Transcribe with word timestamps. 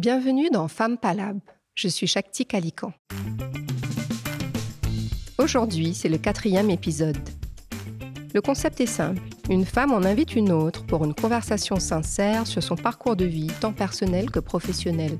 Bienvenue 0.00 0.48
dans 0.48 0.66
Femme 0.66 0.96
Palab. 0.96 1.40
Je 1.74 1.86
suis 1.86 2.06
Shakti 2.06 2.46
Kalikan. 2.46 2.94
Aujourd'hui, 5.36 5.92
c'est 5.92 6.08
le 6.08 6.16
quatrième 6.16 6.70
épisode. 6.70 7.18
Le 8.32 8.40
concept 8.40 8.80
est 8.80 8.86
simple. 8.86 9.20
Une 9.50 9.66
femme 9.66 9.92
en 9.92 10.02
invite 10.02 10.34
une 10.34 10.52
autre 10.52 10.86
pour 10.86 11.04
une 11.04 11.12
conversation 11.12 11.76
sincère 11.78 12.46
sur 12.46 12.62
son 12.62 12.76
parcours 12.76 13.14
de 13.14 13.26
vie, 13.26 13.50
tant 13.60 13.74
personnel 13.74 14.30
que 14.30 14.38
professionnel. 14.40 15.18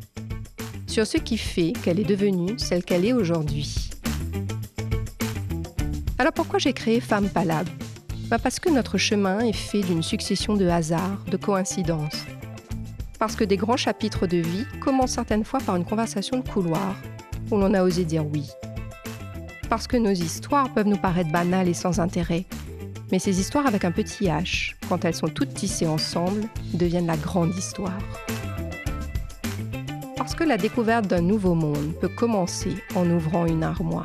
Sur 0.87 1.07
ce 1.07 1.19
qui 1.19 1.37
fait 1.37 1.75
qu'elle 1.85 2.01
est 2.01 2.05
devenue 2.05 2.59
celle 2.59 2.83
qu'elle 2.83 3.05
est 3.05 3.13
aujourd'hui. 3.13 3.91
Alors 6.17 6.33
pourquoi 6.33 6.59
j'ai 6.59 6.73
créé 6.73 7.01
Femme 7.01 7.29
Palab? 7.29 7.69
Bah, 8.31 8.39
Parce 8.39 8.59
que 8.59 8.71
notre 8.71 8.97
chemin 8.97 9.41
est 9.41 9.53
fait 9.53 9.83
d'une 9.83 10.03
succession 10.03 10.55
de 10.55 10.67
hasards, 10.67 11.23
de 11.31 11.37
coïncidences. 11.37 12.25
Parce 13.21 13.37
que 13.37 13.45
des 13.45 13.57
grands 13.57 13.77
chapitres 13.77 14.27
de 14.27 14.39
vie 14.39 14.67
commencent 14.81 15.13
certaines 15.13 15.45
fois 15.45 15.61
par 15.61 15.77
une 15.77 15.85
conversation 15.85 16.41
de 16.41 16.49
couloir 16.49 16.97
où 17.53 17.59
l'on 17.59 17.75
a 17.75 17.85
osé 17.85 18.05
dire 18.05 18.27
oui. 18.27 18.49
Parce 19.69 19.87
que 19.87 19.97
nos 19.97 20.11
histoires 20.11 20.73
peuvent 20.73 20.89
nous 20.89 20.97
paraître 20.97 21.31
banales 21.31 21.69
et 21.69 21.75
sans 21.75 22.01
intérêt, 22.01 22.47
mais 23.13 23.21
ces 23.21 23.39
histoires 23.39 23.67
avec 23.69 23.85
un 23.85 23.93
petit 23.93 24.25
H, 24.25 24.75
quand 24.89 25.05
elles 25.05 25.15
sont 25.15 25.29
toutes 25.29 25.55
tissées 25.55 25.87
ensemble, 25.87 26.43
deviennent 26.75 27.07
la 27.07 27.17
grande 27.17 27.55
histoire. 27.57 28.03
Parce 30.17 30.35
que 30.35 30.43
la 30.43 30.57
découverte 30.57 31.07
d'un 31.07 31.23
nouveau 31.23 31.55
monde 31.55 31.93
peut 32.01 32.09
commencer 32.09 32.75
en 32.97 33.09
ouvrant 33.09 33.47
une 33.47 33.63
armoire 33.63 34.05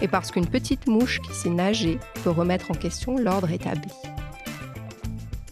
et 0.00 0.08
parce 0.08 0.30
qu'une 0.30 0.46
petite 0.46 0.86
mouche 0.86 1.20
qui 1.20 1.32
sait 1.32 1.50
nager 1.50 1.98
peut 2.22 2.30
remettre 2.30 2.70
en 2.70 2.74
question 2.74 3.16
l'ordre 3.16 3.50
établi. 3.50 3.90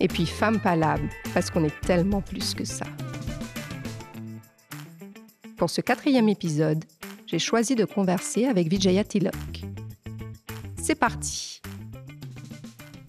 Et 0.03 0.09
puis 0.09 0.27
femme 0.27 0.61
palable, 0.61 1.09
parce 1.33 1.51
qu'on 1.51 1.65
est 1.65 1.81
tellement 1.81 2.21
plus 2.21 2.53
que 2.53 2.65
ça. 2.65 2.85
Pour 5.57 5.71
ce 5.71 5.81
quatrième 5.81 6.29
épisode, 6.29 6.85
j'ai 7.27 7.39
choisi 7.39 7.75
de 7.75 7.87
converser 7.87 8.45
avec 8.45 8.69
Vijaya 8.69 9.05
Tilok. 9.05 9.63
C'est 10.77 10.97
parti. 10.97 11.63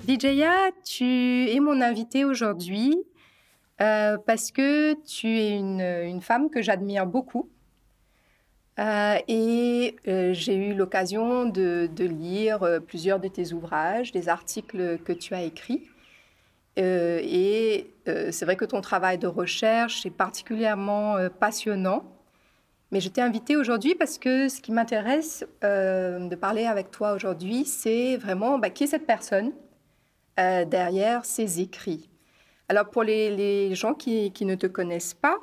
Vijaya, 0.08 0.72
tu 0.86 1.50
es 1.50 1.60
mon 1.60 1.82
invitée 1.82 2.24
aujourd'hui 2.24 2.96
euh, 3.82 4.18
parce 4.26 4.52
que 4.52 4.94
tu 5.04 5.28
es 5.28 5.58
une 5.58 6.22
femme 6.22 6.50
que 6.50 6.62
j'admire 6.62 7.06
beaucoup 7.06 7.50
euh, 8.80 9.18
et 9.28 9.96
euh, 10.08 10.34
j'ai 10.34 10.56
eu 10.56 10.74
l'occasion 10.74 11.46
de, 11.46 11.88
lire 12.00 12.64
euh, 12.64 12.80
plusieurs 12.80 13.20
de 13.20 13.28
tes 13.28 13.54
ouvrages, 13.54 14.12
des 14.12 14.30
articles 14.30 14.98
que 15.06 15.14
tu 15.14 15.36
as 15.36 15.44
écrits. 15.44 15.88
Et 16.78 17.88
c'est 18.06 18.46
vrai 18.46 18.56
que 18.56 18.66
ton 18.66 18.82
travail 18.82 19.18
de 19.18 19.28
recherche 19.28 20.06
est 20.06 20.12
particulièrement 20.12 21.18
passionnant. 21.40 22.04
Mais 22.92 23.00
je 23.00 23.10
t'ai 23.10 23.22
invité 23.22 23.56
aujourd'hui 23.56 23.96
parce 23.96 24.18
que 24.18 24.50
ce 24.50 24.62
qui 24.62 24.72
m'intéresse 24.72 25.46
de 25.62 26.36
parler 26.36 26.66
avec 26.66 26.92
toi 26.92 27.14
aujourd'hui, 27.14 27.66
c'est 27.66 28.18
vraiment 28.18 28.58
bah, 28.58 28.70
qui 28.70 28.86
est 28.86 28.88
cette 28.88 29.06
personne 29.06 29.52
derrière 30.38 31.26
ces 31.26 31.62
écrits. 31.62 32.10
Alors 32.70 32.90
pour 32.90 33.04
les, 33.04 33.76
gens 33.76 33.94
qui, 33.94 34.32
qui, 34.32 34.46
ne 34.46 34.56
te 34.56 34.68
connaissent 34.68 35.14
pas, 35.14 35.38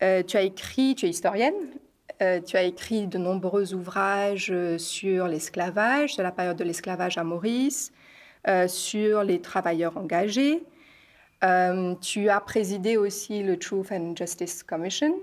tu 0.00 0.36
as 0.36 0.42
écrit, 0.42 0.94
tu 0.94 1.06
es 1.06 1.10
historienne, 1.10 1.54
euh, 2.22 2.40
tu 2.40 2.56
as 2.56 2.62
écrit 2.62 3.08
de 3.08 3.18
nombreux 3.18 3.74
ouvrages 3.74 4.50
euh, 4.52 4.78
sur 4.78 5.26
l'esclavage, 5.26 6.14
sur 6.14 6.22
la 6.22 6.30
période 6.30 6.56
de 6.56 6.62
l'esclavage 6.62 7.18
à 7.18 7.24
Maurice, 7.24 7.92
euh, 8.48 8.68
sur 8.68 9.22
les 9.22 9.40
travailleurs 9.40 9.96
engagés. 9.96 10.62
tu 12.00 12.28
as 12.28 12.40
présidé 12.40 12.96
aussi 12.96 13.42
le 13.42 13.58
Truth 13.58 13.92
and 13.92 14.14
Justice 14.16 14.62
Commission, 14.62 15.14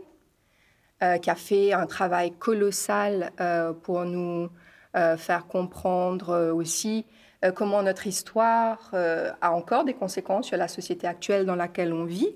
qui 1.21 1.29
a 1.31 1.35
fait 1.35 1.73
un 1.73 1.87
travail 1.87 2.31
colossal 2.31 3.31
pour 3.81 4.05
nous 4.05 4.49
faire 4.93 5.47
comprendre 5.47 6.51
aussi 6.53 7.07
comment 7.55 7.81
notre 7.81 8.05
histoire 8.05 8.91
a 8.93 9.51
encore 9.51 9.83
des 9.83 9.95
conséquences 9.95 10.45
sur 10.45 10.57
la 10.57 10.67
société 10.67 11.07
actuelle 11.07 11.47
dans 11.47 11.55
laquelle 11.55 11.91
on 11.91 12.05
vit. 12.05 12.35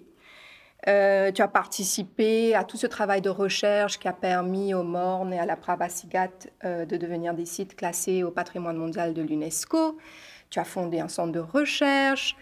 Euh, 0.87 1.31
tu 1.31 1.41
as 1.41 1.47
participé 1.47 2.53
à 2.53 2.63
tout 2.63 2.77
ce 2.77 2.85
travail 2.85 3.21
de 3.21 3.29
recherche 3.29 3.97
qui 3.97 4.07
a 4.07 4.13
permis 4.13 4.75
au 4.75 4.83
Morne 4.83 5.33
et 5.33 5.39
à 5.39 5.45
la 5.45 5.55
Prabasigat 5.55 6.29
euh, 6.63 6.85
de 6.85 6.95
devenir 6.95 7.33
des 7.33 7.45
sites 7.45 7.75
classés 7.75 8.23
au 8.23 8.29
patrimoine 8.29 8.77
mondial 8.77 9.15
de 9.15 9.23
l'UNESCO. 9.23 9.97
Tu 10.49 10.59
as 10.59 10.63
fondé 10.63 10.99
un 10.99 11.07
centre 11.07 11.31
de 11.31 11.39
recherche. 11.39 12.35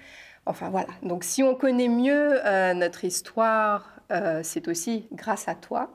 Enfin 0.46 0.69
voilà, 0.69 0.88
donc 1.03 1.24
si 1.24 1.41
on 1.41 1.56
connaît 1.56 1.88
mieux 1.88 2.46
euh, 2.46 2.74
notre 2.74 3.06
histoire, 3.06 3.90
c'est 4.44 4.68
aussi 4.68 5.08
grâce 5.12 5.47
à 5.47 5.56
toi. 5.56 5.90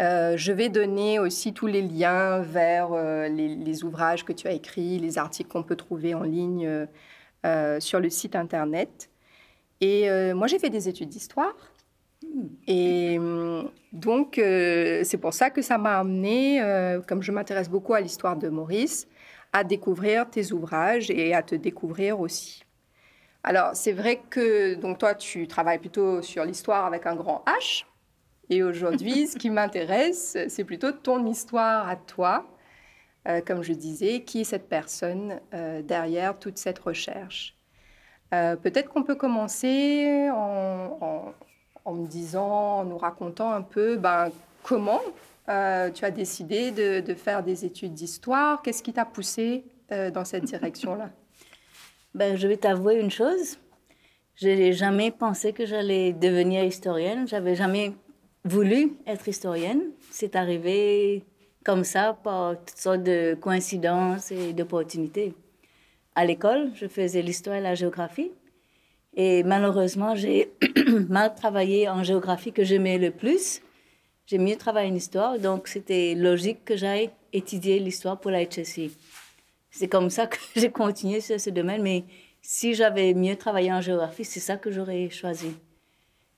je 0.00 0.52
vais 0.52 0.68
donner 0.68 1.20
aussi 1.20 1.52
tous 1.52 1.68
les 1.68 1.82
liens 1.82 2.40
vers 2.40 2.90
les, 3.28 3.54
les, 3.54 3.84
ouvrages 3.84 4.24
que 4.24 4.32
tu 4.32 4.48
as 4.48 4.52
écrits, 4.52 4.98
les 4.98 5.16
articles 5.16 5.48
qu'on 5.48 5.62
peut 5.62 5.76
trouver 5.76 6.14
en 6.14 6.24
ligne 6.24 6.88
sur 7.78 8.00
le 8.00 8.10
site 8.10 8.34
internet. 8.34 9.10
Et 9.80 10.08
euh, 10.08 10.34
moi, 10.34 10.46
j'ai 10.46 10.58
fait 10.58 10.70
des 10.70 10.88
études 10.88 11.08
d'histoire. 11.08 11.54
Et 12.66 13.18
hum, 13.18 13.70
donc, 13.92 14.38
euh, 14.38 15.02
c'est 15.04 15.18
pour 15.18 15.34
ça 15.34 15.50
que 15.50 15.62
ça 15.62 15.78
m'a 15.78 15.98
amené, 15.98 16.62
euh, 16.62 17.00
comme 17.06 17.22
je 17.22 17.32
m'intéresse 17.32 17.68
beaucoup 17.68 17.94
à 17.94 18.00
l'histoire 18.00 18.36
de 18.36 18.48
Maurice, 18.48 19.06
à 19.54 19.64
découvrir 19.64 20.28
tes 20.28 20.52
ouvrages 20.52 21.10
et 21.10 21.32
à 21.32 21.42
te 21.42 21.54
découvrir 21.54 22.20
aussi. 22.20 22.62
Alors, 23.42 23.70
c'est 23.74 23.92
vrai 23.92 24.20
que 24.28 24.74
donc 24.74 24.98
toi, 24.98 25.14
tu 25.14 25.48
travailles 25.48 25.78
plutôt 25.78 26.20
sur 26.20 26.44
l'histoire 26.44 26.84
avec 26.84 27.06
un 27.06 27.16
grand 27.16 27.42
H. 27.46 27.86
Et 28.50 28.62
aujourd'hui, 28.62 29.26
ce 29.26 29.38
qui 29.38 29.48
m'intéresse, 29.48 30.36
c'est 30.48 30.64
plutôt 30.64 30.92
ton 30.92 31.24
histoire 31.26 31.88
à 31.88 31.96
toi. 31.96 32.46
comme 33.46 33.62
je 33.62 33.72
disais, 33.72 34.22
qui 34.22 34.42
est 34.42 34.44
cette 34.44 34.68
personne 34.68 35.40
derrière 35.82 36.38
toute 36.38 36.58
cette 36.58 36.78
recherche? 36.78 37.54
Euh, 38.34 38.56
peut-être 38.56 38.88
qu'on 38.88 39.02
peut 39.02 39.14
commencer 39.14 40.28
en, 40.30 41.32
me 41.86 42.06
disant, 42.06 42.80
en 42.80 42.84
nous 42.84 42.98
racontant 42.98 43.52
un 43.52 43.62
peu 43.62 43.96
ben, 43.96 44.30
comment 44.62 45.00
euh, 45.48 45.90
tu 45.90 46.04
as 46.04 46.10
décidé 46.10 46.70
de, 46.70 47.14
faire 47.14 47.42
des 47.42 47.64
études 47.64 47.94
d'histoire. 47.94 48.62
Qu'est-ce 48.62 48.82
qui 48.82 48.92
t'a 48.92 49.04
poussé 49.04 49.64
euh, 49.92 50.10
dans 50.10 50.24
cette 50.24 50.44
direction-là? 50.44 51.10
Ben, 52.14 52.36
Je 52.36 52.46
vais 52.46 52.56
t'avouer 52.56 53.00
une 53.00 53.10
chose. 53.10 53.58
Je 54.36 54.48
n'ai 54.48 54.72
jamais 54.72 55.10
pensé 55.10 55.52
que 55.52 55.66
j'allais 55.66 56.12
devenir 56.12 56.62
historienne. 56.62 57.26
J'avais 57.26 57.56
jamais 57.56 57.92
voulu 58.44 58.92
être 59.06 59.26
historienne. 59.26 59.82
C'est 60.10 60.36
arrivé 60.36 61.24
comme 61.64 61.82
ça 61.82 62.16
par 62.22 62.56
toutes 62.56 62.78
sortes 62.78 63.02
de 63.02 63.34
coïncidences 63.40 64.30
et 64.30 64.52
d'opportunités 64.52 65.34
à 66.14 66.24
l'école, 66.24 66.70
je 66.74 66.86
faisais 66.86 67.22
l'histoire 67.22 67.56
et 67.56 67.60
la 67.60 67.74
géographie. 67.74 68.30
Et 69.16 69.42
malheureusement, 69.42 70.14
j'ai 70.14 70.52
mal 71.08 71.34
travaillé 71.34 71.88
en 71.88 72.02
géographie 72.02 72.52
que 72.52 72.64
j'aimais 72.64 72.98
le 72.98 73.10
plus. 73.10 73.60
J'ai 74.26 74.38
mieux 74.38 74.56
travaillé 74.56 74.90
en 74.90 74.94
histoire, 74.94 75.38
donc 75.38 75.68
c'était 75.68 76.14
logique 76.14 76.64
que 76.64 76.76
j'aille 76.76 77.10
étudier 77.32 77.78
l'histoire 77.78 78.18
pour 78.18 78.30
la 78.30 78.44
HSI. 78.44 78.90
C'est 79.70 79.88
comme 79.88 80.08
ça 80.08 80.26
que 80.26 80.38
j'ai 80.56 80.70
continué 80.70 81.20
sur 81.20 81.38
ce 81.38 81.50
domaine, 81.50 81.82
mais 81.82 82.04
si 82.40 82.74
j'avais 82.74 83.12
mieux 83.12 83.36
travaillé 83.36 83.72
en 83.72 83.80
géographie, 83.80 84.24
c'est 84.24 84.40
ça 84.40 84.56
que 84.56 84.70
j'aurais 84.70 85.10
choisi. 85.10 85.54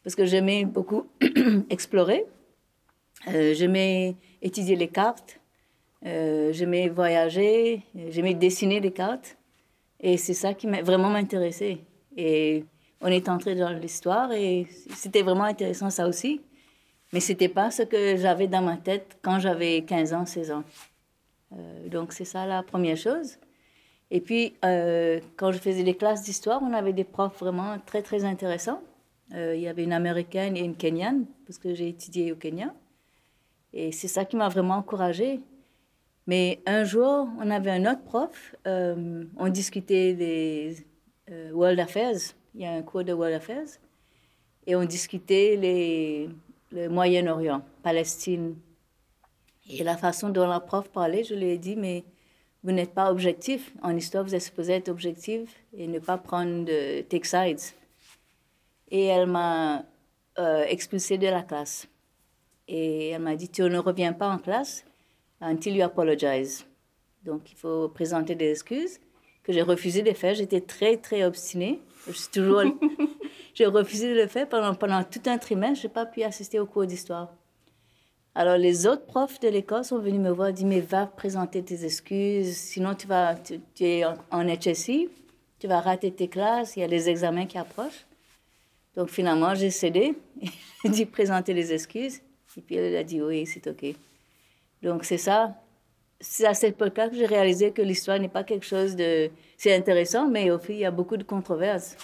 Parce 0.03 0.17
que 0.17 0.25
j'aimais 0.25 0.65
beaucoup 0.65 1.07
explorer, 1.71 2.25
euh, 3.29 3.55
j'aimais 3.55 4.17
étudier 4.43 4.77
les 4.77 4.89
cartes, 4.89 5.41
euh, 6.05 6.53
j'aimais 6.53 6.89
voyager, 6.89 7.83
j'aimais 8.11 8.35
dessiner 8.35 8.81
les 8.81 8.93
cartes. 8.93 9.37
Et 10.01 10.17
c'est 10.17 10.35
ça 10.35 10.55
qui 10.55 10.67
m'a 10.67 10.83
vraiment 10.83 11.15
intéressé. 11.15 11.79
Et 12.17 12.65
on 13.01 13.09
est 13.09 13.29
entré 13.29 13.55
dans 13.55 13.71
l'histoire 13.71 14.33
et 14.33 14.67
c'était 14.95 15.23
vraiment 15.23 15.45
intéressant 15.45 15.91
ça 15.91 16.07
aussi. 16.07 16.41
Mais 17.17 17.21
c'était 17.21 17.49
pas 17.49 17.71
ce 17.71 17.83
que 17.83 18.19
j'avais 18.19 18.47
dans 18.47 18.61
ma 18.61 18.77
tête 18.77 19.17
quand 19.23 19.39
j'avais 19.39 19.81
15 19.81 20.13
ans, 20.13 20.27
16 20.27 20.51
ans. 20.51 20.65
Euh, 21.55 21.89
donc 21.89 22.13
c'est 22.13 22.27
ça 22.27 22.45
la 22.45 22.63
première 22.63 22.99
chose. 22.99 23.39
Et 24.11 24.21
puis, 24.21 24.53
euh, 24.67 25.19
quand 25.39 25.51
je 25.51 25.57
faisais 25.57 25.83
les 25.83 25.97
classes 25.97 26.25
d'histoire, 26.25 26.61
on 26.63 26.75
avait 26.75 26.93
des 26.93 27.05
profs 27.05 27.39
vraiment 27.39 27.79
très, 27.87 28.03
très 28.03 28.27
intéressants. 28.27 28.83
Euh, 29.33 29.57
il 29.57 29.63
y 29.63 29.67
avait 29.67 29.85
une 29.85 29.95
américaine 29.95 30.59
et 30.59 30.61
une 30.61 30.77
kenyane, 30.77 31.25
parce 31.47 31.57
que 31.57 31.73
j'ai 31.73 31.89
étudié 31.89 32.33
au 32.33 32.37
Kenya. 32.37 32.75
Et 33.73 33.93
c'est 33.93 34.09
ça 34.09 34.27
qui 34.27 34.37
m'a 34.37 34.51
vraiment 34.51 34.75
encouragée. 34.75 35.41
Mais 36.27 36.61
un 36.67 36.85
jour, 36.85 37.31
on 37.41 37.51
avait 37.51 37.71
un 37.71 37.91
autre 37.91 38.03
prof, 38.03 38.55
on 38.67 39.49
discutait 39.49 40.13
des 40.13 40.85
World 41.55 41.81
Affairs, 41.81 42.35
il 42.55 42.61
y 42.61 42.67
a 42.67 42.73
un 42.73 42.83
cours 42.83 43.05
de 43.05 43.15
World 43.15 43.37
Affairs, 43.37 43.69
et 44.67 44.77
on 44.77 44.85
discutait 44.85 45.57
les, 45.57 46.29
le 46.73 46.89
Moyen-Orient, 46.89 47.63
Palestine. 47.83 48.57
Et 49.69 49.83
la 49.83 49.97
façon 49.97 50.29
dont 50.29 50.47
la 50.47 50.61
prof 50.61 50.89
parlait, 50.89 51.25
je 51.25 51.35
lui 51.35 51.47
ai 51.47 51.59
dit, 51.59 51.77
mais 51.77 52.05
vous 52.63 52.73
n'êtes 52.73 52.95
pas 52.95 53.11
objectif. 53.11 53.73
En 53.83 53.97
histoire, 53.97 54.25
vous 54.25 54.35
êtes 54.35 54.43
supposé 54.43 54.75
être 54.75 54.89
objectif 54.89 55.51
et 55.77 55.87
ne 55.87 55.99
pas 55.99 56.19
prendre 56.19 56.65
de 56.65 57.03
take 57.03 57.27
sides. 57.27 57.61
Et 58.91 59.07
elle 59.07 59.27
m'a 59.27 59.85
euh, 60.39 60.65
expulsée 60.65 61.19
de 61.19 61.27
la 61.27 61.43
classe. 61.43 61.89
Et 62.69 63.11
elle 63.11 63.23
m'a 63.23 63.37
dit, 63.37 63.49
tu 63.49 63.63
ne 63.63 63.79
reviens 63.79 64.13
pas 64.13 64.29
en 64.29 64.39
classe 64.39 64.85
until 65.41 65.77
you 65.77 65.85
apologize. 65.85 66.65
Donc, 67.25 67.51
il 67.51 67.57
faut 67.57 67.89
présenter 67.89 68.35
des 68.35 68.51
excuses 68.51 69.01
que 69.43 69.53
j'ai 69.53 69.63
refusé 69.63 70.03
de 70.03 70.13
faire. 70.13 70.35
J'étais 70.35 70.61
très, 70.61 70.97
très 70.97 71.25
obstinée. 71.25 71.81
Je 72.07 72.13
suis 72.13 72.31
toujours... 72.31 72.63
j'ai 73.57 73.65
refusé 73.65 74.11
de 74.15 74.21
le 74.21 74.27
faire 74.27 74.47
pendant, 74.47 75.03
tout 75.03 75.23
un 75.25 75.39
trimestre. 75.39 75.81
Je 75.81 75.87
n'ai 75.87 75.93
pas 75.93 76.05
pu 76.05 76.23
assister 76.23 76.61
au 76.61 76.67
cours 76.67 76.85
d'histoire. 76.85 77.33
Alors, 78.35 78.59
les 78.59 78.87
autres 78.87 79.07
profs 79.07 79.41
de 79.41 79.49
l'école 79.49 79.83
sont 79.83 79.99
venus 79.99 80.21
me 80.21 80.29
voir 80.29 80.49
et 80.49 80.53
dit, 80.53 80.67
mais 80.67 80.81
va 80.81 81.07
présenter 81.07 81.65
tes 81.65 81.87
excuses, 81.87 82.55
sinon 82.55 82.95
tu, 82.95 83.07
vas, 83.07 83.35
es 83.81 84.05
en, 84.05 84.15
en 84.31 84.47
HSI, 84.47 85.09
tu 85.59 85.67
vas 85.69 85.81
rater 85.81 86.13
tes 86.13 86.29
classes, 86.29 86.77
il 86.77 86.81
y 86.81 86.83
a 86.83 86.87
les 86.87 87.09
examens 87.09 87.47
qui 87.47 87.57
approchent. 87.57 88.07
Donc, 88.95 89.09
finalement, 89.09 89.55
j'ai 89.55 89.71
cédé. 89.71 90.15
J'ai 90.85 90.91
dit 90.91 91.07
présenter 91.07 91.53
les 91.55 91.73
excuses. 91.73 92.21
Et 92.57 92.61
puis, 92.61 92.77
elle 92.77 92.97
a 92.97 93.05
dit 93.05 93.21
oui, 93.23 93.47
c'est 93.47 93.67
OK. 93.67 93.85
Donc, 94.83 95.05
c'est 95.05 95.19
ça. 95.19 95.55
C'est 96.21 96.47
à 96.47 96.55
cette 96.55 96.75
époque-là 96.75 97.09
que 97.09 97.17
j'ai 97.17 97.27
réalisé 97.27 97.73
que 97.73 97.83
l'histoire 97.83 98.19
n'est 98.19 98.29
pas 98.29 98.45
quelque 98.45 98.65
chose 98.65 98.97
de... 98.97 99.31
C'est 99.59 99.75
intéressant, 99.75 100.29
mais 100.29 100.51
au 100.51 100.59
fond, 100.59 100.73
il 100.73 100.79
y 100.79 100.85
a 100.85 100.91
beaucoup 100.91 101.17
de 101.17 101.25
controverses. 101.25 101.97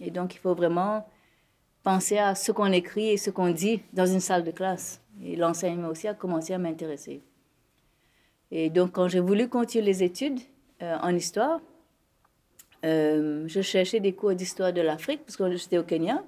Et 0.00 0.10
donc, 0.10 0.34
il 0.34 0.38
faut 0.38 0.54
vraiment 0.54 1.06
penser 1.82 2.18
à 2.18 2.34
ce 2.34 2.50
qu'on 2.50 2.72
écrit 2.72 3.10
et 3.10 3.16
ce 3.16 3.30
qu'on 3.30 3.50
dit 3.50 3.82
dans 3.92 4.06
une 4.06 4.20
salle 4.20 4.42
de 4.44 4.50
classe. 4.50 5.00
Et 5.22 5.36
l'enseignement 5.36 5.88
aussi 5.88 6.08
a 6.08 6.14
commencé 6.14 6.52
à 6.52 6.58
m'intéresser. 6.58 7.22
Et 8.50 8.70
donc, 8.70 8.92
quand 8.92 9.08
j'ai 9.08 9.20
voulu 9.20 9.48
continuer 9.48 9.84
les 9.84 10.02
études 10.02 10.40
euh, 10.82 10.96
en 11.02 11.14
histoire, 11.14 11.60
euh, 12.84 13.44
je 13.46 13.60
cherchais 13.60 14.00
des 14.00 14.12
cours 14.12 14.34
d'histoire 14.34 14.72
de 14.72 14.80
l'Afrique, 14.80 15.20
parce 15.24 15.36
que 15.36 15.56
j'étais 15.56 15.78
au 15.78 15.84
Kenya, 15.84 16.22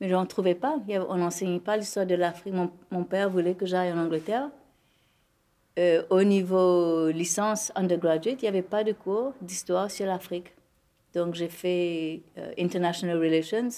mais 0.00 0.08
je 0.08 0.14
n'en 0.14 0.26
trouvais 0.26 0.54
pas. 0.54 0.78
On 1.08 1.16
n'enseignait 1.16 1.60
pas 1.60 1.76
l'histoire 1.76 2.06
de 2.06 2.14
l'Afrique. 2.14 2.54
Mon, 2.90 3.04
père 3.04 3.30
voulait 3.30 3.54
que 3.54 3.66
j'aille 3.66 3.92
en 3.92 3.98
Angleterre. 3.98 4.50
Euh, 5.78 6.04
au 6.10 6.22
niveau 6.22 7.10
licence 7.10 7.72
undergraduate, 7.74 8.40
il 8.40 8.44
n'y 8.44 8.48
avait 8.48 8.62
pas 8.62 8.84
de 8.84 8.92
cours 8.92 9.32
d'histoire 9.40 9.90
sur 9.90 10.06
l'Afrique. 10.06 10.54
Donc, 11.14 11.34
j'ai 11.34 11.48
fait 11.48 12.22
International 12.58 13.18
Relations 13.18 13.68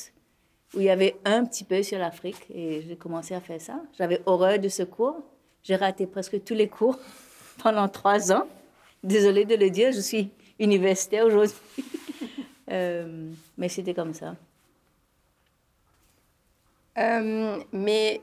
où 0.75 0.81
il 0.81 0.85
y 0.85 0.91
avait 0.91 1.17
un 1.25 1.45
petit 1.45 1.65
peu 1.65 1.83
sur 1.83 1.99
l'Afrique 1.99 2.47
et 2.53 2.83
j'ai 2.87 2.97
commencé 2.97 3.35
à 3.35 3.41
faire 3.41 3.61
ça. 3.61 3.81
J'avais 3.97 4.21
horreur 4.27 4.59
de 4.59 4.69
ce 4.69 4.83
cours. 4.83 5.17
J'ai 5.63 5.77
raté 5.77 6.07
presque 6.07 6.43
tous 6.45 6.55
les 6.55 6.69
cours 6.69 6.99
pendant 7.63 7.89
trois 7.89 8.33
ans. 8.33 8.47
Désolée 9.03 9.45
de 9.45 9.55
le 9.55 9.71
dire, 9.71 9.93
je 9.93 10.01
suis 10.01 10.31
universitaire 10.59 11.27
aujourd'hui. 11.27 11.57
euh, 12.71 13.31
mais 13.57 13.69
c'était 13.69 13.95
comme 13.95 14.15
ça. 14.15 14.35
Euh, 16.99 17.59
mais 17.73 18.23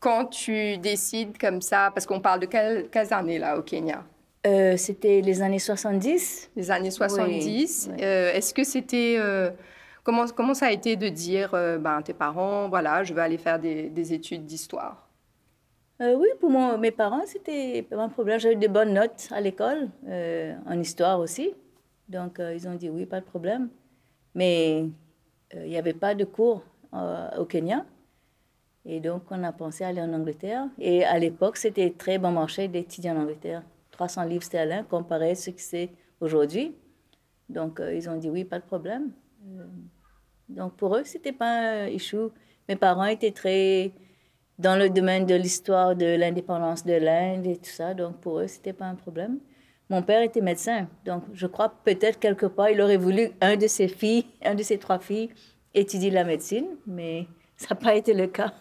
quand 0.00 0.26
tu 0.26 0.78
décides 0.78 1.38
comme 1.38 1.60
ça, 1.60 1.90
parce 1.92 2.06
qu'on 2.06 2.20
parle 2.20 2.40
de 2.40 2.46
quelles, 2.46 3.12
années 3.12 3.38
là 3.38 3.58
au 3.58 3.62
Kenya? 3.62 4.04
Euh, 4.46 4.76
C'était 4.76 5.20
les 5.20 5.42
années 5.42 5.58
70. 5.58 6.50
Les 6.56 6.70
années 6.70 6.90
70. 6.90 7.90
Euh, 8.00 8.32
est-ce 8.32 8.54
que 8.54 8.64
c'était 8.64 9.18
Comment, 10.02 10.26
comment 10.34 10.54
ça 10.54 10.66
a 10.66 10.70
été 10.72 10.96
de 10.96 11.08
dire, 11.08 11.52
euh, 11.54 11.78
ben, 11.78 12.00
tes 12.02 12.14
parents, 12.14 12.68
voilà, 12.68 13.04
je 13.04 13.12
vais 13.12 13.20
aller 13.20 13.36
faire 13.38 13.58
des, 13.58 13.90
des 13.90 14.14
études 14.14 14.46
d'histoire? 14.46 15.08
Euh, 16.00 16.16
Oui, 16.16 16.28
pour 16.40 16.50
moi, 16.50 16.78
mes 16.78 16.90
parents, 16.90 17.22
c'était 17.26 17.82
pas 17.82 18.02
un 18.02 18.08
problème. 18.08 18.40
J'avais 18.40 18.56
de 18.56 18.66
bonnes 18.68 18.94
notes 18.94 19.28
à 19.30 19.40
l'école, 19.40 19.88
euh, 20.08 20.54
en 20.66 20.80
histoire 20.80 21.20
aussi. 21.20 21.52
Donc, 22.08 22.40
ils 22.40 22.66
ont 22.66 22.74
dit 22.74 22.88
oui, 22.88 23.06
pas 23.06 23.20
de 23.20 23.26
problème. 23.26 23.68
Mais 24.34 24.86
il 25.54 25.68
n'y 25.68 25.76
avait 25.78 25.92
pas 25.94 26.14
de 26.14 26.24
cours 26.24 26.64
au 26.92 27.44
Kenya. 27.44 27.84
Et 28.84 28.98
donc, 28.98 29.24
on 29.30 29.44
a 29.44 29.52
pensé 29.52 29.84
aller 29.84 30.00
en 30.00 30.12
Angleterre. 30.12 30.66
Et 30.78 31.04
à 31.04 31.18
l'époque, 31.18 31.56
c'était 31.56 31.94
très 31.96 32.18
bon 32.18 32.32
marché 32.32 32.66
d'étudier 32.66 33.10
en 33.10 33.16
Angleterre. 33.18 33.62
300 34.00 34.24
livres 34.24 34.42
sterling 34.42 34.84
comparé 34.84 35.32
à 35.32 35.34
ce 35.34 35.50
que 35.50 35.60
c'est 35.60 35.90
aujourd'hui. 36.20 36.74
Donc, 37.50 37.82
ils 37.92 38.08
ont 38.08 38.16
dit 38.16 38.30
oui, 38.30 38.44
pas 38.44 38.58
de 38.58 38.64
problème. 38.64 39.10
Euh, 39.46 39.66
donc 40.48 40.74
pour 40.76 40.96
eux, 40.96 41.04
c'était 41.04 41.32
pas 41.32 41.82
un 41.84 41.86
issue. 41.88 42.28
Mes 42.66 42.76
parents 42.76 43.04
étaient 43.04 43.30
très 43.30 43.92
dans 44.58 44.78
le 44.78 44.88
domaine 44.88 45.26
de 45.26 45.34
l'histoire 45.34 45.96
de 45.96 46.16
l'indépendance 46.16 46.84
de 46.84 46.94
l'Inde 46.94 47.46
et 47.46 47.56
tout 47.56 47.70
ça, 47.70 47.94
donc 47.94 48.20
pour 48.20 48.40
eux, 48.40 48.46
c'était 48.46 48.72
pas 48.72 48.86
un 48.86 48.94
problème. 48.94 49.38
Mon 49.90 50.02
père 50.02 50.22
était 50.22 50.40
médecin, 50.40 50.88
donc 51.04 51.24
je 51.34 51.46
crois 51.46 51.72
peut-être 51.84 52.18
quelque 52.18 52.46
part, 52.46 52.70
il 52.70 52.80
aurait 52.80 52.98
voulu 52.98 53.30
un 53.40 53.56
de 53.56 53.66
ses 53.66 53.88
filles, 53.88 54.26
un 54.42 54.54
de 54.54 54.62
ses 54.62 54.78
trois 54.78 54.98
filles, 54.98 55.30
étudier 55.74 56.10
la 56.10 56.24
médecine, 56.24 56.68
mais 56.86 57.26
ça 57.56 57.74
n'a 57.74 57.76
pas 57.76 57.94
été 57.94 58.14
le 58.14 58.26
cas 58.28 58.52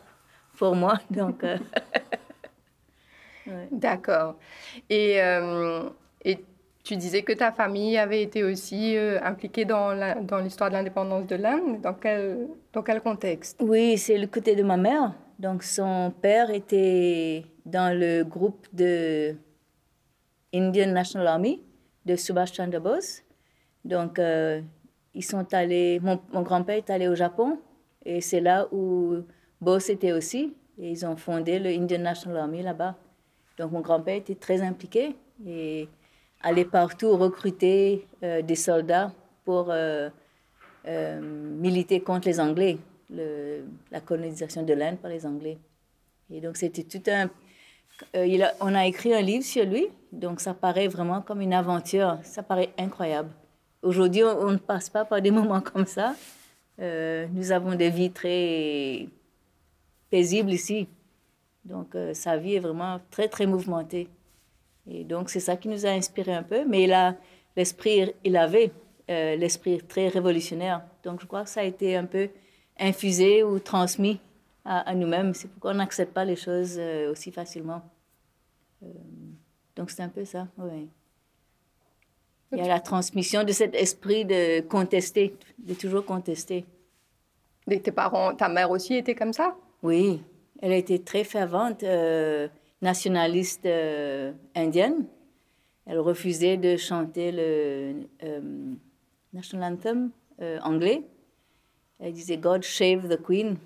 pour 0.57 0.75
moi, 0.75 0.99
donc. 1.09 1.43
Euh, 1.43 1.57
D'accord. 3.71 4.35
Et, 4.89 5.21
euh, 5.21 5.89
et 6.23 6.39
tu 6.83 6.95
disais 6.95 7.23
que 7.23 7.33
ta 7.33 7.51
famille 7.51 7.97
avait 7.97 8.21
été 8.23 8.43
aussi 8.43 8.95
euh, 8.97 9.19
impliquée 9.21 9.65
dans 9.65 9.93
l'histoire 10.41 10.69
de 10.69 10.75
l'indépendance 10.75 11.27
de 11.27 11.35
l'Inde. 11.35 11.81
Dans 11.81 11.93
quel, 11.93 12.47
dans 12.73 12.81
quel 12.81 13.01
contexte? 13.01 13.59
Oui, 13.61 13.97
c'est 13.97 14.17
le 14.17 14.27
côté 14.27 14.55
de 14.55 14.63
ma 14.63 14.77
mère. 14.77 15.13
Donc, 15.37 15.63
son 15.63 16.11
père 16.21 16.49
était 16.49 17.45
dans 17.65 17.97
le 17.97 18.23
groupe 18.23 18.67
de 18.73 19.35
Indian 20.53 20.91
National 20.91 21.27
Army 21.27 21.61
de 22.05 22.15
Subhash 22.15 22.53
Chandra 22.53 22.79
Bose. 22.79 23.21
Donc, 23.85 24.19
euh, 24.19 24.61
ils 25.13 25.23
sont 25.23 25.53
allés. 25.53 25.99
Mon, 26.01 26.19
mon 26.33 26.41
grand-père 26.41 26.77
est 26.77 26.89
allé 26.89 27.07
au 27.07 27.15
Japon 27.15 27.59
et 28.05 28.19
c'est 28.21 28.41
là 28.41 28.67
où 28.71 29.17
Bose 29.61 29.89
était 29.89 30.11
aussi. 30.11 30.55
Et 30.77 30.91
ils 30.91 31.05
ont 31.05 31.17
fondé 31.17 31.59
le 31.59 31.69
Indian 31.69 31.99
National 31.99 32.37
Army 32.37 32.63
là-bas. 32.63 32.95
Donc, 33.59 33.73
mon 33.73 33.81
grand-père 33.81 34.15
était 34.15 34.35
très 34.35 34.61
impliqué 34.61 35.15
et 35.45 35.89
aller 36.41 36.65
partout 36.65 37.15
recruter 37.17 38.07
euh, 38.23 38.41
des 38.41 38.55
soldats 38.55 39.11
pour 39.43 39.67
euh, 39.69 40.09
euh, 40.87 41.19
militer 41.21 41.99
contre 41.99 42.27
les 42.27 42.39
Anglais, 42.39 42.77
la 43.09 43.99
colonisation 44.01 44.63
de 44.63 44.73
l'Inde 44.73 44.97
par 44.97 45.11
les 45.11 45.25
Anglais. 45.25 45.57
Et 46.31 46.41
donc 46.41 46.57
c'était 46.57 46.83
tout 46.83 47.01
un... 47.07 47.29
On 48.61 48.75
a 48.75 48.85
écrit 48.85 49.13
un 49.13 49.21
livre 49.21 49.43
sur 49.43 49.65
lui, 49.65 49.87
donc 50.13 50.39
ça 50.39 50.53
paraît 50.53 50.87
vraiment 50.87 51.21
comme 51.21 51.41
une 51.41 51.53
aventure, 51.53 52.17
ça 52.23 52.43
paraît 52.43 52.69
incroyable. 52.77 53.29
Aujourd'hui, 53.81 54.23
on, 54.23 54.51
ne 54.51 54.57
passe 54.57 54.89
pas 54.89 55.03
par 55.03 55.21
des 55.21 55.31
moments 55.39 55.59
comme 55.59 55.85
ça. 55.87 56.15
nous 56.77 57.51
avons 57.51 57.75
des 57.75 57.89
vies 57.89 58.11
très 58.11 59.07
paisibles 60.09 60.51
ici. 60.51 60.87
Donc 61.69 61.95
sa 62.13 62.37
vie 62.37 62.55
est 62.55 62.59
vraiment 62.59 62.99
très, 63.11 63.27
très 63.27 63.45
mouvementée. 63.45 64.09
Et 64.89 65.03
donc, 65.03 65.29
c'est 65.29 65.39
ça 65.39 65.55
qui 65.55 65.67
nous 65.67 65.85
a 65.85 65.89
inspiré 65.89 66.33
un 66.33 66.43
peu. 66.43 66.65
Mais 66.65 66.83
il 66.83 66.93
a 66.93 67.15
l'esprit, 67.55 68.13
il 68.23 68.35
avait 68.35 68.71
euh, 69.09 69.35
l'esprit 69.35 69.81
très 69.81 70.07
révolutionnaire. 70.07 70.81
Donc, 71.03 71.21
je 71.21 71.25
crois 71.25 71.43
que 71.43 71.49
ça 71.49 71.61
a 71.61 71.63
été 71.63 71.95
un 71.95 72.05
peu 72.05 72.29
infusé 72.79 73.43
ou 73.43 73.59
transmis 73.59 74.19
à, 74.65 74.93
nous-mêmes. 74.95 75.33
C'est 75.33 75.47
pourquoi 75.47 75.71
on 75.71 75.75
n'accepte 75.75 76.13
pas 76.13 76.25
les 76.25 76.35
choses 76.35 76.75
euh, 76.77 77.11
aussi 77.11 77.31
facilement. 77.31 77.81
Euh, 78.83 78.87
donc, 79.75 79.91
c'est 79.91 80.03
un 80.03 80.09
peu 80.09 80.25
ça, 80.25 80.47
oui. 80.57 80.89
Il 82.51 82.57
y 82.57 82.61
a 82.61 82.67
la 82.67 82.79
transmission 82.79 83.43
de 83.43 83.51
cet 83.51 83.75
esprit 83.75 84.25
de 84.25 84.61
contester, 84.61 85.35
de 85.59 85.75
toujours 85.75 86.03
contester. 86.03 86.65
Et 87.69 87.79
tes 87.79 87.91
parents, 87.91 88.33
ta 88.33 88.49
mère 88.49 88.71
aussi 88.71 88.95
était 88.95 89.13
comme 89.13 89.33
ça? 89.33 89.55
Oui, 89.83 90.23
elle 90.59 90.71
a 90.71 90.75
été 90.75 90.99
très 90.99 91.23
fervente 91.23 91.83
nationaliste 92.81 93.65
euh, 93.65 94.31
indienne. 94.55 95.05
Elle 95.85 95.99
refusait 95.99 96.57
de 96.57 96.77
chanter 96.77 97.31
le 97.31 98.07
euh, 98.23 98.75
national 99.33 99.73
anthem 99.73 100.11
euh, 100.41 100.59
anglais. 100.61 101.03
Elle 101.99 102.13
disait 102.13 102.37
God 102.37 102.63
shave 102.63 103.09
the 103.09 103.21
Queen. 103.21 103.57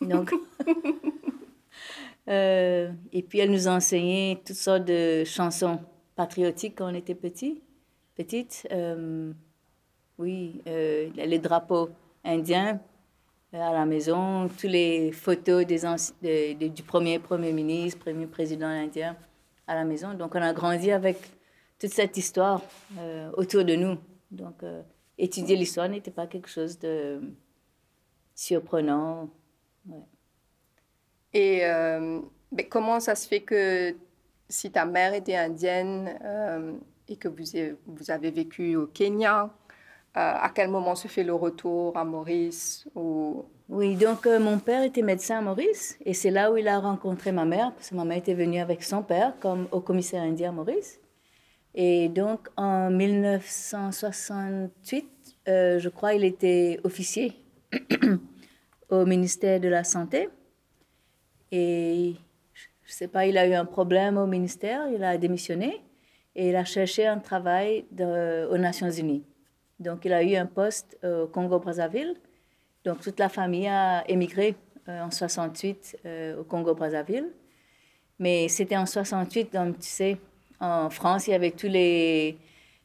Donc, 0.00 0.34
et 2.26 3.22
puis 3.28 3.38
elle 3.38 3.50
nous 3.50 3.68
enseignait 3.68 4.40
toutes 4.44 4.56
sortes 4.56 4.84
de 4.84 5.24
chansons 5.24 5.78
patriotiques 6.16 6.76
quand 6.78 6.90
on 6.90 6.94
était 6.94 7.14
petit, 7.14 7.62
petite. 8.14 8.66
oui, 10.18 10.60
les 10.66 11.38
drapeaux 11.38 11.90
indiens 12.24 12.80
à 13.52 13.72
la 13.72 13.84
maison, 13.84 14.48
toutes 14.48 14.70
les 14.70 15.12
photos 15.12 15.66
des 15.66 16.54
du 16.54 16.82
premier 16.82 17.18
Premier 17.18 17.52
ministre, 17.52 17.98
premier 17.98 18.26
président 18.26 18.66
indien 18.66 19.16
à 19.66 19.74
la 19.74 19.84
maison. 19.84 20.14
Donc 20.14 20.34
on 20.34 20.42
a 20.42 20.52
grandi 20.52 20.92
avec 20.92 21.18
toute 21.78 21.90
cette 21.90 22.16
histoire 22.16 22.62
euh, 22.98 23.30
autour 23.36 23.64
de 23.64 23.74
nous. 23.74 23.96
Donc 24.30 24.62
euh, 24.62 24.82
étudier 25.18 25.56
l'histoire 25.56 25.88
n'était 25.88 26.10
pas 26.10 26.26
quelque 26.26 26.48
chose 26.48 26.78
de 26.78 27.20
surprenant. 28.34 29.28
Et 31.32 31.64
euh, 31.64 32.20
comment 32.70 33.00
ça 33.00 33.14
se 33.14 33.26
fait 33.26 33.40
que 33.40 33.94
si 34.48 34.70
ta 34.70 34.84
mère 34.84 35.14
était 35.14 35.36
indienne 35.36 36.18
et 37.08 37.16
que 37.16 37.28
vous, 37.28 37.76
vous 37.86 38.10
avez 38.10 38.30
vécu 38.30 38.76
au 38.76 38.86
Kenya, 38.86 39.52
à 40.14 40.50
quel 40.54 40.68
moment 40.68 40.94
se 40.94 41.08
fait 41.08 41.22
le 41.22 41.34
retour 41.34 41.96
à 41.96 42.04
Maurice 42.04 42.86
ou... 42.94 43.44
Oui, 43.68 43.94
donc 43.94 44.26
mon 44.26 44.58
père 44.58 44.82
était 44.82 45.02
médecin 45.02 45.38
à 45.38 45.40
Maurice 45.40 45.96
et 46.04 46.12
c'est 46.12 46.30
là 46.30 46.50
où 46.50 46.56
il 46.56 46.66
a 46.66 46.80
rencontré 46.80 47.30
ma 47.30 47.44
mère, 47.44 47.72
parce 47.72 47.90
que 47.90 47.94
ma 47.94 48.04
mère 48.04 48.18
était 48.18 48.34
venue 48.34 48.58
avec 48.58 48.82
son 48.82 49.02
père 49.02 49.34
comme 49.38 49.68
au 49.70 49.80
commissaire 49.80 50.22
indien 50.22 50.48
à 50.48 50.52
Maurice. 50.52 50.98
Et 51.74 52.08
donc 52.08 52.48
en 52.56 52.90
1968, 52.90 55.06
je 55.46 55.88
crois, 55.88 56.14
il 56.14 56.24
était 56.24 56.80
officier 56.82 57.34
au 58.90 59.06
ministère 59.06 59.60
de 59.60 59.68
la 59.68 59.84
Santé. 59.84 60.28
Et 61.52 62.16
je 62.84 62.92
sais 62.92 63.08
pas, 63.08 63.26
il 63.26 63.38
a 63.38 63.46
eu 63.46 63.54
un 63.54 63.64
problème 63.64 64.16
au 64.16 64.26
ministère, 64.26 64.88
il 64.92 65.04
a 65.04 65.16
démissionné 65.16 65.80
et 66.34 66.50
il 66.50 66.56
a 66.56 66.64
cherché 66.64 67.06
un 67.06 67.18
travail 67.18 67.86
aux 68.00 68.58
Nations 68.58 68.90
Unies. 68.90 69.24
Donc 69.80 70.04
il 70.04 70.12
a 70.12 70.22
eu 70.22 70.36
un 70.36 70.46
poste 70.46 70.98
au 71.02 71.26
Congo-Brazzaville. 71.26 72.14
Donc 72.84 73.00
toute 73.00 73.18
la 73.18 73.28
famille 73.28 73.66
a 73.66 74.08
émigré 74.08 74.54
euh, 74.88 75.02
en 75.02 75.10
68 75.10 75.98
euh, 76.04 76.40
au 76.40 76.44
Congo-Brazzaville. 76.44 77.28
Mais 78.18 78.48
c'était 78.48 78.76
en 78.76 78.86
68, 78.86 79.52
donc 79.52 79.78
tu 79.78 79.88
sais, 79.88 80.18
en 80.60 80.90
France, 80.90 81.26
il 81.26 81.30
y 81.30 81.34
avait 81.34 81.52
tous 81.52 81.68
les 81.68 82.38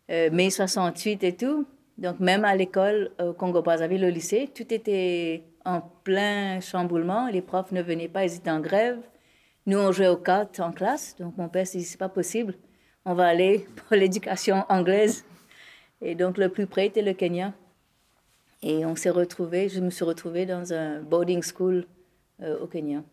euh, 0.10 0.30
mai 0.32 0.50
68 0.50 1.24
et 1.24 1.36
tout. 1.36 1.66
Donc 1.98 2.20
même 2.20 2.46
à 2.46 2.56
l'école 2.56 3.12
au 3.20 3.34
Congo-Brazzaville, 3.34 4.04
au 4.06 4.10
lycée, 4.10 4.50
tout 4.54 4.74
était 4.74 5.44
en 5.66 5.82
plein 5.82 6.60
chamboulement. 6.62 7.28
Les 7.28 7.42
profs 7.42 7.72
ne 7.72 7.82
venaient 7.82 8.08
pas, 8.08 8.26
ils 8.26 8.36
étaient 8.36 8.52
en 8.52 8.62
grève. 8.62 8.98
Nous, 9.66 9.78
on 9.78 9.92
jouait 9.92 10.08
aux 10.08 10.18
cartes 10.18 10.60
en 10.60 10.72
classe. 10.72 11.16
Donc, 11.18 11.38
mon 11.38 11.50
père 11.50 11.66
s'est 11.66 11.80
dit, 11.80 11.84
c'est 11.84 11.98
pas 11.98 12.10
possible. 12.10 12.54
On 13.04 13.14
va 13.14 13.28
aller 13.28 13.68
pour 13.76 13.98
l'éducation 13.98 14.64
anglaise. 14.70 15.26
Et 16.06 16.14
donc, 16.14 16.38
le 16.38 16.50
plus 16.50 16.68
près 16.68 16.86
était 16.86 17.02
le 17.02 17.14
Kenya. 17.14 17.52
Et 18.62 18.86
on 18.86 18.96
s'est 18.96 19.10
retrouvés, 19.10 19.70
je 19.70 19.82
me 19.82 19.90
suis 19.90 20.06
retrouvée 20.06 20.46
dans 20.46 20.72
un 20.72 21.02
boarding 21.02 21.42
school 21.42 21.86
euh, 22.44 22.60
au 22.60 22.68
Kenya. 22.68 23.04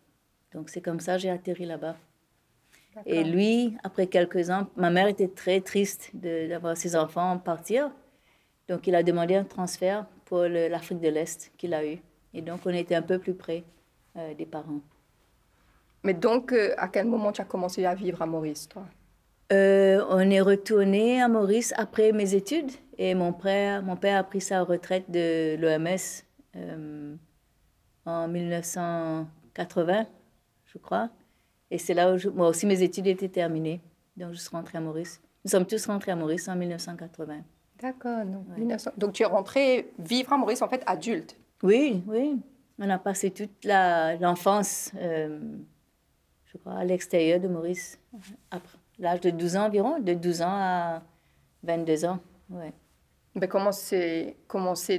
Donc, 0.53 0.69
c'est 0.69 0.79
comme 0.79 0.99
ça 0.99 1.17
j'ai 1.17 1.31
atterri 1.31 1.65
là-bas. 1.65 1.95
Et 3.07 3.23
lui, 3.23 3.75
après 3.83 4.05
quelques 4.05 4.51
ans, 4.51 4.67
ma 4.75 4.91
mère 4.91 5.07
était 5.07 5.27
très 5.27 5.59
triste 5.59 6.11
d'avoir 6.13 6.77
ses 6.77 6.95
enfants 6.95 7.39
partir. 7.39 7.89
Donc, 8.69 8.85
il 8.85 8.93
a 8.93 9.01
demandé 9.01 9.33
un 9.35 9.43
transfert 9.43 10.05
pour 10.25 10.43
l'Afrique 10.43 10.99
de 10.99 11.09
l'Est 11.09 11.51
qu'il 11.57 11.73
a 11.73 11.83
eu. 11.83 11.97
Et 12.35 12.43
donc, 12.43 12.59
on 12.67 12.69
était 12.69 12.93
un 12.93 13.01
peu 13.01 13.17
plus 13.17 13.33
près 13.33 13.63
euh, 14.17 14.35
des 14.35 14.45
parents. 14.45 14.81
Mais 16.03 16.13
donc, 16.13 16.53
euh, 16.53 16.75
à 16.77 16.87
quel 16.89 17.07
moment 17.07 17.31
tu 17.31 17.41
as 17.41 17.45
commencé 17.45 17.83
à 17.85 17.95
vivre 17.95 18.21
à 18.21 18.27
Maurice, 18.27 18.69
toi? 18.69 18.83
Euh, 19.51 20.05
On 20.09 20.29
est 20.29 20.41
retourné 20.41 21.19
à 21.19 21.27
Maurice 21.27 21.73
après 21.75 22.11
mes 22.11 22.35
études 22.35 22.71
et 22.97 23.15
mon 23.15 23.33
père, 23.33 23.83
mon 23.83 23.95
père 23.95 24.19
a 24.19 24.23
pris 24.23 24.41
sa 24.41 24.61
retraite 24.63 25.09
de 25.09 25.55
l'OMS 25.59 26.23
euh, 26.55 27.15
en 28.05 28.27
1980, 28.27 30.05
je 30.65 30.77
crois. 30.77 31.09
Et 31.71 31.77
c'est 31.77 31.93
là 31.93 32.13
où 32.13 32.17
moi 32.33 32.49
aussi 32.49 32.65
mes 32.65 32.81
études 32.81 33.07
étaient 33.07 33.29
terminées. 33.29 33.81
Donc 34.17 34.33
je 34.33 34.39
suis 34.39 34.49
rentrée 34.49 34.77
à 34.77 34.81
Maurice. 34.81 35.21
Nous 35.43 35.51
sommes 35.51 35.65
tous 35.65 35.85
rentrés 35.87 36.11
à 36.11 36.15
Maurice 36.15 36.47
en 36.47 36.55
1980. 36.55 37.41
D'accord. 37.81 38.23
Donc 38.97 39.13
tu 39.13 39.23
es 39.23 39.25
rentrée 39.25 39.91
vivre 39.99 40.31
à 40.33 40.37
Maurice 40.37 40.61
en 40.61 40.69
fait 40.69 40.83
adulte 40.85 41.35
Oui, 41.63 42.03
oui. 42.07 42.39
On 42.79 42.89
a 42.89 42.97
passé 42.97 43.31
toute 43.31 43.65
l'enfance 43.65 44.91
je 46.53 46.57
crois, 46.59 46.73
à 46.73 46.85
l'extérieur 46.85 47.39
de 47.39 47.47
Maurice, 47.47 47.99
après 48.51 48.77
l'âge 48.99 49.21
de 49.21 49.31
12 49.31 49.55
ans 49.55 49.65
environ, 49.65 49.99
de 49.99 50.13
12 50.13 50.41
ans 50.43 50.55
à 50.55 51.01
22 51.63 52.05
ans. 52.05 52.19
Ouais. 52.49 52.73
Mais 53.35 53.47
comment 53.47 53.71
c'est 53.71 54.35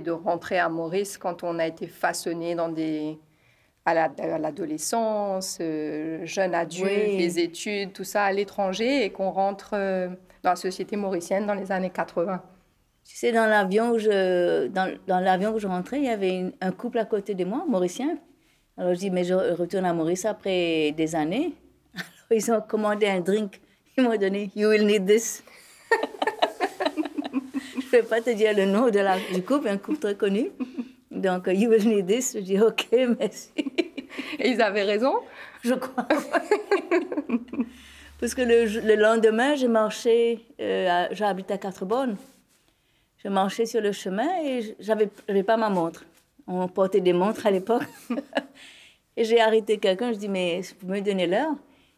de 0.00 0.10
rentrer 0.10 0.58
à 0.58 0.68
Maurice 0.68 1.18
quand 1.18 1.44
on 1.44 1.58
a 1.58 1.66
été 1.66 1.86
façonné 1.86 2.54
dans 2.54 2.68
des 2.68 3.18
à 3.86 4.38
l'adolescence, 4.38 5.58
euh, 5.60 6.24
jeune 6.24 6.54
adulte, 6.54 7.18
les 7.18 7.38
études, 7.38 7.92
tout 7.92 8.04
ça 8.04 8.24
à 8.24 8.32
l'étranger 8.32 9.04
et 9.04 9.10
qu'on 9.10 9.30
rentre 9.30 9.72
euh, 9.74 10.08
dans 10.42 10.50
la 10.50 10.56
société 10.56 10.96
mauricienne 10.96 11.46
dans 11.46 11.54
les 11.54 11.70
années 11.70 11.90
80 11.90 12.42
Tu 13.04 13.16
sais, 13.16 13.30
dans 13.30 13.46
l'avion 13.46 13.90
où 13.90 13.98
je, 13.98 14.68
dans, 14.68 14.90
dans 15.06 15.20
l'avion 15.20 15.54
où 15.54 15.58
je 15.58 15.66
rentrais, 15.66 15.98
il 15.98 16.04
y 16.04 16.08
avait 16.08 16.46
un 16.62 16.72
couple 16.72 16.98
à 16.98 17.04
côté 17.04 17.34
de 17.34 17.44
moi, 17.44 17.64
mauricien. 17.68 18.16
Alors 18.78 18.94
je 18.94 19.00
dis, 19.00 19.10
mais 19.10 19.24
je 19.24 19.34
retourne 19.34 19.84
à 19.84 19.92
Maurice 19.92 20.24
après 20.24 20.92
des 20.92 21.14
années. 21.14 21.52
Alors 21.94 22.42
ils 22.42 22.50
ont 22.50 22.60
commandé 22.62 23.06
un 23.06 23.20
drink. 23.20 23.60
Ils 23.96 24.02
m'ont 24.02 24.16
donné, 24.16 24.50
you 24.56 24.68
will 24.68 24.86
need 24.86 25.06
this. 25.06 25.43
Vais 27.96 28.02
pas 28.02 28.20
te 28.20 28.30
dire 28.30 28.54
le 28.56 28.64
nom 28.66 28.90
de 28.90 28.98
la, 28.98 29.16
du 29.32 29.42
couple, 29.42 29.68
un 29.68 29.78
couple 29.78 29.98
très 29.98 30.14
connu. 30.14 30.50
Donc, 31.10 31.46
you 31.46 31.70
will 31.70 31.86
need 31.86 32.06
this. 32.06 32.34
Je 32.34 32.40
dis, 32.40 32.60
OK, 32.60 32.88
merci. 33.18 33.50
Et 34.38 34.50
ils 34.50 34.60
avaient 34.60 34.82
raison? 34.82 35.14
Je 35.62 35.74
crois. 35.74 36.06
Parce 38.20 38.34
que 38.34 38.42
le, 38.42 38.64
le 38.80 38.94
lendemain, 38.94 39.54
j'ai 39.54 39.68
marché, 39.68 40.44
euh, 40.60 41.06
j'habite 41.12 41.50
à 41.50 41.58
Quatre-Bonnes. 41.58 42.16
Je 43.22 43.28
marchais 43.28 43.66
sur 43.66 43.80
le 43.80 43.92
chemin 43.92 44.28
et 44.44 44.76
j'avais, 44.80 45.08
j'avais 45.28 45.42
pas 45.42 45.56
ma 45.56 45.70
montre. 45.70 46.04
On 46.46 46.68
portait 46.68 47.00
des 47.00 47.12
montres 47.12 47.46
à 47.46 47.50
l'époque. 47.50 47.84
et 49.16 49.24
j'ai 49.24 49.40
arrêté 49.40 49.78
quelqu'un, 49.78 50.12
je 50.12 50.18
dis, 50.18 50.28
mais 50.28 50.60
vous 50.80 50.88
me 50.88 51.00
donnez 51.00 51.26
l'heure? 51.26 51.54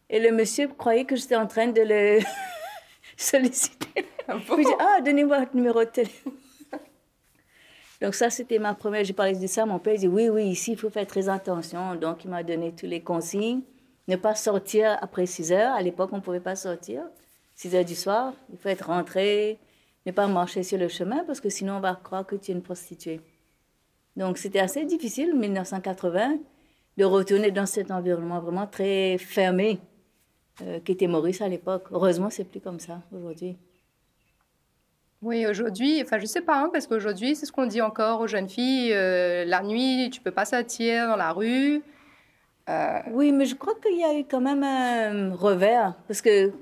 Et 0.09 0.21
le 0.21 0.31
monsieur 0.31 0.69
croyait 0.69 1.05
que 1.05 1.17
j'étais 1.17 1.37
en 1.37 1.47
train 1.47 1.67
de 1.67 1.81
le 1.81 2.21
solliciter. 3.17 4.07
Ah 4.29 4.39
dis, 4.39 4.65
ah, 4.79 5.01
donnez-moi 5.05 5.41
votre 5.41 5.55
numéro 5.55 5.81
de 5.81 5.91
téléphone. 5.91 6.33
Donc 8.01 8.15
ça, 8.15 8.29
c'était 8.31 8.59
ma 8.59 8.75
première, 8.75 9.05
j'ai 9.05 9.13
parlé 9.13 9.37
de 9.37 9.47
ça, 9.47 9.67
mon 9.67 9.79
père 9.79 9.97
dit, 9.97 10.09
oui, 10.09 10.29
oui, 10.29 10.47
ici, 10.47 10.73
il 10.73 10.79
faut 10.79 10.91
faire 10.91 11.07
très 11.07 11.29
attention. 11.29 11.95
Donc 11.95 12.25
il 12.25 12.31
m'a 12.31 12.43
donné 12.43 12.73
tous 12.73 12.87
les 12.87 13.01
consignes. 13.01 13.63
Ne 14.09 14.17
pas 14.17 14.35
sortir 14.35 14.99
après 15.01 15.27
6 15.27 15.53
heures. 15.53 15.75
À 15.75 15.83
l'époque, 15.83 16.11
on 16.13 16.17
ne 16.17 16.23
pouvait 16.23 16.41
pas 16.41 16.57
sortir. 16.57 17.03
6 17.55 17.75
heures 17.75 17.85
du 17.85 17.95
soir, 17.95 18.35
il 18.53 18.59
faut 18.59 18.69
être 18.69 18.87
rentré, 18.87 19.59
ne 20.05 20.13
pas 20.13 20.27
marcher 20.27 20.63
sur 20.63 20.79
le 20.79 20.89
chemin 20.89 21.25
parce 21.25 21.41
que 21.41 21.49
sinon 21.49 21.79
on 21.79 21.81
va 21.81 21.95
croire 21.95 22.27
que 22.27 22.37
tu 22.37 22.51
es 22.51 22.55
une 22.55 22.63
prostituée. 22.63 23.21
Donc 24.15 24.39
c'était 24.39 24.61
assez 24.61 24.85
difficile, 24.85 25.35
1980, 25.35 26.39
de 26.97 27.05
retourner 27.05 27.51
dans 27.51 27.67
cet 27.67 27.91
environnement 27.91 28.41
vraiment 28.41 28.67
très 28.67 29.17
fermé 29.19 29.81
euh, 30.63 30.81
qui 30.81 30.93
était 30.93 31.07
Maurice 31.07 31.41
à 31.41 31.49
l'époque. 31.49 31.85
Heureusement, 31.91 32.31
c'est 32.31 32.45
plus 32.45 32.61
comme 32.61 32.81
ça 32.81 33.03
aujourd'hui. 33.13 33.57
Oui, 35.23 35.47
aujourd'hui, 35.47 36.03
enfin, 36.03 36.19
je 36.19 36.27
sais 36.27 36.43
pas, 36.43 36.61
hein, 36.61 36.71
parce 36.73 36.87
qu'aujourd'hui, 36.87 37.35
c'est 37.35 37.47
ce 37.47 37.53
qu'on 37.53 37.67
dit 37.67 37.81
encore 37.81 38.21
aux 38.21 38.27
jeunes 38.27 38.49
filles. 38.49 38.93
Euh, 38.93 39.45
la 39.45 39.63
nuit, 39.63 40.11
tu 40.11 40.21
peux 40.21 40.31
pas 40.31 40.45
sortir 40.45 41.09
dans 41.09 41.17
la 41.17 41.33
rue. 41.33 41.83
Euh. 42.69 42.99
Oui, 43.13 43.33
mais 43.33 43.47
je 43.47 43.55
crois 43.55 43.75
qu'il 43.83 43.99
y 43.99 44.05
a 44.05 44.19
eu 44.19 44.25
quand 44.25 44.41
même 44.41 44.63
un 44.63 45.35
revers, 45.35 45.95
parce 46.07 46.21
que 46.21 46.53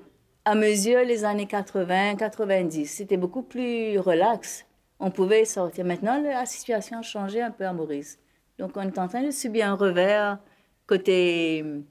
à 0.44 0.54
mesure 0.54 1.00
les 1.00 1.24
années 1.24 1.46
80, 1.46 2.16
90, 2.16 2.86
c'était 2.86 3.16
beaucoup 3.16 3.42
plus 3.42 3.98
relax 3.98 4.66
on 5.00 5.10
pouvait 5.10 5.44
sortir. 5.44 5.84
Maintenant, 5.84 6.20
la 6.20 6.46
situation 6.46 6.98
a 6.98 7.02
changé 7.02 7.42
un 7.42 7.50
peu 7.50 7.66
à 7.66 7.72
Maurice. 7.72 8.18
Donc, 8.58 8.76
on 8.76 8.82
est 8.82 8.98
en 8.98 9.08
train 9.08 9.22
de 9.22 9.30
subir 9.30 9.68
un 9.68 9.74
revers 9.74 10.38
côté 10.86 11.62
hum, 11.62 11.84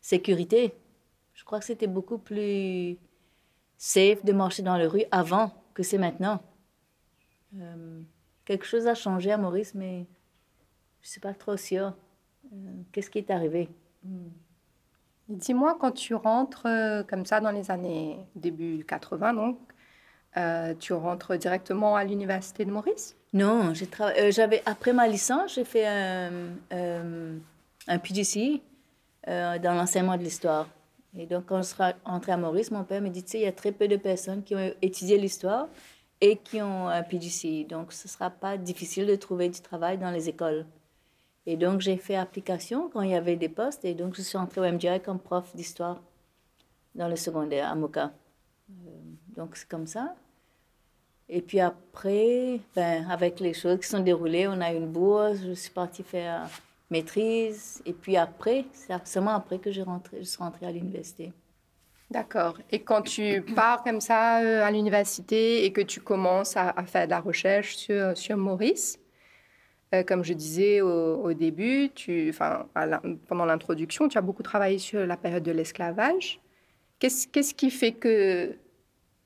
sécurité. 0.00 0.74
Je 1.32 1.44
crois 1.44 1.58
que 1.58 1.64
c'était 1.64 1.86
beaucoup 1.86 2.18
plus 2.18 2.98
safe 3.78 4.24
de 4.24 4.32
marcher 4.32 4.62
dans 4.62 4.76
la 4.76 4.88
rue 4.88 5.04
avant 5.10 5.52
que 5.74 5.82
c'est 5.82 5.98
maintenant. 5.98 6.40
Hum, 7.54 8.04
quelque 8.44 8.64
chose 8.64 8.86
a 8.86 8.94
changé 8.94 9.32
à 9.32 9.38
Maurice, 9.38 9.74
mais 9.74 10.06
je 11.02 11.08
ne 11.08 11.10
suis 11.10 11.20
pas 11.20 11.34
trop 11.34 11.56
sûre. 11.56 11.94
Euh, 12.52 12.56
qu'est-ce 12.92 13.10
qui 13.10 13.18
est 13.18 13.30
arrivé? 13.30 13.68
Hum. 14.04 14.30
Dis-moi, 15.28 15.76
quand 15.80 15.92
tu 15.92 16.14
rentres 16.14 16.66
euh, 16.66 17.02
comme 17.02 17.24
ça 17.24 17.40
dans 17.40 17.50
les 17.50 17.70
années 17.70 18.18
début 18.34 18.84
80, 18.84 19.34
donc, 19.34 19.58
euh, 20.36 20.74
tu 20.78 20.92
rentres 20.92 21.36
directement 21.38 21.94
à 21.96 22.04
l'université 22.04 22.64
de 22.64 22.70
Maurice? 22.70 23.16
Non, 23.32 23.72
euh, 23.72 24.30
j'avais 24.30 24.62
après 24.66 24.92
ma 24.92 25.06
licence, 25.06 25.54
j'ai 25.54 25.64
fait 25.64 25.86
un, 25.86 26.30
euh, 26.72 27.38
un 27.86 27.98
PGC 27.98 28.60
dans 29.26 29.74
l'enseignement 29.74 30.18
de 30.18 30.22
l'histoire. 30.22 30.68
Et 31.16 31.26
donc, 31.26 31.46
quand 31.46 31.58
je 31.58 31.68
suis 31.68 31.76
rentrée 32.04 32.32
à 32.32 32.36
Maurice, 32.36 32.70
mon 32.70 32.84
père 32.84 33.00
me 33.00 33.08
dit, 33.08 33.22
tu 33.22 33.32
sais, 33.32 33.38
il 33.38 33.44
y 33.44 33.46
a 33.46 33.52
très 33.52 33.72
peu 33.72 33.86
de 33.86 33.96
personnes 33.96 34.42
qui 34.42 34.54
ont 34.56 34.74
étudié 34.82 35.16
l'histoire 35.16 35.68
et 36.20 36.36
qui 36.36 36.60
ont 36.60 36.88
un 36.88 37.02
PGC. 37.02 37.64
Donc, 37.64 37.92
ce 37.92 38.08
ne 38.08 38.10
sera 38.10 38.30
pas 38.30 38.56
difficile 38.56 39.06
de 39.06 39.14
trouver 39.14 39.48
du 39.48 39.60
travail 39.60 39.98
dans 39.98 40.10
les 40.10 40.28
écoles. 40.28 40.66
Et 41.46 41.56
donc, 41.56 41.80
j'ai 41.80 41.96
fait 41.96 42.16
application 42.16 42.88
quand 42.88 43.02
il 43.02 43.10
y 43.10 43.14
avait 43.14 43.36
des 43.36 43.48
postes. 43.48 43.84
Et 43.84 43.94
donc, 43.94 44.16
je 44.16 44.22
suis 44.22 44.38
entrée 44.38 44.60
au 44.60 44.72
MGI 44.72 45.00
comme 45.04 45.20
prof 45.20 45.54
d'histoire 45.54 46.02
dans 46.94 47.08
le 47.08 47.16
secondaire 47.16 47.70
à 47.70 47.74
Moka. 47.74 48.12
donc, 49.36 49.56
c'est 49.56 49.68
comme 49.68 49.86
ça. 49.86 50.14
Et 51.28 51.40
puis 51.40 51.60
après, 51.60 52.60
ben, 52.74 53.08
avec 53.10 53.40
les 53.40 53.54
choses 53.54 53.80
qui 53.80 53.88
sont 53.88 54.00
déroulées, 54.00 54.46
on 54.46 54.60
a 54.60 54.72
une 54.72 54.86
bourse, 54.86 55.38
je 55.44 55.52
suis 55.52 55.70
partie 55.70 56.02
faire 56.02 56.48
maîtrise. 56.90 57.82
Et 57.86 57.92
puis 57.92 58.16
après, 58.16 58.64
c'est 58.72 58.94
seulement 59.06 59.34
après 59.34 59.58
que 59.58 59.72
je, 59.72 59.80
rentré, 59.82 60.18
je 60.18 60.24
suis 60.24 60.38
rentrée 60.38 60.66
à 60.66 60.72
l'université. 60.72 61.32
D'accord. 62.10 62.58
Et 62.70 62.80
quand 62.80 63.02
tu 63.02 63.42
pars 63.56 63.82
comme 63.82 64.00
ça 64.00 64.40
euh, 64.40 64.62
à 64.62 64.70
l'université 64.70 65.64
et 65.64 65.72
que 65.72 65.80
tu 65.80 66.00
commences 66.00 66.56
à, 66.56 66.72
faire 66.84 67.06
de 67.06 67.10
la 67.10 67.20
recherche 67.20 67.76
sur, 67.76 68.16
sur 68.16 68.36
Maurice, 68.36 68.98
euh, 69.94 70.02
comme 70.02 70.24
je 70.24 70.32
disais 70.32 70.80
au, 70.80 71.32
début, 71.32 71.90
tu, 71.94 72.28
enfin, 72.30 72.66
pendant 73.28 73.44
l'introduction, 73.44 74.08
tu 74.08 74.18
as 74.18 74.22
beaucoup 74.22 74.42
travaillé 74.42 74.78
sur 74.78 75.06
la 75.06 75.16
période 75.16 75.42
de 75.42 75.52
l'esclavage. 75.52 76.40
Qu'est-ce, 76.98 77.26
qu'est-ce 77.28 77.54
qui 77.54 77.70
fait 77.70 77.92
que, 77.92 78.56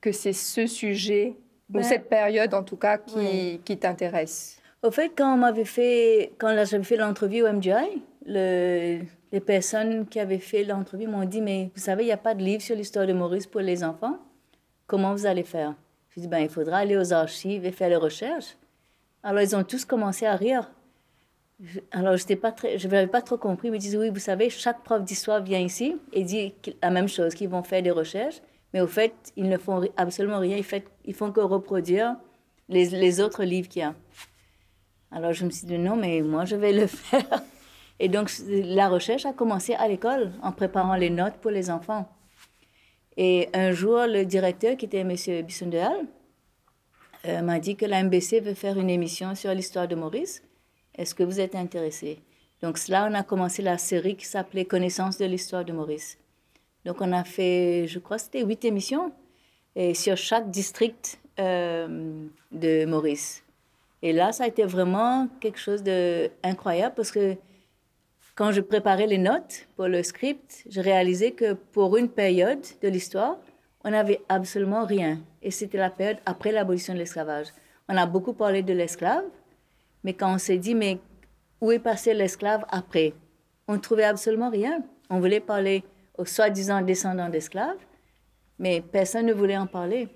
que 0.01 0.13
c'est 0.13 0.33
ce 0.33 0.67
sujet, 0.67 1.37
ou 1.71 1.75
ben, 1.75 1.83
cette 1.83 2.09
période 2.09 2.55
en 2.55 2.63
tout 2.63 2.77
cas, 2.77 2.99
qui, 2.99 3.61
qui 3.65 3.79
t'intéresse? 3.79 4.58
Au 4.83 4.93
fait, 4.93 5.11
quand 5.17 5.35
on 5.35 5.39
m'avait 5.39 5.65
fait, 5.65 6.33
quand 6.39 6.55
j'avais 6.65 6.85
fait 6.85 6.97
l'entrevue 6.97 7.43
au 7.43 7.53
MGI, 7.53 8.01
le, 8.27 9.01
les 9.33 9.41
personnes 9.41 10.07
qui 10.07 10.21
avaient 10.21 10.39
fait 10.39 10.63
l'entrevue 10.63 11.09
m'ont 11.09 11.25
dit, 11.25 11.41
mais 11.41 11.71
vous 11.75 11.83
savez, 11.83 12.05
il 12.05 12.07
n'y 12.07 12.13
a 12.13 12.17
pas 12.17 12.35
de 12.35 12.45
livre 12.45 12.63
sur 12.63 12.77
l'histoire 12.77 13.07
de 13.07 13.13
Maurice 13.13 13.47
pour 13.47 13.61
les 13.61 13.83
enfants. 13.83 14.19
Comment 14.87 15.13
vous 15.13 15.27
allez 15.27 15.43
faire? 15.43 15.75
Je 16.11 16.21
dit, 16.21 16.29
ben, 16.29 16.39
il 16.39 16.49
faudra 16.49 16.79
aller 16.79 16.97
aux 16.97 17.13
archives 17.13 17.67
et 17.67 17.73
faire 17.73 17.89
les 17.89 17.97
recherches. 17.97 18.57
Alors, 19.25 19.43
ils 19.43 19.57
ont 19.57 19.65
tous 19.65 19.85
commencé 19.85 20.27
à 20.27 20.37
rire. 20.37 20.71
Alors, 21.91 22.17
je 22.17 22.89
n'avais 22.89 23.09
pas 23.09 23.21
trop 23.21 23.37
compris. 23.37 23.69
Ils 23.69 23.73
me 23.73 23.79
disent, 23.79 23.97
oui, 23.97 24.11
vous 24.11 24.21
savez, 24.21 24.49
chaque 24.49 24.85
prof 24.85 25.03
d'histoire 25.03 25.43
vient 25.43 25.59
ici 25.59 25.97
et 26.13 26.23
dit 26.23 26.55
la 26.81 26.91
même 26.91 27.09
chose, 27.09 27.35
qu'ils 27.35 27.49
vont 27.49 27.65
faire 27.65 27.83
des 27.83 27.91
recherches. 27.91 28.41
Mais 28.73 28.81
au 28.81 28.87
fait, 28.87 29.13
ils 29.37 29.49
ne 29.49 29.59
font 29.59 29.83
absolument 29.97 30.39
rien. 30.39 30.57
Ils, 30.57 30.63
fait, 30.63 30.85
ils 31.05 31.15
font 31.15 31.33
que 31.33 31.41
reproduire 31.41 32.15
les 32.69 33.21
autres 33.21 33.43
livres 33.43 33.69
qu'il 33.69 33.83
y 33.83 33.85
a. 33.85 33.95
Alors, 35.11 35.33
je 35.33 35.45
me 35.45 35.51
suis 35.51 35.67
dit, 35.67 35.79
non, 35.79 35.97
mais 35.97 36.21
moi, 36.21 36.45
je 36.45 36.57
vais 36.57 36.73
le 36.73 36.87
faire. 36.87 37.43
Et 37.99 38.09
donc, 38.09 38.31
la 38.49 38.89
recherche 38.89 39.27
a 39.27 39.33
commencé 39.33 39.75
à 39.75 39.89
l'école, 39.89 40.33
en 40.43 40.53
préparant 40.53 40.95
les 40.95 41.11
notes 41.11 41.37
pour 41.41 41.51
les 41.51 41.71
enfants. 41.71 42.09
Et 43.17 43.49
un 43.53 43.73
jour, 43.73 44.07
le 44.07 44.25
directeur, 44.25 44.77
qui 44.77 44.85
était 44.85 44.99
M. 44.99 45.15
Bissondehal, 45.45 46.07
euh, 47.27 47.43
m'a 47.43 47.59
dit 47.59 47.75
que 47.75 47.85
la 47.85 48.05
MBC 48.05 48.41
veut 48.41 48.55
faire 48.55 48.79
une 48.79 48.91
émission 48.91 49.35
sur 49.35 49.53
l'histoire 49.53 49.89
de 49.89 49.97
Maurice. 49.97 50.43
Est-ce 50.95 51.15
que 51.15 51.25
vous 51.25 51.41
êtes 51.41 51.57
intéressé? 51.57 52.21
Donc, 52.63 52.79
là, 52.89 53.09
on 53.11 53.15
a 53.15 53.25
commencé 53.25 53.63
la 53.63 53.79
série 53.79 54.17
qui 54.17 54.27
s'appelait 54.27 54.65
Connaissance 54.65 55.19
de 55.19 55.25
l'histoire 55.25 55.65
de 55.65 55.73
Maurice. 55.73 56.19
Donc, 56.85 57.01
on 57.01 57.13
a 57.13 57.25
fait, 57.25 57.87
je 57.89 57.99
crois, 57.99 58.19
c'était 58.19 58.45
huit 58.45 58.65
émissions 58.65 59.13
et 59.75 59.95
sur 59.95 60.17
chaque 60.17 60.51
district 60.51 61.19
euh, 61.39 62.27
de 62.53 62.85
Maurice. 62.85 63.43
Et 64.03 64.13
là, 64.13 64.33
ça 64.33 64.45
a 64.45 64.47
été 64.47 64.65
vraiment 64.65 65.29
quelque 65.41 65.59
chose 65.59 65.83
d'incroyable 65.83 66.95
parce 66.95 67.11
que 67.11 67.37
quand 68.37 68.53
je 68.53 68.61
préparais 68.61 69.09
les 69.09 69.19
notes 69.19 69.67
pour 69.75 69.89
le 69.89 70.03
script, 70.05 70.65
je 70.71 70.81
réalisais 70.81 71.33
que 71.33 71.55
pour 71.55 71.97
une 71.97 72.09
période 72.09 72.65
de 72.81 72.89
l'histoire, 72.89 73.37
on 73.85 73.91
n'avait 73.91 74.21
absolument 74.29 74.85
rien. 74.85 75.21
Et 75.43 75.51
c'était 75.51 75.79
la 75.79 75.91
période 75.91 76.19
après 76.25 76.53
l'abolition 76.53 76.95
de 76.95 76.99
l'esclavage. 76.99 77.49
On 77.89 77.97
a 77.97 78.07
beaucoup 78.07 78.35
parlé 78.35 78.63
de 78.63 78.73
l'esclave, 78.73 79.25
mais 80.05 80.13
quand 80.13 80.33
on 80.33 80.39
s'est 80.39 80.59
dit, 80.59 80.75
mais 80.75 81.01
où 81.61 81.73
est 81.73 81.81
passé 81.81 82.15
l'esclave 82.15 82.65
après? 82.69 83.15
On 83.67 83.75
ne 83.75 83.79
trouvait 83.79 84.05
absolument 84.05 84.51
rien. 84.51 84.85
On 85.11 85.19
voulait 85.19 85.41
parler 85.41 85.83
aux 86.17 86.25
soi-disant 86.25 86.83
descendants 86.83 87.29
d'esclaves, 87.29 87.79
mais 88.59 88.81
personne 88.81 89.27
ne 89.27 89.33
voulait 89.33 89.57
en 89.57 89.67
parler. 89.67 90.09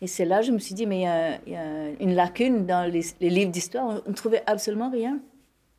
Et 0.00 0.06
c'est 0.06 0.24
là 0.24 0.40
que 0.40 0.46
je 0.46 0.52
me 0.52 0.58
suis 0.58 0.74
dit, 0.74 0.86
mais 0.86 1.00
il 1.46 1.52
y, 1.52 1.56
a, 1.56 1.90
une 2.00 2.14
lacune 2.14 2.66
dans 2.66 2.90
les, 2.90 3.02
livres 3.20 3.50
d'histoire, 3.50 4.02
on 4.06 4.10
ne 4.10 4.14
trouvait 4.14 4.42
absolument 4.46 4.90
rien. 4.90 5.18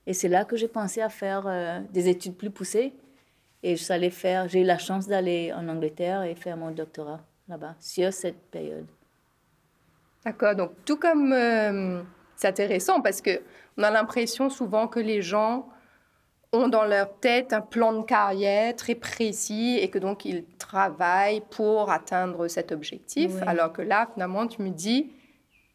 Et 0.06 0.14
c'est 0.14 0.28
là 0.28 0.44
que 0.44 0.58
j'ai 0.58 0.68
pensé 0.68 1.02
à 1.02 1.10
faire 1.10 1.44
euh, 1.46 1.80
des 1.92 2.10
études 2.10 2.36
plus 2.36 2.50
poussées. 2.50 2.94
Et 3.62 3.76
j'ai 3.76 4.62
eu 4.62 4.64
la 4.64 4.78
chance 4.78 5.08
d'aller 5.08 5.54
en 5.54 5.68
Angleterre 5.68 6.24
et 6.24 6.36
faire 6.36 6.58
mon 6.58 6.72
doctorat 6.72 7.22
là-bas, 7.48 7.76
sur 7.80 8.14
cette 8.14 8.40
période. 8.52 8.88
D'accord, 10.24 10.56
donc 10.56 10.72
tout 10.86 10.98
comme 10.98 11.34
euh, 11.34 12.02
c'est 12.36 12.48
intéressant 12.48 13.02
parce 13.02 13.22
qu'on 13.22 13.84
a 13.84 13.90
l'impression 13.90 14.50
souvent 14.50 14.88
que 14.88 15.00
les 15.00 15.22
gens 15.22 15.68
ont 16.52 16.68
dans 16.68 16.86
leur 16.86 17.20
tête 17.20 17.54
un 17.54 17.62
plan 17.62 17.94
de 17.94 18.04
carrière 18.04 18.76
très 18.76 18.96
précis 18.96 19.78
et 19.80 19.90
que 19.90 20.00
donc 20.00 20.26
ils 20.26 20.46
travaillent 20.58 21.44
pour 21.52 21.92
atteindre 21.92 22.48
cet 22.48 22.72
objectif. 22.72 23.32
Alors 23.46 23.72
que 23.72 23.82
là, 23.82 24.10
finalement, 24.14 24.48
tu 24.48 24.62
me 24.64 24.70
dis, 24.70 25.12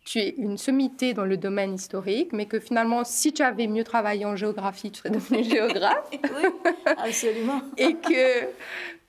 tu 0.04 0.18
es 0.18 0.34
une 0.36 0.58
sommité 0.58 1.14
dans 1.14 1.24
le 1.24 1.36
domaine 1.36 1.74
historique, 1.74 2.32
mais 2.32 2.46
que 2.46 2.58
finalement, 2.58 3.04
si 3.04 3.32
tu 3.32 3.42
avais 3.42 3.66
mieux 3.66 3.84
travaillé 3.84 4.24
en 4.26 4.36
géographie, 4.36 4.90
tu 4.90 4.98
serais 4.98 5.10
devenu 5.10 5.44
géographe. 5.50 6.10
oui, 6.12 6.72
absolument. 6.98 7.62
et 7.76 7.94
que 7.94 8.44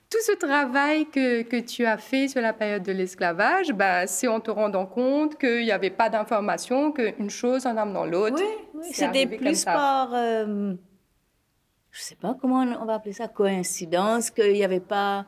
tout 0.10 0.22
ce 0.22 0.34
travail 0.34 1.08
que, 1.08 1.42
que, 1.42 1.60
tu 1.60 1.86
as 1.86 1.98
fait 1.98 2.28
sur 2.28 2.42
la 2.42 2.54
période 2.54 2.84
de 2.84 2.92
l'esclavage, 2.92 3.74
ben, 3.74 4.06
c'est 4.08 4.28
en 4.28 4.40
te 4.40 4.52
rendant 4.52 4.86
compte 4.86 5.38
qu'il 5.38 5.64
n'y 5.64 5.72
avait 5.72 5.90
pas 5.90 6.10
d'information, 6.10 6.92
qu'une 6.92 7.30
chose 7.30 7.66
en 7.66 7.76
amenant 7.76 8.06
l'autre. 8.06 8.38
Oui, 8.38 8.82
oui. 8.82 8.88
c'était 8.92 9.26
plus 9.26 9.66
par, 9.66 10.12
euh, 10.14 10.76
je 11.96 12.02
ne 12.02 12.04
sais 12.04 12.16
pas 12.16 12.36
comment 12.40 12.60
on 12.82 12.86
va 12.86 12.96
appeler 12.96 13.14
ça, 13.14 13.30
coïncidence, 13.30 14.30
qu'il 14.30 14.52
n'y 14.52 14.66
avait 14.66 14.82
pas... 14.82 15.26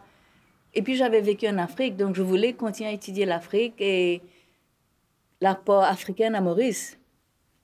Et 0.74 0.82
puis 0.82 0.96
j'avais 0.98 1.22
vécu 1.22 1.48
en 1.48 1.58
Afrique, 1.58 1.96
donc 1.96 2.14
je 2.16 2.22
voulais 2.22 2.54
continuer 2.54 2.90
à 2.90 2.94
étudier 2.94 3.26
l'Afrique 3.26 3.76
et 3.80 4.22
l'apport 5.40 5.84
africain 5.84 6.34
à 6.34 6.42
Maurice 6.42 7.00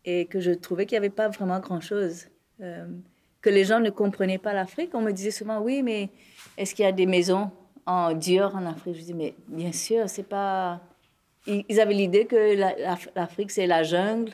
et 0.05 0.25
que 0.25 0.39
je 0.39 0.51
trouvais 0.51 0.85
qu'il 0.85 0.95
n'y 0.95 1.05
avait 1.05 1.09
pas 1.09 1.27
vraiment 1.27 1.59
grand-chose. 1.59 2.27
Euh, 2.61 2.87
que 3.41 3.49
les 3.49 3.65
gens 3.65 3.81
ne 3.81 3.89
comprenaient 3.89 4.37
pas 4.37 4.53
l'Afrique. 4.53 4.91
On 4.93 5.01
me 5.01 5.11
disait 5.11 5.31
souvent, 5.31 5.59
oui, 5.59 5.83
mais 5.83 6.09
est-ce 6.57 6.73
qu'il 6.73 6.85
y 6.85 6.87
a 6.87 6.93
des 6.93 7.05
maisons 7.05 7.51
en 7.85 8.13
dur 8.13 8.55
en 8.55 8.65
Afrique? 8.65 8.95
Je 8.95 9.01
dis, 9.01 9.13
mais 9.13 9.35
bien 9.49 9.73
sûr, 9.73 10.07
c'est 10.07 10.23
pas... 10.27 10.79
Ils, 11.45 11.81
avaient 11.81 11.93
l'idée 11.93 12.25
que 12.25 12.55
l'Afrique, 13.15 13.51
c'est 13.51 13.67
la 13.67 13.83
jungle, 13.83 14.31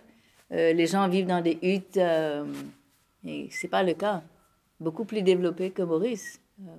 euh, 0.51 0.73
les 0.73 0.85
gens 0.85 1.07
vivent 1.07 1.25
dans 1.25 1.41
des 1.41 1.57
huttes, 1.63 1.97
euh, 1.97 2.45
et 3.25 3.47
c'est 3.49 3.67
pas 3.67 3.81
le 3.81 3.95
cas. 3.95 4.21
Beaucoup 4.79 5.05
plus 5.05 5.21
développé 5.21 5.71
que 5.71 5.81
Maurice. 5.81 6.41
Euh, 6.61 6.71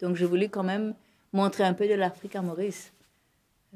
donc, 0.00 0.16
je 0.16 0.24
voulais 0.24 0.48
quand 0.48 0.62
même 0.62 0.94
montrer 1.32 1.64
un 1.64 1.74
peu 1.74 1.88
de 1.88 1.94
l'Afrique 1.94 2.36
à 2.36 2.42
Maurice. 2.42 2.92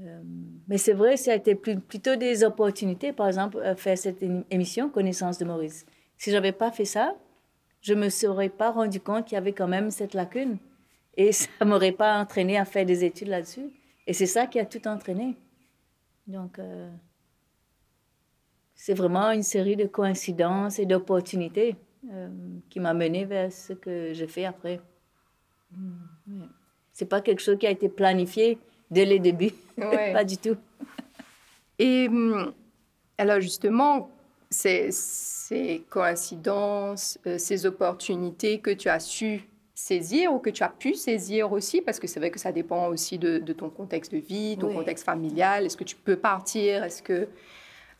Euh, 0.01 0.23
mais 0.69 0.79
c'est 0.79 0.93
vrai, 0.93 1.17
ça 1.17 1.33
a 1.33 1.35
été 1.35 1.55
plutôt 1.55 2.17
des 2.17 2.45
opportunités, 2.45 3.13
par 3.13 3.27
exemple, 3.27 3.61
faire 3.77 3.99
cette 3.99 4.23
émission 4.51 4.91
Connaissance 4.91 5.39
de 5.39 5.45
Maurice. 5.45 5.85
Si 6.17 6.31
j'avais 6.31 6.53
pas 6.53 6.71
fait 6.71 6.85
ça, 6.85 7.17
je 7.81 7.95
me 7.95 8.09
serais 8.09 8.49
pas 8.49 8.71
rendu 8.71 9.01
compte 9.01 9.27
qu'il 9.27 9.35
y 9.35 9.39
avait 9.39 9.53
quand 9.53 9.69
même 9.69 9.91
cette 9.91 10.15
lacune. 10.15 10.59
Et 11.17 11.33
ça 11.33 11.49
m'aurait 11.65 11.93
pas 11.93 12.21
entraîné 12.21 12.59
à 12.59 12.65
faire 12.65 12.87
des 12.87 13.05
études 13.05 13.29
là-dessus. 13.29 13.71
Et 14.07 14.13
c'est 14.13 14.27
ça 14.27 14.47
qui 14.47 14.59
a 14.59 14.65
tout 14.65 14.87
entraîné. 14.89 15.37
Donc, 16.27 16.59
euh, 16.59 16.91
c'est 18.75 18.95
vraiment 18.95 19.31
une 19.31 19.43
série 19.43 19.77
de 19.77 19.87
coïncidences 19.87 20.79
et 20.79 20.87
d'opportunités 20.87 21.77
euh, 22.13 22.29
qui 22.71 22.81
m'a 22.81 22.95
mené 22.95 23.25
vers 23.25 23.53
ce 23.53 23.73
que 23.73 24.13
j'ai 24.13 24.27
fait 24.27 24.45
après. 24.45 24.81
Mm, 25.73 26.45
c'est 26.93 27.07
pas 27.07 27.21
quelque 27.21 27.41
chose 27.41 27.59
qui 27.59 27.67
a 27.67 27.71
été 27.71 27.89
planifié 27.89 28.59
dès 28.91 29.05
les 29.05 29.19
débuts. 29.19 29.53
pas 29.77 30.25
du 30.25 30.37
tout. 30.37 30.57
Et 31.79 32.09
hum, 32.09 32.53
alors 33.19 33.41
justement, 33.41 34.11
ces, 34.51 34.91
ces 34.91 35.85
coïncidences, 35.91 37.19
euh, 37.27 37.39
ces 37.39 37.67
opportunités 37.67 38.59
que 38.61 38.71
tu 38.71 38.89
as 38.89 39.01
su 39.01 39.43
saisir 39.75 40.33
ou 40.33 40.41
que 40.41 40.51
tu 40.51 40.65
as 40.65 40.69
pu 40.69 40.95
saisir 40.95 41.53
aussi, 41.53 41.81
parce 41.81 42.01
que 42.01 42.09
c'est 42.09 42.19
vrai 42.19 42.33
que 42.33 42.41
ça 42.41 42.51
dépend 42.51 42.89
aussi 42.89 43.17
de, 43.17 43.39
ton 43.53 43.71
contexte 43.71 44.13
de 44.13 44.19
vie, 44.19 44.57
ton 44.59 44.73
contexte 44.73 45.05
familial. 45.05 45.67
Est-ce 45.67 45.77
que 45.77 45.85
tu 45.85 45.95
peux 45.95 46.17
partir? 46.17 46.83
Est-ce 46.83 47.01
que 47.01 47.29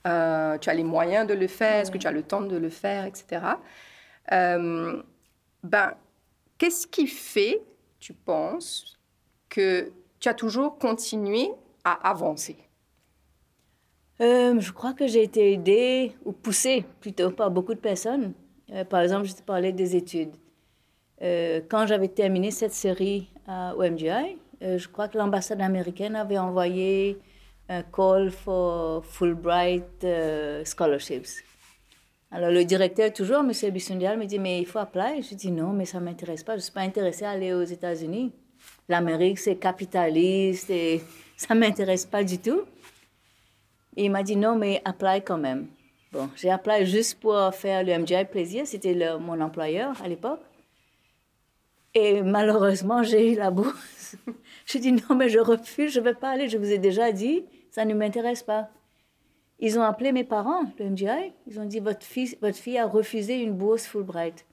euh, 0.07 0.59
tu 0.59 0.71
as 0.71 0.75
les 0.75 0.83
moyens 0.83 1.27
de 1.27 1.35
le 1.35 1.47
faire? 1.47 1.83
Est-ce 1.83 1.93
que 1.93 1.99
tu 1.99 2.09
as 2.09 2.13
le 2.13 2.23
temps 2.23 2.41
de 2.41 2.57
le 2.57 2.69
faire, 2.69 3.05
etc. 3.05 3.43
Euh, 4.33 5.03
ben, 5.63 5.95
qu'est-ce 6.59 6.87
qui 6.87 7.07
fait, 7.07 7.63
tu 7.99 8.13
penses, 8.13 8.99
que 9.49 9.93
tu 10.21 10.29
as 10.29 10.35
toujours 10.35 10.79
continué 10.79 11.51
à 11.85 12.09
avancer? 12.09 12.57
Euh, 14.21 14.59
Je 14.61 14.73
crois 14.73 14.93
que 14.93 15.07
j'ai 15.07 15.23
été 15.23 15.53
aidée 15.53 16.13
ou 16.25 16.33
poussée 16.33 16.85
plutôt 17.01 17.31
par 17.31 17.51
beaucoup 17.51 17.75
de 17.75 17.81
personnes. 17.81 18.33
Euh, 18.73 18.85
par 18.85 19.01
exemple, 19.01 19.27
je 19.27 19.35
te 19.35 19.43
parlais 19.43 19.73
des 19.73 19.97
études. 19.97 20.35
Quand 21.69 21.85
j'avais 21.89 22.07
terminé 22.07 22.53
cette 22.53 22.73
série 22.73 23.29
au 23.49 23.83
MGI, 23.83 24.39
je 24.61 24.87
crois 24.87 25.09
que 25.09 25.19
l'ambassade 25.19 25.61
américaine 25.61 26.15
avait 26.15 26.39
envoyé 26.39 27.19
un 27.69 27.83
call 27.83 28.31
for 28.31 29.05
Fulbright 29.05 30.07
scholarships. 30.65 31.48
Alors 32.31 32.51
le 32.51 32.65
directeur, 32.65 33.13
toujours, 33.13 33.39
M. 33.41 33.53
Bissondial, 33.73 34.19
me 34.19 34.27
dit, 34.27 34.39
mais 34.39 34.61
il 34.61 34.67
faut 34.67 34.79
appeler. 34.79 35.23
Je 35.23 35.35
dis, 35.35 35.51
non, 35.51 35.73
mais 35.73 35.85
ça 35.85 35.99
ne 35.99 36.05
m'intéresse 36.05 36.45
pas. 36.45 36.53
Je 36.53 36.59
ne 36.59 36.63
suis 36.63 36.73
pas 36.73 36.83
intéressée 36.83 37.25
à 37.25 37.31
aller 37.31 37.53
aux 37.55 37.65
États-Unis 37.65 38.33
l'Amérique, 38.89 39.39
c'est 39.39 39.57
capitaliste 39.57 40.71
et 40.71 41.03
ça 41.37 41.55
ne 41.55 41.61
m'intéresse 41.61 42.07
pas 42.07 42.25
du 42.25 42.39
tout. 42.39 42.63
Il 43.97 44.11
m'a 44.11 44.23
dit 44.23 44.37
non, 44.37 44.57
mais 44.57 44.81
apply 44.85 45.23
quand 45.23 45.39
même. 45.39 45.67
Bon, 46.13 46.31
j'ai 46.37 46.51
appelé 46.51 46.87
juste 46.87 47.21
pour 47.21 47.55
faire 47.55 47.85
le 47.85 47.99
MGI 47.99 48.25
Plaisir, 48.25 48.67
c'était 48.67 48.95
mon 49.19 49.41
employeur 49.41 50.01
à 50.03 50.09
l'époque. 50.09 50.41
Et 51.95 52.23
malheureusement, 52.23 53.03
j'ai 53.03 53.33
eu 53.33 53.37
la 53.37 53.51
bourse. 53.51 54.17
Je 54.67 54.79
dis 54.79 54.93
non, 54.93 55.15
mais 55.17 55.31
je 55.31 55.39
refuse, 55.39 55.93
je 55.93 56.01
ne 56.01 56.05
veux 56.05 56.15
pas 56.15 56.31
aller. 56.31 56.49
Je 56.49 56.59
vous 56.59 56.71
ai 56.71 56.79
déjà 56.79 57.11
dit, 57.11 57.45
ça 57.71 57.87
ne 57.87 57.95
m'intéresse 57.95 58.43
pas. 58.43 58.69
Ils 59.61 59.79
ont 59.79 59.83
appelé 59.83 60.13
mes 60.13 60.25
parents, 60.25 60.65
le 60.79 60.91
MGI. 60.91 61.33
Ils 61.47 61.59
ont 61.59 61.65
dit 61.65 61.81
votre 61.81 62.05
fille, 62.05 62.37
votre 62.41 62.57
fille 62.57 62.79
a 62.79 62.87
refusé 62.87 63.41
une 63.41 63.55
bourse 63.55 63.87
Fulbright. 63.87 64.47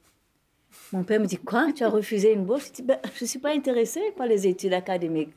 Mon 0.92 1.04
père 1.04 1.20
me 1.20 1.26
dit 1.26 1.38
quoi? 1.38 1.72
Tu 1.74 1.84
as 1.84 1.90
refusé 1.90 2.34
une 2.34 2.44
bourse? 2.44 2.68
Je 2.68 2.74
dis 2.74 2.82
ben, 2.82 3.00
je 3.16 3.24
ne 3.24 3.28
suis 3.28 3.40
pas 3.40 3.52
intéressée 3.52 4.12
par 4.18 4.28
les 4.28 4.48
études 4.48 4.74
académiques. 4.74 5.34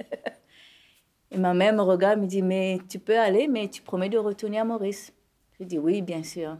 Et 1.30 1.38
ma 1.38 1.54
mère 1.54 1.72
me 1.72 1.82
regarde, 1.82 2.20
me 2.20 2.26
dit 2.26 2.42
mais 2.42 2.80
tu 2.88 2.98
peux 2.98 3.18
aller, 3.18 3.46
mais 3.46 3.68
tu 3.68 3.80
promets 3.80 4.08
de 4.08 4.18
retourner 4.18 4.58
à 4.58 4.64
Maurice. 4.64 5.12
Je 5.58 5.64
dis 5.64 5.78
oui, 5.78 6.02
bien 6.02 6.24
sûr. 6.24 6.56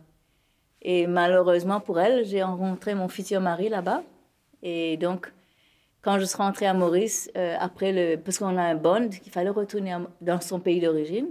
Et 0.83 1.09
malheureusement 1.09 1.81
pour 1.81 1.99
elle, 1.99 2.25
j'ai 2.25 2.43
rencontré 2.43 2.95
mon 2.95 3.09
futur 3.09 3.41
mari 3.41 3.69
là-bas. 3.69 4.05
Et 4.63 4.97
donc, 4.99 5.33
quand 6.01 6.19
je 6.21 6.25
suis 6.25 6.37
rentrée 6.37 6.67
à 6.67 6.75
Maurice, 6.75 7.31
euh, 7.37 7.57
après 7.59 7.93
le, 7.93 8.17
parce 8.17 8.39
qu'on 8.39 8.57
a 8.57 8.63
un 8.63 8.77
bond, 8.77 9.09
qu'il 9.09 9.33
fallait 9.33 9.51
retourner 9.51 9.97
dans 10.21 10.41
son 10.41 10.61
pays 10.61 10.81
d'origine, 10.81 11.29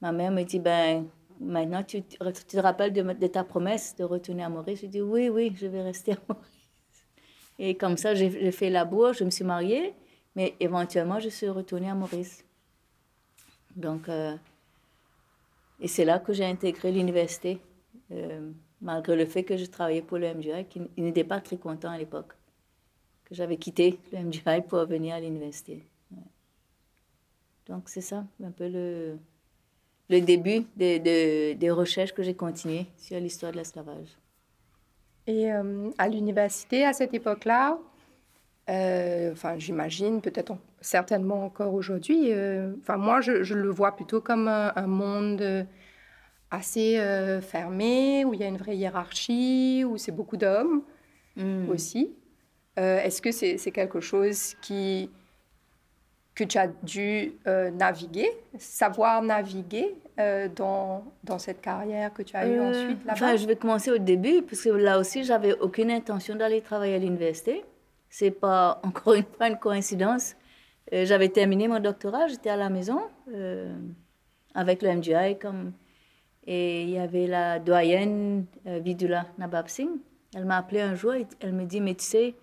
ma 0.00 0.12
mère 0.12 0.30
me 0.30 0.42
dit, 0.42 0.58
ben, 0.58 1.06
maintenant 1.40 1.82
tu, 1.82 2.02
te 2.02 2.58
rappelles 2.58 2.92
de, 2.92 3.02
de, 3.02 3.26
ta 3.26 3.44
promesse 3.44 3.96
de 3.96 4.04
retourner 4.04 4.42
à 4.42 4.48
Maurice? 4.48 4.80
Je 4.80 4.86
dis, 4.86 5.00
oui, 5.00 5.28
oui, 5.28 5.52
je 5.56 5.66
vais 5.66 5.82
rester 5.82 6.12
à 6.12 6.18
Maurice. 6.28 6.46
Et 7.58 7.74
comme 7.76 7.96
ça, 7.96 8.14
j'ai 8.14 8.52
fait 8.52 8.70
la 8.70 8.84
bourse, 8.84 9.18
je 9.18 9.24
me 9.24 9.30
suis 9.30 9.44
mariée, 9.44 9.92
mais 10.36 10.54
éventuellement, 10.60 11.18
je 11.18 11.28
suis 11.28 11.48
retournée 11.48 11.90
à 11.90 11.94
Maurice. 11.94 12.44
Donc, 13.74 14.08
euh, 14.08 14.36
et 15.80 15.88
c'est 15.88 16.04
là 16.04 16.18
que 16.20 16.32
j'ai 16.32 16.44
intégré 16.44 16.92
l'université. 16.92 17.60
Euh, 18.12 18.52
malgré 18.80 19.16
le 19.16 19.26
fait 19.26 19.44
que 19.44 19.56
je 19.56 19.66
travaillais 19.66 20.02
pour 20.02 20.18
le 20.18 20.32
MGI, 20.34 20.64
qui 20.66 20.80
n'était 20.96 21.24
pas 21.24 21.40
très 21.40 21.56
content 21.56 21.90
à 21.90 21.98
l'époque, 21.98 22.32
que 23.24 23.34
j'avais 23.34 23.56
quitté 23.56 23.98
le 24.12 24.20
MGI 24.20 24.62
pour 24.66 24.84
venir 24.86 25.14
à 25.14 25.20
l'université. 25.20 25.84
Donc 27.66 27.88
c'est 27.88 28.00
ça, 28.00 28.24
un 28.42 28.50
peu 28.50 28.66
le, 28.68 29.18
le 30.08 30.20
début 30.20 30.64
de, 30.76 31.52
des 31.54 31.70
recherches 31.70 32.12
que 32.12 32.22
j'ai 32.22 32.34
continuées 32.34 32.86
sur 32.96 33.18
l'histoire 33.20 33.52
de 33.52 33.58
l'esclavage. 33.58 34.16
Et 35.26 35.52
euh, 35.52 35.90
à 35.98 36.08
l'université, 36.08 36.86
à 36.86 36.94
cette 36.94 37.12
époque-là, 37.12 37.78
euh, 38.70 39.32
enfin 39.32 39.58
j'imagine, 39.58 40.22
peut-être 40.22 40.56
certainement 40.80 41.44
encore 41.44 41.74
aujourd'hui, 41.74 42.32
euh, 42.32 42.72
enfin 42.80 42.96
moi 42.96 43.20
je, 43.20 43.42
je, 43.42 43.54
le 43.54 43.68
vois 43.68 43.94
plutôt 43.94 44.22
comme 44.22 44.48
un, 44.48 44.72
un 44.74 44.86
monde 44.86 45.66
assez 46.50 46.98
fermé, 47.42 48.24
où 48.24 48.32
il 48.32 48.40
y 48.40 48.42
a 48.42 48.48
une 48.48 48.56
vraie 48.56 48.76
hiérarchie, 48.76 49.84
où 49.86 49.98
c'est 49.98 50.12
beaucoup 50.12 50.38
d'hommes 50.38 50.82
mm. 51.36 51.68
aussi. 51.68 52.14
Est-ce 52.76 53.20
que 53.20 53.32
c'est 53.32 53.72
quelque 53.72 54.00
chose 54.00 54.54
qui, 54.62 55.10
que 56.38 56.44
tu 56.44 56.56
as 56.58 56.68
dû 56.68 57.32
euh, 57.46 57.70
naviguer, 57.70 58.30
savoir 58.58 59.22
naviguer 59.22 59.96
dans, 60.56 61.04
dans 61.22 61.38
cette 61.38 61.60
carrière 61.60 62.12
que 62.12 62.22
tu 62.22 62.34
as 62.34 62.46
eue 62.48 62.60
ensuite 62.60 63.04
là-bas? 63.04 63.12
enfin, 63.12 63.36
Je 63.36 63.46
vais 63.46 63.54
commencer 63.54 63.92
au 63.92 63.98
début, 63.98 64.42
parce 64.42 64.62
que 64.62 64.70
là 64.70 64.98
aussi, 64.98 65.22
j'avais 65.22 65.52
aucune 65.60 65.92
intention 65.92 66.34
d'aller 66.34 66.60
travailler 66.60 66.96
à 66.96 66.98
l'université. 66.98 67.64
C'est 68.10 68.32
pas 68.32 68.80
encore 68.84 69.14
une 69.14 69.24
fois 69.24 69.48
une 69.48 69.58
coïncidence. 69.58 70.34
j'avais 70.90 71.28
terminé 71.28 71.68
mon 71.68 71.78
doctorat, 71.78 72.26
j'étais 72.26 72.50
à 72.50 72.56
la 72.56 72.68
maison 72.68 73.00
avec 74.54 74.82
le 74.82 74.96
MGI 74.96 75.38
comme 75.38 75.72
et 76.50 76.82
il 76.82 76.90
y 76.90 76.98
avait 76.98 77.26
la 77.26 77.58
doyenne 77.58 78.46
euh, 78.66 78.78
Vidula 78.78 79.26
Nabab 79.36 79.68
Singh. 79.68 79.98
Elle 80.34 80.46
m'a 80.46 80.56
appelé 80.56 80.80
un 80.80 80.94
jour 80.94 81.12
et 81.12 81.26
elle 81.40 81.52
me 81.52 81.66
dit, 81.66 81.82
mais 81.82 81.94
tu 81.94 82.04
sais, 82.04 82.34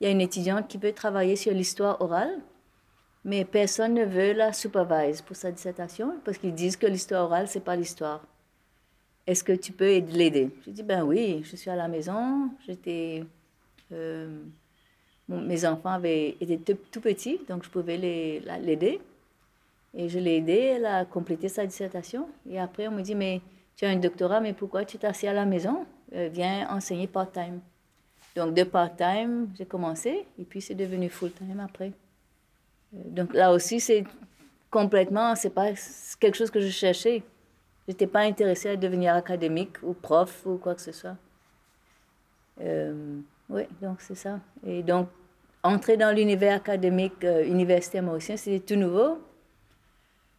il 0.00 0.04
y 0.04 0.06
a 0.06 0.10
une 0.10 0.22
étudiante 0.22 0.66
qui 0.66 0.78
veut 0.78 0.92
travailler 0.92 1.36
sur 1.36 1.52
l'histoire 1.52 2.00
orale, 2.00 2.38
mais 3.24 3.44
personne 3.44 3.94
ne 3.94 4.04
veut 4.04 4.32
la 4.32 4.52
supervise 4.52 5.20
pour 5.20 5.36
sa 5.36 5.50
dissertation 5.52 6.14
parce 6.24 6.38
qu'ils 6.38 6.54
disent 6.54 6.76
que 6.76 6.86
l'histoire 6.86 7.24
orale, 7.24 7.48
c'est 7.48 7.64
pas 7.64 7.76
l'histoire. 7.76 8.24
Est-ce 9.26 9.44
que 9.44 9.52
tu 9.52 9.72
peux 9.72 9.98
l'aider? 9.98 10.50
Je 10.66 10.70
dis, 10.70 10.82
ben 10.82 11.02
oui, 11.02 11.42
je 11.44 11.54
suis 11.56 11.70
à 11.70 11.76
la 11.76 11.88
maison, 11.88 12.50
j'étais... 12.66 13.24
Euh, 13.92 14.42
mes 15.28 15.64
enfants 15.64 15.90
avaient 15.90 16.36
été 16.40 16.58
tout, 16.58 17.00
petits, 17.00 17.40
donc 17.48 17.62
je 17.64 17.70
pouvais 17.70 17.96
l'aider. 17.96 19.00
Et 19.94 20.08
je 20.08 20.18
l'ai 20.18 20.36
aidée, 20.36 20.72
elle 20.76 20.86
a 20.86 21.04
complété 21.04 21.48
sa 21.48 21.66
dissertation. 21.66 22.28
Et 22.48 22.58
après, 22.58 22.88
on 22.88 22.92
me 22.92 23.02
dit, 23.02 23.14
mais 23.14 23.40
tu 23.76 23.84
as 23.84 23.90
un 23.90 23.96
doctorat, 23.96 24.40
mais 24.40 24.52
pourquoi 24.52 24.84
tu 24.84 24.98
t'assieds 24.98 25.28
à 25.28 25.32
la 25.32 25.46
maison? 25.46 25.86
Euh, 26.14 26.28
Viens 26.32 26.68
enseigner 26.70 27.06
part-time. 27.06 27.60
Donc, 28.34 28.54
de 28.54 28.64
part-time, 28.64 29.48
j'ai 29.56 29.66
commencé, 29.66 30.26
et 30.38 30.44
puis 30.44 30.60
c'est 30.60 30.74
devenu 30.74 31.08
full-time 31.08 31.60
après. 31.60 31.92
Euh, 32.94 32.98
donc 33.06 33.34
là 33.34 33.52
aussi, 33.52 33.80
c'est 33.80 34.04
complètement, 34.70 35.34
c'est 35.34 35.50
pas 35.50 35.70
quelque 36.18 36.36
chose 36.36 36.50
que 36.50 36.60
je 36.60 36.68
cherchais. 36.68 37.22
Je 37.86 37.92
n'étais 37.92 38.06
pas 38.06 38.20
intéressée 38.20 38.70
à 38.70 38.76
devenir 38.76 39.14
académique 39.14 39.82
ou 39.82 39.94
prof 39.94 40.46
ou 40.46 40.56
quoi 40.56 40.74
que 40.74 40.82
ce 40.82 40.92
soit. 40.92 41.16
Euh, 42.60 43.18
oui, 43.48 43.62
donc 43.80 44.00
c'est 44.00 44.14
ça. 44.14 44.40
Et 44.66 44.82
donc, 44.82 45.08
entrer 45.62 45.96
dans 45.96 46.14
l'univers 46.14 46.56
académique 46.56 47.24
universitaire 47.44 48.02
mauricien, 48.02 48.36
c'était 48.36 48.60
tout 48.60 48.78
nouveau. 48.78 49.18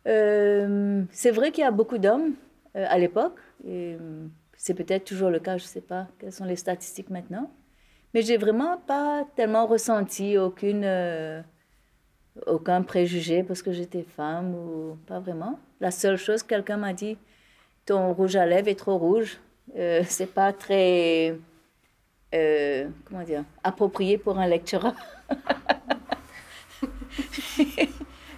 Euh, 0.07 1.03
c'est 1.11 1.31
vrai 1.31 1.51
qu'il 1.51 1.63
y 1.63 1.67
a 1.67 1.71
beaucoup 1.71 1.97
d'hommes 1.97 2.33
euh, 2.75 2.85
à 2.87 2.97
l'époque. 2.97 3.37
Euh, 3.67 4.27
c'est 4.57 4.73
peut-être 4.73 5.05
toujours 5.05 5.29
le 5.29 5.39
cas, 5.39 5.57
je 5.57 5.63
ne 5.63 5.67
sais 5.67 5.81
pas 5.81 6.07
quelles 6.19 6.31
sont 6.31 6.45
les 6.45 6.55
statistiques 6.55 7.09
maintenant. 7.09 7.51
Mais 8.13 8.21
j'ai 8.21 8.37
vraiment 8.37 8.77
pas 8.77 9.25
tellement 9.35 9.65
ressenti 9.65 10.37
aucune, 10.37 10.83
aucun 12.47 12.81
préjugé 12.81 13.43
parce 13.43 13.61
que 13.61 13.71
j'étais 13.71 14.03
femme 14.03 14.55
ou 14.55 14.97
pas 15.07 15.19
vraiment. 15.19 15.59
La 15.79 15.91
seule 15.91 16.17
chose, 16.17 16.43
quelqu'un 16.43 16.77
m'a 16.77 16.93
dit 16.93 17.17
ton 17.85 18.13
rouge 18.13 18.35
à 18.35 18.45
lèvres 18.45 18.67
est 18.67 18.75
trop 18.75 18.97
rouge. 18.97 19.39
Euh, 19.75 20.03
c'est 20.07 20.33
pas 20.33 20.53
très 20.53 21.37
comment 23.05 23.23
dire 23.23 23.43
approprié 23.63 24.17
pour 24.17 24.37
un 24.37 24.47
lecteur. 24.47 24.93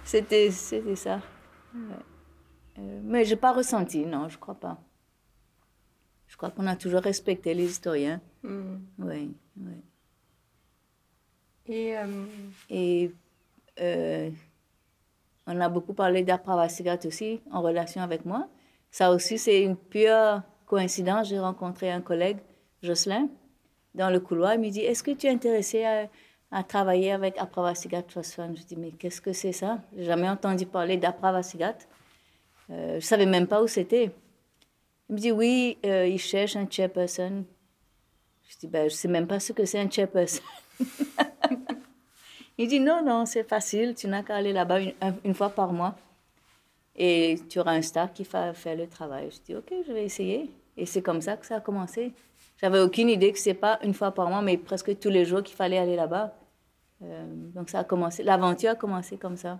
c'était 0.04 0.50
c'était 0.50 0.96
ça. 0.96 1.20
Euh, 2.78 3.00
mais 3.04 3.24
je 3.24 3.30
n'ai 3.30 3.36
pas 3.36 3.52
ressenti, 3.52 4.04
non, 4.04 4.28
je 4.28 4.36
ne 4.36 4.40
crois 4.40 4.54
pas. 4.54 4.80
Je 6.26 6.36
crois 6.36 6.50
qu'on 6.50 6.66
a 6.66 6.76
toujours 6.76 7.02
respecté 7.02 7.54
les 7.54 7.66
historiens. 7.66 8.20
Hmm. 8.42 8.78
Oui, 8.98 9.36
oui. 9.56 9.82
Et, 11.66 11.96
euh, 11.96 12.06
Et 12.68 13.12
euh, 13.80 14.30
on 15.46 15.60
a 15.60 15.68
beaucoup 15.68 15.94
parlé 15.94 16.22
d'Apravasigat 16.22 16.98
aussi, 17.06 17.40
en 17.52 17.62
relation 17.62 18.00
avec 18.00 18.24
moi. 18.24 18.48
Ça 18.90 19.10
aussi, 19.10 19.38
c'est 19.38 19.62
une 19.62 19.76
pure 19.76 20.42
coïncidence. 20.66 21.28
J'ai 21.28 21.38
rencontré 21.38 21.90
un 21.90 22.00
collègue, 22.00 22.38
Jocelyn, 22.82 23.28
dans 23.94 24.10
le 24.10 24.20
couloir. 24.20 24.54
Il 24.54 24.60
me 24.60 24.70
dit 24.70 24.80
Est-ce 24.80 25.02
que 25.02 25.10
tu 25.10 25.26
es 25.26 25.30
intéressé 25.30 25.84
à, 25.84 26.08
à 26.50 26.62
travailler 26.62 27.12
avec 27.12 27.36
Apravasigat 27.38 28.02
Trust 28.02 28.34
Fund 28.34 28.56
Je 28.56 28.62
dis 28.62 28.76
Mais 28.76 28.90
qu'est-ce 28.92 29.20
que 29.20 29.32
c'est 29.32 29.52
ça? 29.52 29.78
J'ai 29.96 30.04
jamais 30.04 30.28
entendu 30.28 30.66
parler 30.66 30.96
d'Apravasigat. 30.96 31.76
Euh, 32.70 32.90
je 32.90 32.94
ne 32.94 33.00
savais 33.00 33.26
même 33.26 33.46
pas 33.46 33.62
où 33.62 33.66
c'était. 33.66 34.10
Il 35.08 35.14
me 35.16 35.20
dit 35.20 35.32
oui, 35.32 35.76
euh, 35.84 36.06
il 36.06 36.18
cherche 36.18 36.56
un 36.56 36.66
chairperson. 36.68 37.44
Je 38.48 38.58
dis 38.58 38.68
ben, 38.68 38.88
je 38.88 38.94
ne 38.94 38.98
sais 38.98 39.08
même 39.08 39.26
pas 39.26 39.40
ce 39.40 39.52
que 39.52 39.64
c'est 39.64 39.78
un 39.78 39.90
chairperson. 39.90 40.42
il 42.58 42.68
dit 42.68 42.80
non, 42.80 43.02
non, 43.04 43.26
c'est 43.26 43.44
facile, 43.44 43.94
tu 43.94 44.06
n'as 44.06 44.22
qu'à 44.22 44.36
aller 44.36 44.52
là-bas 44.52 44.78
une, 45.24 45.34
fois 45.34 45.50
par 45.50 45.72
mois 45.72 45.96
et 46.96 47.36
tu 47.48 47.58
auras 47.58 47.72
un 47.72 47.82
staff 47.82 48.12
qui 48.12 48.22
va 48.24 48.52
faire 48.54 48.76
le 48.76 48.86
travail. 48.86 49.30
Je 49.30 49.40
dis 49.40 49.56
ok, 49.56 49.72
je 49.86 49.92
vais 49.92 50.04
essayer. 50.04 50.50
Et 50.76 50.86
c'est 50.86 51.02
comme 51.02 51.20
ça 51.20 51.36
que 51.36 51.46
ça 51.46 51.56
a 51.56 51.60
commencé. 51.60 52.12
J'avais 52.60 52.80
aucune 52.80 53.08
idée 53.08 53.32
que 53.32 53.38
c'est 53.38 53.54
pas 53.54 53.78
une 53.82 53.94
fois 53.94 54.12
par 54.12 54.28
mois, 54.28 54.42
mais 54.42 54.56
presque 54.56 54.98
tous 54.98 55.10
les 55.10 55.24
jours 55.24 55.42
qu'il 55.42 55.56
fallait 55.56 55.78
aller 55.78 55.96
là-bas. 55.96 56.34
Euh, 57.02 57.24
donc 57.54 57.70
ça 57.70 57.80
a 57.80 57.84
commencé, 57.84 58.22
l'aventure 58.22 58.70
a 58.70 58.74
commencé 58.76 59.16
comme 59.16 59.36
ça, 59.36 59.58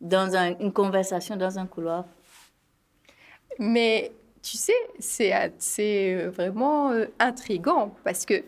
dans 0.00 0.36
une 0.36 0.72
conversation 0.72 1.36
dans 1.36 1.58
un 1.58 1.66
couloir. 1.66 2.04
Mais 3.58 4.12
tu 4.42 4.58
sais, 4.58 4.74
c'est 4.98 6.26
vraiment 6.26 6.90
euh, 6.92 7.06
intrigant 7.18 7.94
parce 8.04 8.26
que 8.26 8.42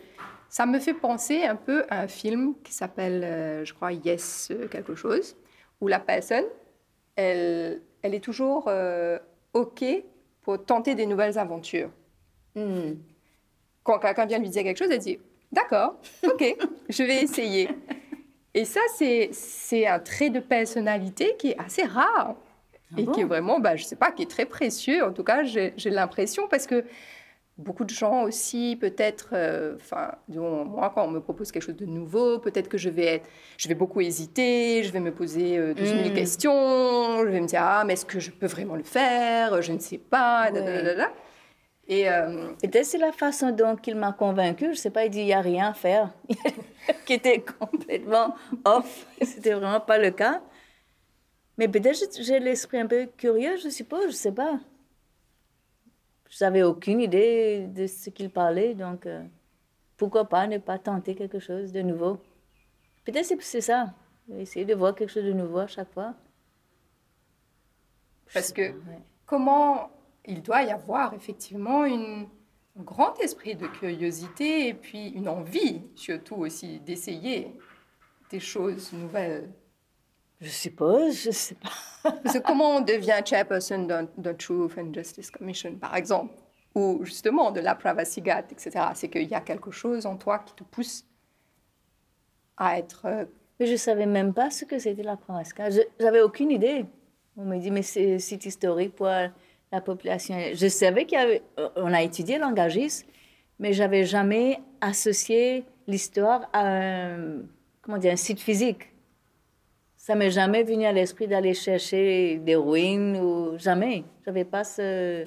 ça 0.49 0.65
me 0.65 0.79
fait 0.79 0.93
penser 0.93 1.43
un 1.43 1.55
peu 1.55 1.85
à 1.89 2.01
un 2.01 2.07
film 2.07 2.55
qui 2.63 2.73
s'appelle, 2.73 3.23
euh, 3.23 3.65
je 3.65 3.73
crois, 3.73 3.91
Yes 3.91 4.51
quelque 4.71 4.95
chose, 4.95 5.35
où 5.81 5.87
la 5.87 5.99
personne, 5.99 6.45
elle, 7.15 7.81
elle 8.01 8.13
est 8.13 8.23
toujours 8.23 8.69
OK 9.53 9.85
pour 10.41 10.63
tenter 10.63 10.95
des 10.95 11.05
nouvelles 11.05 11.37
aventures. 11.37 11.91
Hmm. 12.55 12.93
Quand 13.83 13.99
quelqu'un 13.99 14.25
vient 14.25 14.39
lui 14.39 14.49
dire 14.49 14.63
quelque 14.63 14.77
chose, 14.77 14.91
elle 14.91 14.99
dit 14.99 15.19
D'accord, 15.51 15.95
OK, 16.23 16.57
je 16.89 17.03
vais 17.03 17.23
essayer. 17.23 17.69
Et 18.53 18.65
ça, 18.65 18.81
c'est 18.89 19.87
un 19.87 19.99
trait 19.99 20.29
de 20.29 20.39
personnalité 20.39 21.35
qui 21.37 21.49
est 21.49 21.59
assez 21.59 21.83
rare 21.83 22.35
et 22.97 23.05
qui 23.05 23.21
est 23.21 23.25
vraiment, 23.25 23.59
bah, 23.59 23.75
je 23.75 23.83
sais 23.83 23.95
pas, 23.95 24.11
qui 24.11 24.23
est 24.23 24.29
très 24.29 24.45
précieux. 24.45 25.03
En 25.03 25.11
tout 25.11 25.23
cas, 25.23 25.43
j'ai 25.43 25.73
l'impression 25.85 26.47
parce 26.47 26.65
que 26.65 26.83
beaucoup 27.57 27.85
de 27.85 27.89
gens 27.89 28.23
aussi, 28.23 28.77
peut-être, 28.79 29.29
euh, 29.33 29.75
enfin, 29.75 30.11
moi, 30.29 30.91
quand 30.93 31.05
on 31.05 31.11
me 31.11 31.19
propose 31.19 31.51
quelque 31.51 31.63
chose 31.63 31.75
de 31.75 31.85
nouveau, 31.85 32.39
peut-être 32.39 32.69
que 32.69 32.77
je 32.77 32.89
vais, 32.89 33.05
être, 33.05 33.29
je 33.57 33.67
vais 33.67 33.75
beaucoup 33.75 34.01
hésiter, 34.01 34.83
je 34.83 34.91
vais 34.91 34.99
me 34.99 35.11
poser 35.11 35.57
euh, 35.57 35.73
12 35.73 35.87
000 35.87 36.09
mm. 36.09 36.13
questions, 36.13 37.23
je 37.23 37.29
vais 37.29 37.41
me 37.41 37.47
dire, 37.47 37.61
ah, 37.63 37.83
mais 37.85 37.93
est-ce 37.93 38.05
que 38.05 38.19
je 38.19 38.31
peux 38.31 38.45
vraiment 38.45 38.75
le 38.75 38.83
faire 38.83 39.61
Je 39.61 39.73
ne 39.73 39.79
sais 39.79 39.97
pas, 39.97 40.51
Et 41.87 42.09
euh, 42.09 42.51
c'est 42.83 42.99
la 42.99 43.11
façon 43.11 43.51
dont 43.51 43.75
il 43.87 43.95
m'a 43.95 44.13
convaincu. 44.13 44.65
Je 44.65 44.69
ne 44.69 44.75
sais 44.75 44.91
pas, 44.91 45.05
il 45.05 45.09
dit, 45.09 45.21
il 45.21 45.25
n'y 45.25 45.33
a 45.33 45.41
rien 45.41 45.69
à 45.69 45.73
faire, 45.73 46.11
qui 47.05 47.13
était 47.13 47.43
complètement 47.59 48.35
off. 48.65 49.07
C'était 49.21 49.53
vraiment 49.53 49.79
pas 49.79 49.97
le 49.97 50.11
cas. 50.11 50.41
Mais 51.57 51.67
peut-être 51.67 51.97
j'ai 52.21 52.39
l'esprit 52.39 52.77
un 52.77 52.85
peu 52.85 53.07
curieux, 53.17 53.57
je 53.57 53.69
suppose, 53.69 54.01
je 54.03 54.07
ne 54.07 54.11
sais 54.11 54.31
pas. 54.31 54.59
Je 56.29 56.43
n'avais 56.43 56.63
aucune 56.63 56.99
idée 56.99 57.67
de 57.67 57.87
ce 57.87 58.09
qu'il 58.09 58.29
parlait, 58.29 58.73
donc 58.73 59.05
euh, 59.05 59.23
pourquoi 59.95 60.25
pas 60.25 60.47
ne 60.47 60.57
pas 60.57 60.77
tenter 60.77 61.15
quelque 61.15 61.39
chose 61.39 61.71
de 61.71 61.81
nouveau. 61.81 62.19
Peut-être 63.05 63.41
c'est 63.41 63.61
ça, 63.61 63.93
essayer 64.37 64.65
de 64.65 64.75
voir 64.75 64.93
quelque 64.93 65.11
chose 65.11 65.23
de 65.23 65.33
nouveau 65.33 65.59
à 65.59 65.67
chaque 65.67 65.91
fois. 65.93 66.13
Parce 68.33 68.51
que 68.51 68.73
comment 69.25 69.89
il 70.25 70.41
doit 70.41 70.63
y 70.63 70.69
avoir 70.69 71.13
effectivement 71.13 71.85
une, 71.85 72.27
un 72.77 72.83
grand 72.83 73.17
esprit 73.19 73.55
de 73.55 73.67
curiosité 73.67 74.67
et 74.67 74.73
puis 74.73 75.09
une 75.09 75.29
envie 75.29 75.81
surtout 75.95 76.35
aussi 76.35 76.79
d'essayer 76.81 77.53
des 78.29 78.39
choses 78.39 78.91
nouvelles. 78.93 79.49
Je 80.39 80.49
suppose, 80.49 81.23
je 81.23 81.31
sais 81.31 81.55
pas. 81.55 82.11
Parce 82.23 82.39
comment 82.41 82.77
on 82.77 82.81
devient 82.81 83.21
chairperson 83.25 84.07
de 84.17 84.31
Truth 84.33 84.77
and 84.77 84.93
Justice 84.93 85.31
Commission, 85.31 85.75
par 85.75 85.95
exemple, 85.95 86.35
ou 86.75 86.99
justement 87.03 87.51
de 87.51 87.59
la 87.59 87.73
Privacy 87.73 88.21
Gate, 88.21 88.51
etc. 88.51 88.85
C'est 88.93 89.09
qu'il 89.09 89.27
y 89.27 89.33
a 89.33 89.41
quelque 89.41 89.71
chose 89.71 90.05
en 90.05 90.15
toi 90.15 90.39
qui 90.39 90.53
te 90.53 90.63
pousse 90.63 91.05
à 92.55 92.77
être. 92.77 93.05
Euh, 93.05 93.25
mais 93.59 93.65
je 93.65 93.75
savais 93.75 94.05
même 94.05 94.33
pas 94.33 94.51
ce 94.51 94.65
que 94.65 94.77
c'était 94.77 95.01
la 95.01 95.17
Privacy 95.17 95.53
Gate. 95.55 95.87
J'avais 95.99 96.21
aucune 96.21 96.51
idée. 96.51 96.85
On 97.35 97.45
me 97.45 97.57
dit, 97.57 97.71
mais 97.71 97.81
c'est 97.81 98.15
un 98.15 98.19
site 98.19 98.45
historique 98.45 98.95
pour 98.95 99.07
la 99.07 99.81
population. 99.81 100.35
Je 100.53 100.67
savais 100.67 101.05
qu'il 101.05 101.17
y 101.17 101.21
avait. 101.21 101.41
On 101.75 101.93
a 101.93 102.03
étudié 102.03 102.37
langagisme, 102.37 103.07
mais 103.57 103.73
j'avais 103.73 104.05
jamais 104.05 104.59
associé 104.81 105.65
l'histoire 105.87 106.47
à 106.53 106.67
un, 106.67 107.41
comment 107.81 107.97
dire, 107.97 108.13
un 108.13 108.17
site 108.17 108.39
physique. 108.39 108.91
Ça 110.07 110.15
m'est 110.15 110.31
jamais 110.31 110.63
venu 110.63 110.85
à 110.85 110.93
l'esprit 110.93 111.27
d'aller 111.27 111.53
chercher 111.53 112.37
des 112.37 112.55
ruines 112.55 113.17
ou 113.17 113.57
jamais. 113.57 114.05
J'avais 114.23 114.45
pas 114.45 114.63
ce. 114.63 115.25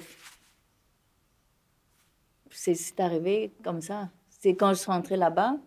C'est 2.49 2.99
arrivé 2.99 3.51
comme 3.63 3.81
ça. 3.81 4.09
C'est 4.27 4.55
quand 4.55 4.69
je 4.69 4.79
suis 4.79 4.91
rentrée 4.91 5.17
là-bas, 5.17 5.57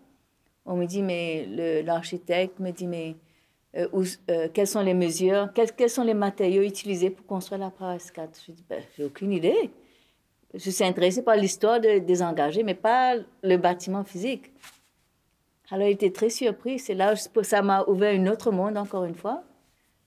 on 0.66 0.74
me 0.74 0.84
dit, 0.84 1.00
mais 1.00 1.46
l'architecte 1.84 2.58
me 2.58 2.72
dit, 2.72 2.88
mais 2.88 3.14
euh, 3.76 3.86
euh, 4.32 4.48
quelles 4.52 4.66
sont 4.66 4.82
les 4.82 4.94
mesures, 4.94 5.48
quels, 5.54 5.90
sont 5.90 6.02
les 6.02 6.12
matériaux 6.12 6.64
utilisés 6.64 7.10
pour 7.10 7.24
construire 7.24 7.60
la 7.60 7.70
4 7.70 8.42
Je 8.48 8.50
dis, 8.50 8.64
ben, 8.68 8.82
j'ai 8.96 9.04
aucune 9.04 9.30
idée. 9.30 9.70
Je 10.54 10.70
suis 10.70 10.82
intéressée 10.82 11.22
par 11.22 11.36
l'histoire 11.36 11.78
des 11.78 12.20
engagés, 12.20 12.64
mais 12.64 12.74
pas 12.74 13.14
le 13.44 13.56
bâtiment 13.58 14.02
physique. 14.02 14.50
Alors, 15.70 15.88
il 15.88 15.92
était 15.92 16.12
très 16.12 16.30
surpris. 16.30 16.78
C'est 16.78 16.94
là 16.94 17.14
que 17.14 17.42
ça 17.42 17.62
m'a 17.62 17.84
ouvert 17.84 18.18
un 18.18 18.26
autre 18.26 18.50
monde, 18.50 18.76
encore 18.76 19.04
une 19.04 19.14
fois. 19.14 19.42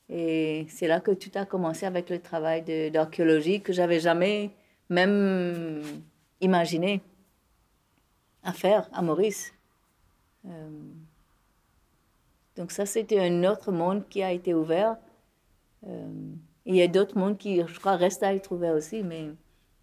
Et 0.10 0.66
c'est 0.70 0.88
là 0.88 1.00
que 1.02 1.12
tout 1.12 1.32
a 1.36 1.46
commencé 1.46 1.86
avec 1.86 2.10
le 2.10 2.20
travail 2.20 2.92
d'archéologie 2.92 3.62
que 3.62 3.74
j'avais 3.74 4.00
jamais 4.00 4.52
même 4.90 5.84
imaginé 6.40 7.02
à 8.44 8.54
faire 8.54 8.90
à 8.94 9.02
Maurice. 9.02 9.54
Euh, 10.46 10.70
donc 12.56 12.72
ça, 12.72 12.86
c'était 12.86 13.20
un 13.20 13.44
autre 13.44 13.72
monde 13.72 14.08
qui 14.08 14.24
a 14.24 14.32
été 14.32 14.54
ouvert. 14.54 14.96
Euh, 15.86 16.08
il 16.66 16.76
y 16.76 16.82
a 16.82 16.88
d'autres 16.88 17.18
mondes 17.18 17.38
qui, 17.38 17.62
je 17.66 17.80
crois, 17.80 17.96
restent 17.98 18.24
à 18.24 18.34
être 18.34 18.52
ouverts 18.52 18.76
aussi, 18.76 19.04
mais 19.04 19.30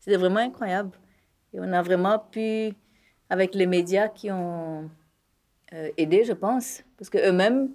c'était 0.01 0.17
vraiment 0.17 0.41
incroyable. 0.41 0.91
Et 1.53 1.61
on 1.61 1.73
a 1.73 1.83
vraiment 1.83 2.19
pu, 2.19 2.73
avec 3.29 3.55
les 3.55 3.67
médias 3.67 4.09
qui 4.09 4.31
ont 4.31 4.91
euh, 5.75 5.91
aider, 5.97 6.25
je 6.25 6.33
pense. 6.33 6.83
Parce 6.97 7.11
qu'eux-mêmes, 7.11 7.71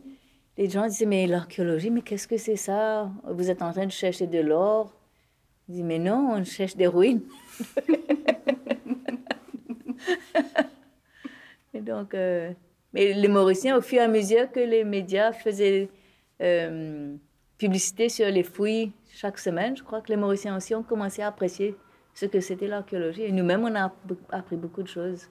les 0.58 0.70
gens 0.70 0.88
disaient, 0.88 1.06
mais 1.06 1.28
l'archéologie, 1.28 1.92
mais 1.92 2.02
qu'est-ce 2.02 2.28
que 2.28 2.38
c'est 2.38 2.56
ça? 2.56 3.12
Vous 3.26 3.50
êtes 3.50 3.62
en 3.62 3.72
train 3.72 3.86
de 3.86 3.92
chercher 3.92 4.28
de 4.28 4.40
l'or 4.40 4.94
Ils 5.68 5.76
disent, 5.76 5.84
mais 5.84 6.00
non, 6.00 6.32
on 6.32 6.44
cherche 6.44 6.76
des 6.76 6.88
ruines. 6.88 7.22
et 11.74 11.82
donc, 11.82 12.14
euh, 12.14 12.54
mais 12.94 13.14
les 13.14 13.28
Mauriciens, 13.28 13.78
au 13.78 13.82
fur 13.82 14.00
et 14.00 14.04
à 14.04 14.08
mesure 14.08 14.52
que 14.52 14.60
les 14.60 14.84
médias 14.84 15.32
faisaient 15.32 15.90
euh, 16.42 17.16
publicité 17.58 18.10
sur 18.10 18.28
les 18.28 18.44
fouilles 18.44 18.92
chaque 19.12 19.38
semaine, 19.38 19.76
je 19.76 19.84
crois 19.84 20.02
que 20.02 20.10
les 20.10 20.18
Mauriciens 20.18 20.56
aussi 20.56 20.74
ont 20.74 20.84
commencé 20.84 21.22
à 21.22 21.28
apprécier 21.28 21.76
ce 22.14 22.26
que 22.26 22.40
c'était 22.40 22.68
l'archéologie. 22.68 23.24
Et 23.24 23.32
nous-mêmes, 23.32 23.64
on 23.64 23.76
a 23.76 23.94
appris 24.32 24.56
beaucoup 24.56 24.84
de 24.84 24.88
choses. 24.88 25.30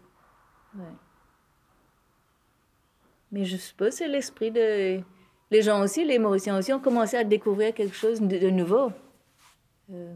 Mais 3.33 3.45
je 3.45 3.57
suppose 3.57 3.91
que 3.91 3.95
c'est 3.97 4.09
l'esprit 4.09 4.51
de... 4.51 5.01
Les 5.51 5.62
gens 5.62 5.83
aussi, 5.83 6.05
les 6.05 6.19
Mauriciens 6.19 6.59
aussi, 6.59 6.73
ont 6.73 6.81
commencé 6.81 7.17
à 7.17 7.25
découvrir 7.25 7.73
quelque 7.75 7.95
chose 7.95 8.21
de, 8.21 8.51
nouveau. 8.51 8.93
Euh, 9.91 10.14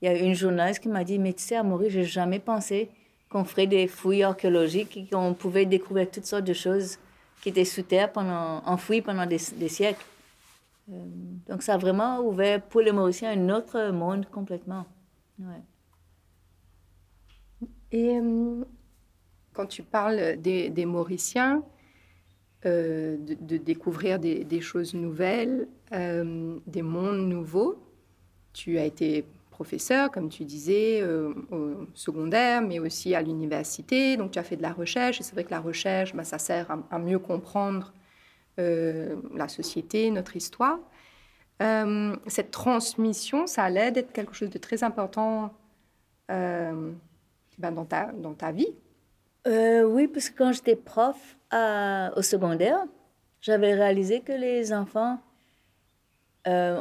il 0.00 0.06
y 0.06 0.08
a 0.08 0.18
une 0.18 0.34
journaliste 0.34 0.80
qui 0.80 0.88
m'a 0.88 1.04
dit, 1.04 1.18
mais 1.18 1.32
tu 1.32 1.42
sais, 1.42 1.56
à 1.56 1.62
Maurice, 1.62 1.92
j'ai 1.92 2.04
jamais 2.04 2.38
pensé 2.38 2.90
qu'on 3.30 3.44
ferait 3.44 3.66
des 3.66 3.86
fouilles 3.86 4.22
archéologiques 4.22 4.96
et 4.96 5.06
qu'on 5.06 5.34
pouvait 5.34 5.64
découvrir 5.64 6.10
toutes 6.10 6.26
sortes 6.26 6.44
de 6.44 6.52
choses 6.52 6.98
qui 7.42 7.48
étaient 7.48 7.64
sous 7.64 7.82
terre, 7.82 8.10
enfouies 8.66 9.00
pendant 9.00 9.24
des, 9.24 9.38
siècles. 9.38 10.04
Euh, 10.90 11.04
donc 11.48 11.62
ça 11.62 11.74
a 11.74 11.78
vraiment 11.78 12.20
ouvert 12.20 12.60
pour 12.60 12.80
les 12.80 12.92
Mauriciens 12.92 13.30
un 13.30 13.48
autre 13.48 13.90
monde 13.90 14.26
complètement. 14.30 14.84
Ouais. 15.38 15.62
Et 17.92 18.18
euh, 18.18 18.64
quand 19.54 19.66
tu 19.66 19.82
parles 19.82 20.36
des 20.36 20.84
Mauriciens, 20.84 21.62
euh, 22.66 23.16
de, 23.18 23.56
découvrir 23.56 24.18
des, 24.18 24.60
choses 24.60 24.92
nouvelles, 24.92 25.66
euh, 25.92 26.58
des 26.66 26.82
mondes 26.82 27.26
nouveaux. 27.26 27.82
Tu 28.52 28.76
as 28.76 28.84
été 28.84 29.24
professeur, 29.50 30.10
comme 30.10 30.28
tu 30.28 30.44
disais, 30.44 31.00
euh, 31.00 31.32
au 31.50 31.86
secondaire, 31.94 32.60
mais 32.60 32.78
aussi 32.78 33.14
à 33.14 33.22
l'université. 33.22 34.18
Donc, 34.18 34.32
tu 34.32 34.38
as 34.38 34.42
fait 34.42 34.56
de 34.56 34.62
la 34.62 34.74
recherche. 34.74 35.20
Et 35.20 35.22
c'est 35.22 35.32
vrai 35.32 35.44
que 35.44 35.50
la 35.50 35.60
recherche, 35.60 36.14
ben, 36.14 36.22
ça 36.22 36.38
sert 36.38 36.70
à, 36.90 36.98
mieux 36.98 37.18
comprendre 37.18 37.94
la 38.58 39.48
société, 39.48 40.10
notre 40.10 40.36
histoire. 40.36 40.78
cette 42.26 42.50
transmission, 42.50 43.46
ça 43.46 43.64
allait 43.64 43.90
d'être 43.90 44.12
quelque 44.12 44.34
chose 44.34 44.50
de 44.50 44.58
très 44.58 44.84
important 44.84 45.54
ben, 46.28 46.94
dans, 47.58 47.86
ta, 47.86 48.12
dans 48.12 48.34
ta 48.34 48.52
vie. 48.52 48.74
Oui, 49.46 50.08
parce 50.08 50.30
que 50.30 50.38
quand 50.38 50.52
j'étais 50.52 50.76
prof, 50.76 51.36
au 51.52 52.22
secondaire, 52.22 52.84
j'avais 53.40 53.74
réalisé 53.74 54.20
que 54.20 54.32
les 54.32 54.72
enfants, 54.72 55.18
euh, 56.46 56.80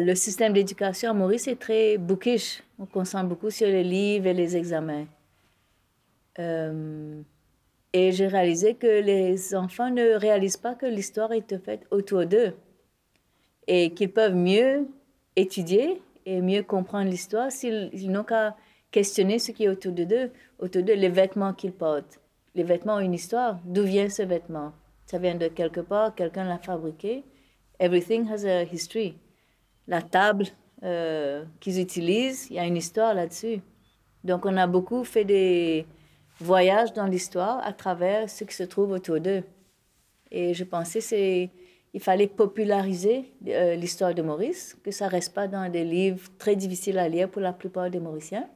le 0.00 0.14
système 0.14 0.52
d'éducation 0.52 1.10
à 1.10 1.12
Maurice 1.12 1.48
est 1.48 1.58
très 1.58 1.98
bookish. 1.98 2.62
On 2.78 2.86
concentre 2.86 3.28
beaucoup 3.28 3.50
sur 3.50 3.66
les 3.66 3.84
livres 3.84 4.26
et 4.26 4.34
les 4.34 4.56
examens. 4.56 5.06
Euh, 6.38 7.20
et 7.92 8.12
j'ai 8.12 8.26
réalisé 8.26 8.74
que 8.74 8.86
les 8.86 9.54
enfants 9.54 9.90
ne 9.90 10.14
réalisent 10.14 10.56
pas 10.56 10.74
que 10.74 10.86
l'histoire 10.86 11.32
est 11.32 11.58
faite 11.58 11.86
autour 11.90 12.24
d'eux 12.24 12.54
et 13.66 13.92
qu'ils 13.92 14.10
peuvent 14.10 14.34
mieux 14.34 14.88
étudier 15.36 16.00
et 16.24 16.40
mieux 16.40 16.62
comprendre 16.62 17.10
l'histoire 17.10 17.52
s'ils 17.52 18.10
n'ont 18.10 18.24
qu'à 18.24 18.56
questionner 18.90 19.38
ce 19.38 19.52
qui 19.52 19.64
est 19.64 19.68
autour 19.68 19.92
d'eux, 19.92 20.30
autour 20.62 20.82
d'eux, 20.82 20.94
les 20.94 21.08
vêtements 21.08 21.52
qu'ils 21.52 21.72
portent, 21.72 22.20
les 22.54 22.62
vêtements 22.62 22.94
ont 22.94 23.00
une 23.00 23.14
histoire. 23.14 23.58
D'où 23.64 23.82
vient 23.82 24.08
ce 24.08 24.22
vêtement? 24.22 24.72
Ça 25.06 25.18
vient 25.18 25.34
de 25.34 25.48
quelque 25.48 25.80
part, 25.80 26.14
quelqu'un 26.14 26.44
l'a 26.44 26.58
fabriqué. 26.58 27.24
Everything 27.78 28.30
has 28.30 28.44
a 28.46 28.62
history. 28.62 29.18
La 29.88 30.00
table 30.00 30.46
euh, 30.84 31.44
qu'ils 31.60 31.80
utilisent, 31.80 32.46
il 32.50 32.56
y 32.56 32.58
a 32.58 32.64
une 32.64 32.76
histoire 32.76 33.12
là-dessus. 33.12 33.60
Donc 34.24 34.46
on 34.46 34.56
a 34.56 34.66
beaucoup 34.66 35.04
fait 35.04 35.24
des 35.24 35.86
voyages 36.38 36.92
dans 36.92 37.06
l'histoire 37.06 37.60
à 37.66 37.72
travers 37.72 38.30
ce 38.30 38.44
qui 38.44 38.54
se 38.54 38.62
trouve 38.62 38.92
autour 38.92 39.20
d'eux. 39.20 39.42
Et 40.30 40.54
je 40.54 40.64
pensais 40.64 41.00
c'est 41.00 41.50
il 41.94 42.00
fallait 42.00 42.26
populariser 42.26 43.34
euh, 43.48 43.74
l'histoire 43.74 44.14
de 44.14 44.22
Maurice, 44.22 44.76
que 44.82 44.90
ça 44.90 45.08
reste 45.08 45.34
pas 45.34 45.46
dans 45.46 45.70
des 45.70 45.84
livres 45.84 46.26
très 46.38 46.56
difficiles 46.56 46.98
à 46.98 47.06
lire 47.06 47.28
pour 47.28 47.42
la 47.42 47.52
plupart 47.52 47.90
des 47.90 48.00
Mauriciens. 48.00 48.48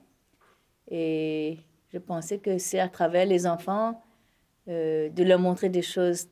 Et 0.91 1.59
je 1.97 1.99
pensais 1.99 2.37
que 2.37 2.59
c'est 2.59 2.79
à 2.79 2.91
travers 2.91 3.25
les 3.25 3.47
enfants 3.47 4.03
euh, 4.69 5.09
de 5.09 5.25
leur 5.25 5.39
montrer 5.39 5.71
des 5.71 5.81
choses 5.81 6.29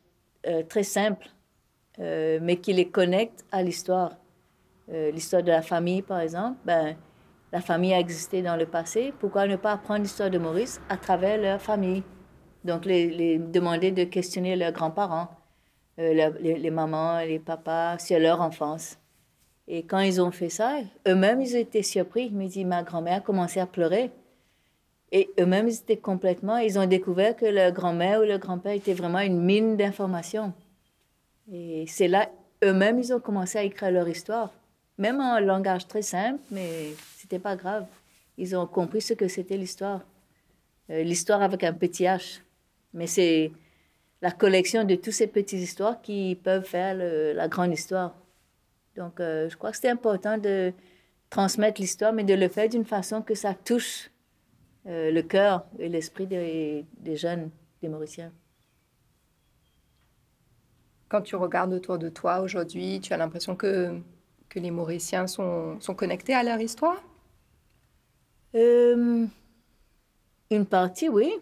euh, 0.46 0.62
très 0.62 0.82
simples, 0.82 1.28
euh, 2.00 2.38
mais 2.42 2.56
qui 2.56 2.74
les 2.74 2.88
connectent 2.90 3.46
à 3.50 3.62
l'histoire. 3.62 4.12
l'histoire 4.88 5.42
de 5.42 5.50
la 5.50 5.62
famille, 5.62 6.02
par 6.02 6.20
exemple, 6.20 6.58
ben, 6.66 6.96
la 7.50 7.62
famille 7.62 7.94
a 7.94 7.98
existé 7.98 8.42
dans 8.42 8.56
le 8.56 8.66
passé, 8.66 9.14
pourquoi 9.18 9.46
ne 9.46 9.56
pas 9.56 9.72
apprendre 9.72 10.02
l'histoire 10.02 10.28
de 10.28 10.36
Maurice 10.36 10.82
à 10.90 10.98
travers 10.98 11.38
leur 11.40 11.62
famille? 11.62 12.02
Donc, 12.64 12.84
les, 12.84 13.38
demander 13.38 13.90
de 13.90 14.04
questionner 14.04 14.56
leurs 14.56 14.72
grands-parents, 14.72 15.28
les, 15.96 16.70
mamans, 16.70 17.20
les 17.20 17.38
papas, 17.38 17.98
sur 17.98 18.18
leur 18.18 18.42
enfance. 18.42 18.98
Et 19.66 19.84
quand 19.84 20.00
ils 20.00 20.20
ont 20.20 20.30
fait 20.30 20.50
ça, 20.50 20.80
eux-mêmes, 21.08 21.40
ils 21.40 21.56
étaient 21.56 21.88
surpris. 21.96 22.26
Ils 22.26 22.36
m'ont 22.36 22.46
dit, 22.46 22.66
ma 22.66 22.82
grand-mère 22.82 23.18
a 23.18 23.20
commencé 23.20 23.60
à 23.60 23.66
pleurer. 23.66 24.10
Et 25.16 25.30
eux-mêmes, 25.38 25.68
ils 25.68 25.76
étaient 25.76 25.96
complètement, 25.96 26.56
ils 26.56 26.76
ont 26.76 26.86
découvert 26.86 27.36
que 27.36 27.46
leur 27.46 27.70
grand-mère 27.70 28.20
ou 28.20 28.24
leur 28.24 28.40
grand-père 28.40 28.72
était 28.72 28.94
vraiment 28.94 29.20
une 29.20 29.40
mine 29.40 29.76
d'informations. 29.76 30.52
Et 31.52 31.84
c'est 31.86 32.08
là, 32.08 32.28
eux-mêmes, 32.64 32.98
ils 32.98 33.14
ont 33.14 33.20
commencé 33.20 33.56
à 33.56 33.62
écrire 33.62 33.92
leur 33.92 34.08
histoire. 34.08 34.50
Même 34.98 35.20
en 35.20 35.38
langage 35.38 35.86
très 35.86 36.02
simple, 36.02 36.40
mais 36.50 36.94
c'était 37.16 37.38
pas 37.38 37.54
grave. 37.54 37.86
Ils 38.38 38.56
ont 38.56 38.66
compris 38.66 39.02
ce 39.02 39.14
que 39.14 39.28
c'était 39.28 39.56
l'histoire. 39.56 40.00
Euh, 40.90 41.04
l'histoire 41.04 41.42
avec 41.42 41.62
un 41.62 41.72
petit 41.72 42.02
H. 42.02 42.40
Mais 42.92 43.06
c'est 43.06 43.52
la 44.20 44.32
collection 44.32 44.82
de 44.82 44.96
toutes 44.96 45.12
ces 45.12 45.28
petites 45.28 45.60
histoires 45.60 46.02
qui 46.02 46.36
peuvent 46.42 46.64
faire 46.64 46.96
la 46.96 47.46
grande 47.46 47.72
histoire. 47.72 48.16
Donc, 48.96 49.20
euh, 49.20 49.48
je 49.48 49.56
crois 49.56 49.70
que 49.70 49.76
c'est 49.76 49.90
important 49.90 50.38
de 50.38 50.72
transmettre 51.30 51.80
l'histoire, 51.80 52.12
mais 52.12 52.24
de 52.24 52.34
le 52.34 52.48
faire 52.48 52.68
d'une 52.68 52.84
façon 52.84 53.22
que 53.22 53.36
ça 53.36 53.54
touche 53.54 54.10
euh, 54.86 55.10
le 55.10 55.22
cœur 55.22 55.64
et 55.78 55.88
l'esprit 55.88 56.26
des, 56.26 56.84
des, 56.98 57.16
jeunes, 57.16 57.50
des 57.82 57.88
Mauriciens. 57.88 58.32
Quand 61.08 61.22
tu 61.22 61.36
regardes 61.36 61.72
autour 61.72 61.98
de 61.98 62.08
toi 62.08 62.40
aujourd'hui, 62.40 63.00
tu 63.00 63.12
as 63.12 63.16
l'impression 63.16 63.56
que 63.56 64.00
que 64.54 64.60
les 64.60 64.70
Mauriciens 64.70 65.26
sont, 65.26 65.80
sont 65.80 65.94
connectés 65.94 66.34
à 66.34 66.44
leur 66.44 66.60
histoire? 66.60 67.02
Euh, 68.54 69.26
Une 70.50 70.66
partie, 70.66 71.08
oui. 71.08 71.32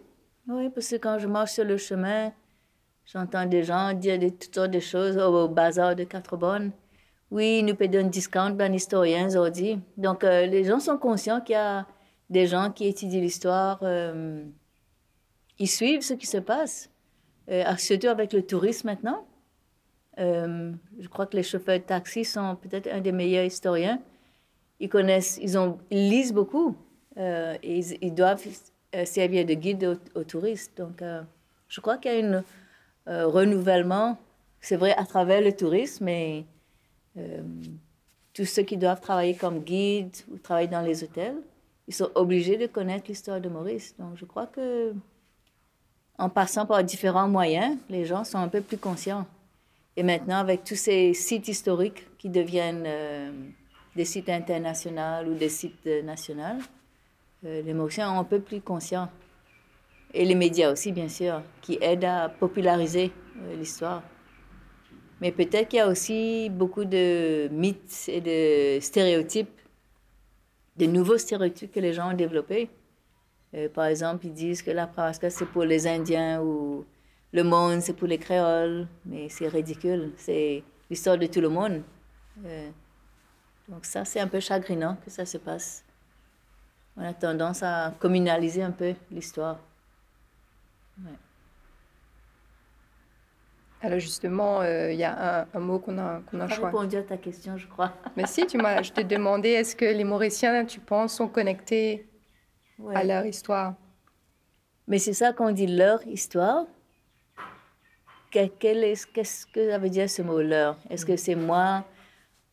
Oui, 0.47 0.69
parce 0.71 0.89
que 0.89 0.95
quand 0.95 1.19
je 1.19 1.27
marche 1.27 1.51
sur 1.51 1.63
le 1.63 1.77
chemin, 1.77 2.31
j'entends 3.05 3.45
des 3.45 3.63
gens 3.63 3.93
dire 3.93 4.17
des, 4.17 4.31
toutes 4.31 4.55
sortes 4.55 4.71
de 4.71 4.79
choses 4.79 5.17
au, 5.17 5.47
bazar 5.47 5.95
de 5.95 6.03
quatre 6.05 6.35
bonnes. 6.37 6.71
Oui, 7.29 7.61
nous 7.61 7.75
payons 7.75 8.01
un 8.01 8.09
discount 8.09 8.51
ben 8.51 8.73
historien 8.73 9.27
aujourd'hui. 9.27 9.79
Donc, 9.95 10.23
euh, 10.23 10.47
les 10.47 10.63
gens 10.63 10.79
sont 10.79 10.97
conscients 10.97 11.39
qu'il 11.41 11.53
y 11.53 11.57
a 11.57 11.85
des 12.33 12.47
gens 12.47 12.71
qui 12.71 12.87
étudient 12.87 13.21
l'histoire. 13.21 13.79
Euh, 13.83 14.43
ils 15.59 15.69
suivent 15.69 16.01
ce 16.01 16.13
qui 16.13 16.27
se 16.27 16.39
passe, 16.39 16.89
surtout 17.77 18.07
avec 18.07 18.33
le 18.33 18.41
tourisme 18.41 18.87
maintenant. 18.87 19.25
Euh, 20.19 20.71
je 20.99 21.07
crois 21.07 21.25
que 21.25 21.35
les 21.35 21.43
chauffeurs 21.43 21.79
de 21.79 21.83
taxi 21.83 22.23
sont 22.23 22.55
peut-être 22.55 22.87
un 22.91 23.01
des 23.01 23.11
meilleurs 23.11 23.45
historiens. 23.45 23.99
Ils 24.79 24.89
connaissent, 24.89 25.39
ils, 25.41 26.09
lisent 26.09 26.33
beaucoup 26.33 26.75
euh, 27.17 27.55
et 27.63 27.79
ils, 28.01 28.13
doivent 28.13 28.43
euh, 28.95 29.05
servir 29.05 29.45
de 29.45 29.53
guide 29.53 29.99
aux, 30.15 30.23
touristes. 30.23 30.77
Donc, 30.77 31.03
je 31.67 31.81
crois 31.81 31.97
qu'il 31.97 32.13
y 32.13 32.23
a 32.23 32.43
un 33.07 33.25
renouvellement, 33.25 34.17
c'est 34.61 34.75
vrai, 34.75 34.93
à 34.95 35.05
travers 35.05 35.41
le 35.41 35.53
tourisme, 35.53 36.05
mais 36.05 36.45
tous 38.33 38.45
ceux 38.45 38.63
qui 38.63 38.77
doivent 38.77 39.01
travailler 39.01 39.35
comme 39.35 39.59
guide 39.59 40.15
ou 40.31 40.37
travailler 40.37 40.67
dans 40.67 40.81
les 40.81 41.03
hôtels, 41.03 41.37
ils 41.87 41.93
sont 41.93 42.09
obligés 42.15 42.57
de 42.57 42.67
connaître 42.67 43.05
l'histoire 43.07 43.41
de 43.41 43.49
Maurice. 43.49 43.95
Donc, 43.97 44.15
je 44.15 44.25
crois 44.25 44.47
que 44.47 44.93
en 46.17 46.29
passant 46.29 46.65
par 46.65 46.83
différents 46.83 47.27
moyens, 47.27 47.77
les 47.89 48.05
gens 48.05 48.23
sont 48.23 48.37
un 48.37 48.47
peu 48.47 48.61
plus 48.61 48.77
conscients. 48.77 49.25
Et 49.95 50.03
maintenant, 50.03 50.37
avec 50.37 50.63
tous 50.63 50.75
ces 50.75 51.13
sites 51.13 51.47
historiques 51.47 52.07
qui 52.17 52.29
deviennent 52.29 52.85
euh, 52.85 53.31
des 53.95 54.05
sites 54.05 54.29
internationaux 54.29 55.29
ou 55.29 55.33
des 55.33 55.49
sites 55.49 55.85
euh, 55.87 56.01
nationaux, 56.01 56.61
euh, 57.45 57.61
les 57.61 57.73
Mauriciens 57.73 58.09
sont 58.09 58.19
un 58.19 58.23
peu 58.23 58.39
plus 58.39 58.61
conscients. 58.61 59.09
Et 60.13 60.25
les 60.25 60.35
médias 60.35 60.71
aussi, 60.71 60.91
bien 60.91 61.09
sûr, 61.09 61.41
qui 61.61 61.77
aident 61.81 62.05
à 62.05 62.29
populariser 62.29 63.11
l'histoire. 63.57 64.03
Mais 65.21 65.31
peut-être 65.31 65.69
qu'il 65.69 65.77
y 65.77 65.81
a 65.81 65.87
aussi 65.87 66.49
beaucoup 66.51 66.85
de 66.85 67.47
mythes 67.51 68.05
et 68.07 68.21
de 68.21 68.79
stéréotypes, 68.79 69.49
de 70.77 70.85
nouveaux 70.85 71.17
stéréotypes 71.17 71.71
que 71.71 71.79
les 71.79 71.93
gens 71.93 72.11
ont 72.11 72.15
développés. 72.15 72.69
par 73.73 73.85
exemple, 73.85 74.25
ils 74.25 74.33
disent 74.33 74.61
que 74.63 74.71
la 74.71 74.87
Praska, 74.87 75.29
c'est 75.29 75.45
pour 75.45 75.63
les 75.63 75.85
Indiens 75.85 76.41
ou 76.41 76.85
le 77.33 77.43
monde, 77.43 77.81
c'est 77.81 77.93
pour 77.93 78.07
les 78.07 78.19
créoles, 78.19 78.87
mais 79.05 79.27
c'est 79.27 79.47
ridicule. 79.47 80.13
C'est 80.17 80.63
l'histoire 80.89 81.17
de 81.17 81.25
tout 81.25 81.41
le 81.41 81.49
monde. 81.49 81.81
Euh, 82.45 82.69
donc 83.67 83.85
ça, 83.85 84.05
c'est 84.05 84.19
un 84.19 84.27
peu 84.27 84.39
chagrinant 84.39 84.97
que 85.03 85.09
ça 85.09 85.25
se 85.25 85.37
passe. 85.39 85.83
On 86.95 87.03
a 87.03 87.13
tendance 87.13 87.63
à 87.63 87.93
communaliser 87.99 88.61
un 88.61 88.71
peu 88.71 88.93
l'histoire. 89.09 89.59
Alors 93.83 93.99
justement, 93.99 94.61
euh, 94.61 94.93
il 94.93 94.97
y 94.97 95.03
a 95.03 95.45
un, 95.53 95.59
mot 95.59 95.77
qu'on 95.77 95.97
a, 95.97 96.21
qu'on 96.31 96.39
a 96.39 96.47
choisi. 96.47 96.63
répondu 96.63 96.95
à 96.95 97.03
ta 97.03 97.17
question, 97.17 97.57
je 97.57 97.67
crois. 97.67 97.91
Mais 98.15 98.25
si, 98.25 98.47
tu 98.47 98.57
m'as, 98.57 98.81
je 98.81 98.93
te 98.93 99.01
demandais, 99.01 99.51
est-ce 99.51 99.75
que 99.75 99.83
les 99.83 100.05
Mauriciens, 100.05 100.63
tu 100.63 100.79
penses, 100.79 101.15
sont 101.15 101.27
connectés 101.27 102.07
à 102.95 103.03
leur 103.03 103.25
histoire? 103.25 103.75
Mais 104.87 104.99
c'est 104.99 105.13
ça 105.13 105.33
qu'on 105.33 105.51
dit 105.51 105.67
leur 105.67 106.05
histoire, 106.07 106.65
qu'est-ce 108.31 109.45
que 109.47 109.69
ça 109.69 109.77
veut 109.77 109.89
dire 109.89 110.09
ce 110.09 110.21
mot 110.21 110.41
leur? 110.41 110.77
Est-ce 110.89 111.05
que 111.05 111.17
c'est 111.17 111.35
moi, 111.35 111.83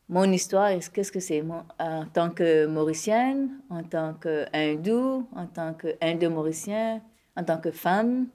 mon 0.09 0.29
histoire? 0.33 0.71
Qu'est-ce 0.93 1.13
que 1.13 1.21
c'est 1.21 1.43
en 1.79 2.05
tant 2.11 2.29
que 2.29 2.65
Mauricienne, 2.65 3.51
en 3.69 3.83
tant 3.83 4.13
qu'hindou, 4.15 5.29
en 5.33 5.47
tant 5.47 5.73
qu'Indo-Mauricien, 5.73 7.01
en 7.37 7.43
tant 7.45 7.57
que 7.57 7.71
femme, 7.71 8.27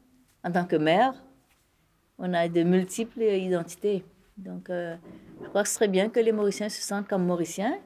en 0.42 0.50
tant 0.50 0.64
que 0.64 0.76
mère? 0.76 1.12
On 2.18 2.32
a 2.32 2.48
de 2.48 2.62
multiples 2.62 3.22
identités. 3.22 4.04
Donc, 4.36 4.70
euh, 4.70 4.96
je 5.42 5.48
crois 5.48 5.62
que 5.62 5.68
ce 5.68 5.74
serait 5.74 5.88
bien 5.88 6.08
que 6.08 6.20
les 6.20 6.32
Mauriciens 6.32 6.68
se 6.68 6.82
sentent 6.82 7.08
comme 7.08 7.26
Mauriciens, 7.26 7.78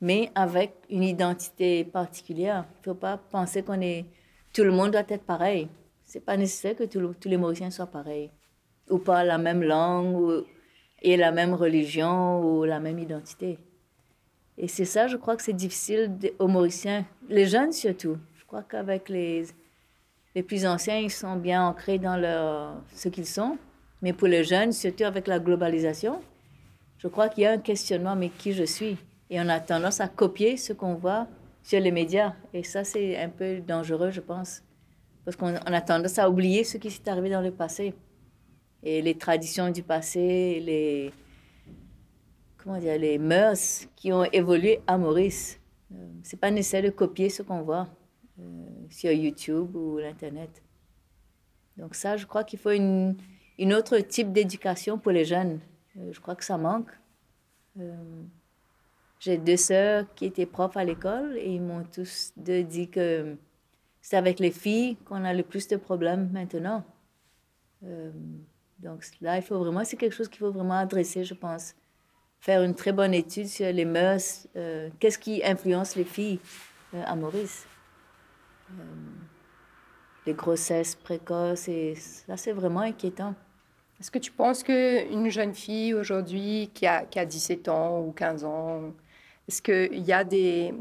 mais 0.00 0.30
avec 0.34 0.74
une 0.90 1.02
identité 1.02 1.84
particulière. 1.84 2.64
Il 2.68 2.88
ne 2.88 2.94
faut 2.94 2.98
pas 2.98 3.16
penser 3.16 3.62
qu'on 3.62 3.80
est. 3.80 4.06
Tout 4.52 4.64
le 4.64 4.72
monde 4.72 4.92
doit 4.92 5.02
être 5.08 5.24
pareil. 5.24 5.68
Ce 6.04 6.18
n'est 6.18 6.24
pas 6.24 6.36
nécessaire 6.36 6.76
que 6.76 6.84
tous 6.84 7.28
les 7.28 7.36
Mauriciens 7.36 7.70
soient 7.70 7.86
pareils 7.86 8.30
ou 8.90 8.98
pas 8.98 9.24
la 9.24 9.38
même 9.38 9.62
langue 9.62 10.16
ou, 10.16 10.44
et 11.02 11.16
la 11.16 11.32
même 11.32 11.54
religion 11.54 12.40
ou 12.40 12.64
la 12.64 12.80
même 12.80 12.98
identité. 12.98 13.58
Et 14.58 14.68
c'est 14.68 14.84
ça, 14.84 15.06
je 15.06 15.16
crois 15.16 15.36
que 15.36 15.42
c'est 15.42 15.52
difficile 15.52 16.10
aux 16.38 16.48
Mauriciens, 16.48 17.04
les 17.28 17.46
jeunes 17.46 17.72
surtout. 17.72 18.16
Je 18.36 18.44
crois 18.46 18.62
qu'avec 18.62 19.08
les, 19.08 19.44
les 20.34 20.42
plus 20.42 20.64
anciens, 20.64 20.98
ils 20.98 21.10
sont 21.10 21.36
bien 21.36 21.66
ancrés 21.66 21.98
dans 21.98 22.16
leur, 22.16 22.80
ce 22.94 23.08
qu'ils 23.08 23.26
sont. 23.26 23.58
Mais 24.06 24.12
pour 24.12 24.28
les 24.28 24.44
jeunes, 24.44 24.70
surtout 24.70 25.02
avec 25.02 25.26
la 25.26 25.40
globalisation, 25.40 26.20
je 26.96 27.08
crois 27.08 27.28
qu'il 27.28 27.42
y 27.42 27.46
a 27.46 27.50
un 27.50 27.58
questionnement, 27.58 28.14
mais 28.14 28.28
qui 28.28 28.52
je 28.52 28.62
suis? 28.62 28.96
Et 29.30 29.40
on 29.40 29.48
a 29.48 29.58
tendance 29.58 30.00
à 30.00 30.06
copier 30.06 30.56
ce 30.56 30.72
qu'on 30.72 30.94
voit 30.94 31.26
sur 31.64 31.80
les 31.80 31.90
médias. 31.90 32.32
Et 32.54 32.62
ça, 32.62 32.84
c'est 32.84 33.16
un 33.20 33.30
peu 33.30 33.58
dangereux, 33.58 34.12
je 34.12 34.20
pense. 34.20 34.62
Parce 35.24 35.36
qu'on 35.36 35.56
a 35.56 35.80
tendance 35.80 36.20
à 36.20 36.30
oublier 36.30 36.62
ce 36.62 36.76
qui 36.76 36.88
s'est 36.88 37.08
arrivé 37.08 37.30
dans 37.30 37.40
le 37.40 37.50
passé 37.50 37.94
et 38.84 39.02
les 39.02 39.16
traditions 39.16 39.70
du 39.70 39.82
passé, 39.82 40.62
les, 40.64 41.10
comment 42.58 42.78
dire, 42.78 42.96
les 43.00 43.18
mœurs 43.18 43.88
qui 43.96 44.12
ont 44.12 44.22
évolué 44.26 44.82
à 44.86 44.98
Maurice. 44.98 45.58
Euh, 45.92 45.96
c'est 46.22 46.38
pas 46.38 46.52
nécessaire 46.52 46.84
de 46.84 46.90
copier 46.90 47.28
ce 47.28 47.42
qu'on 47.42 47.62
voit 47.62 47.88
euh, 48.38 48.66
sur 48.88 49.10
YouTube 49.10 49.74
ou 49.74 49.98
l'Internet. 49.98 50.62
Donc 51.76 51.96
ça, 51.96 52.16
je 52.16 52.24
crois 52.24 52.44
qu'il 52.44 52.60
faut 52.60 52.70
une, 52.70 53.16
une 53.58 53.74
autre 53.74 53.98
type 53.98 54.32
d'éducation 54.32 54.98
pour 54.98 55.12
les 55.12 55.24
jeunes. 55.24 55.60
Euh, 55.98 56.12
je 56.12 56.20
crois 56.20 56.34
que 56.34 56.44
ça 56.44 56.58
manque. 56.58 56.90
J'ai 59.20 59.36
deux 59.36 59.56
sœurs 59.56 60.06
qui 60.14 60.24
étaient 60.24 60.46
profs 60.46 60.76
à 60.76 60.84
l'école 60.84 61.36
et 61.36 61.54
ils 61.54 61.60
m'ont 61.60 61.84
tous 61.84 62.32
dit 62.36 62.88
que 62.88 63.36
c'est 64.00 64.16
avec 64.16 64.40
les 64.40 64.50
filles 64.50 64.96
qu'on 65.04 65.24
a 65.24 65.34
le 65.34 65.42
plus 65.42 65.68
de 65.68 65.76
problèmes 65.76 66.30
maintenant. 66.32 66.84
Donc 68.78 69.04
là, 69.20 69.36
il 69.36 69.42
faut 69.42 69.58
vraiment, 69.58 69.84
c'est 69.84 69.96
quelque 69.96 70.14
chose 70.14 70.28
qu'il 70.28 70.38
faut 70.38 70.52
vraiment 70.52 70.78
adresser, 70.78 71.24
je 71.24 71.34
pense. 71.34 71.74
Faire 72.40 72.62
une 72.62 72.74
très 72.74 72.92
bonne 72.92 73.14
étude 73.14 73.48
sur 73.48 73.72
les 73.72 73.84
mœurs, 73.84 74.46
euh, 74.56 74.90
qu'est-ce 75.00 75.18
qui 75.18 75.42
influence 75.44 75.96
les 75.96 76.04
filles 76.04 76.38
euh, 76.94 77.02
à 77.04 77.16
Maurice. 77.16 77.66
Euh, 78.70 78.82
les 80.26 80.34
grossesses 80.34 80.94
précoces, 80.94 81.68
et 81.68 81.94
ça, 81.94 82.36
c'est 82.36 82.52
vraiment 82.52 82.80
inquiétant. 82.80 83.34
Est-ce 84.00 84.10
que 84.10 84.18
tu 84.18 84.30
penses 84.30 84.62
qu'une 84.62 85.30
jeune 85.30 85.54
fille 85.54 85.94
aujourd'hui 85.94 86.70
qui 86.74 86.86
a, 86.86 87.04
qui 87.04 87.18
a 87.18 87.24
17 87.24 87.68
ans 87.68 88.00
ou 88.00 88.12
15 88.12 88.44
ans, 88.44 88.92
est-ce 89.48 89.62
qu'il 89.62 90.04
y 90.04 90.12
a 90.12 90.22
des, 90.22 90.74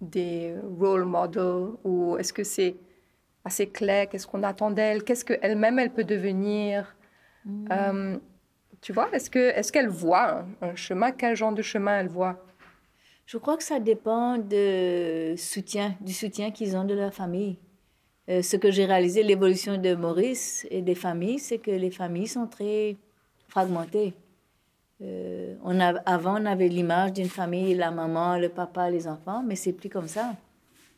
des 0.00 0.54
role 0.78 1.04
models 1.04 1.74
ou 1.84 2.16
est-ce 2.18 2.32
que 2.32 2.44
c'est 2.44 2.76
assez 3.44 3.68
clair? 3.68 4.08
Qu'est-ce 4.08 4.26
qu'on 4.26 4.42
attend 4.42 4.70
d'elle? 4.70 5.02
Qu'est-ce 5.02 5.24
qu'elle-même, 5.24 5.78
elle 5.78 5.92
peut 5.92 6.04
devenir? 6.04 6.94
Euh, 7.72 8.18
tu 8.80 8.92
vois, 8.92 9.08
est-ce 9.12 9.30
qu'elle 9.30 9.58
est 9.58 9.70
qu'elle 9.72 9.88
voit 9.88 10.44
un, 10.60 10.74
chemin? 10.76 11.10
Quel 11.10 11.34
genre 11.34 11.52
de 11.52 11.62
chemin 11.62 12.00
elle 12.00 12.08
voit? 12.08 12.44
Je 13.26 13.38
crois 13.38 13.56
que 13.56 13.62
ça 13.62 13.80
dépend 13.80 14.38
de 14.38 15.34
soutien, 15.36 15.96
du 16.00 16.12
soutien 16.12 16.50
qu'ils 16.50 16.76
ont 16.76 16.84
de 16.84 16.94
leur 16.94 17.14
famille. 17.14 17.58
Euh, 18.32 18.40
ce 18.40 18.56
que 18.56 18.70
j'ai 18.70 18.86
réalisé, 18.86 19.22
l'évolution 19.22 19.76
de 19.76 19.94
Maurice 19.94 20.66
et 20.70 20.80
des 20.80 20.94
familles, 20.94 21.38
c'est 21.38 21.58
que 21.58 21.70
les 21.70 21.90
familles 21.90 22.28
sont 22.28 22.46
très 22.46 22.96
fragmentées. 23.48 24.14
Euh, 25.02 25.56
on 25.62 25.78
a, 25.80 25.98
avant, 26.06 26.40
on 26.40 26.46
avait 26.46 26.68
l'image 26.68 27.12
d'une 27.12 27.28
famille, 27.28 27.74
la 27.74 27.90
maman, 27.90 28.38
le 28.38 28.48
papa, 28.48 28.88
les 28.88 29.06
enfants, 29.06 29.42
mais 29.42 29.56
c'est 29.56 29.72
plus 29.72 29.90
comme 29.90 30.08
ça. 30.08 30.34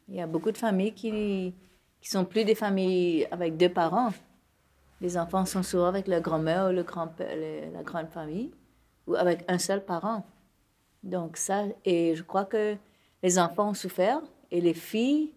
Il 0.08 0.14
y 0.14 0.20
a 0.20 0.26
beaucoup 0.28 0.52
de 0.52 0.58
familles 0.58 0.92
qui 0.92 1.54
qui 2.00 2.10
sont 2.10 2.26
plus 2.26 2.44
des 2.44 2.54
familles 2.54 3.26
avec 3.30 3.56
deux 3.56 3.70
parents. 3.70 4.12
Les 5.00 5.16
enfants 5.16 5.46
sont 5.46 5.62
souvent 5.62 5.86
avec 5.86 6.06
leur 6.06 6.20
grand-mère 6.20 6.68
ou 6.68 6.72
le 6.72 6.82
grand 6.82 7.08
la 7.76 7.82
grande 7.82 8.10
famille, 8.10 8.50
ou 9.06 9.14
avec 9.16 9.38
un 9.48 9.58
seul 9.58 9.82
parent. 9.82 10.24
Donc 11.02 11.38
ça, 11.38 11.64
et 11.84 12.14
je 12.14 12.22
crois 12.22 12.44
que 12.44 12.76
les 13.22 13.38
enfants 13.38 13.70
ont 13.70 13.74
souffert, 13.74 14.20
et 14.50 14.60
les 14.60 14.74
filles, 14.74 15.32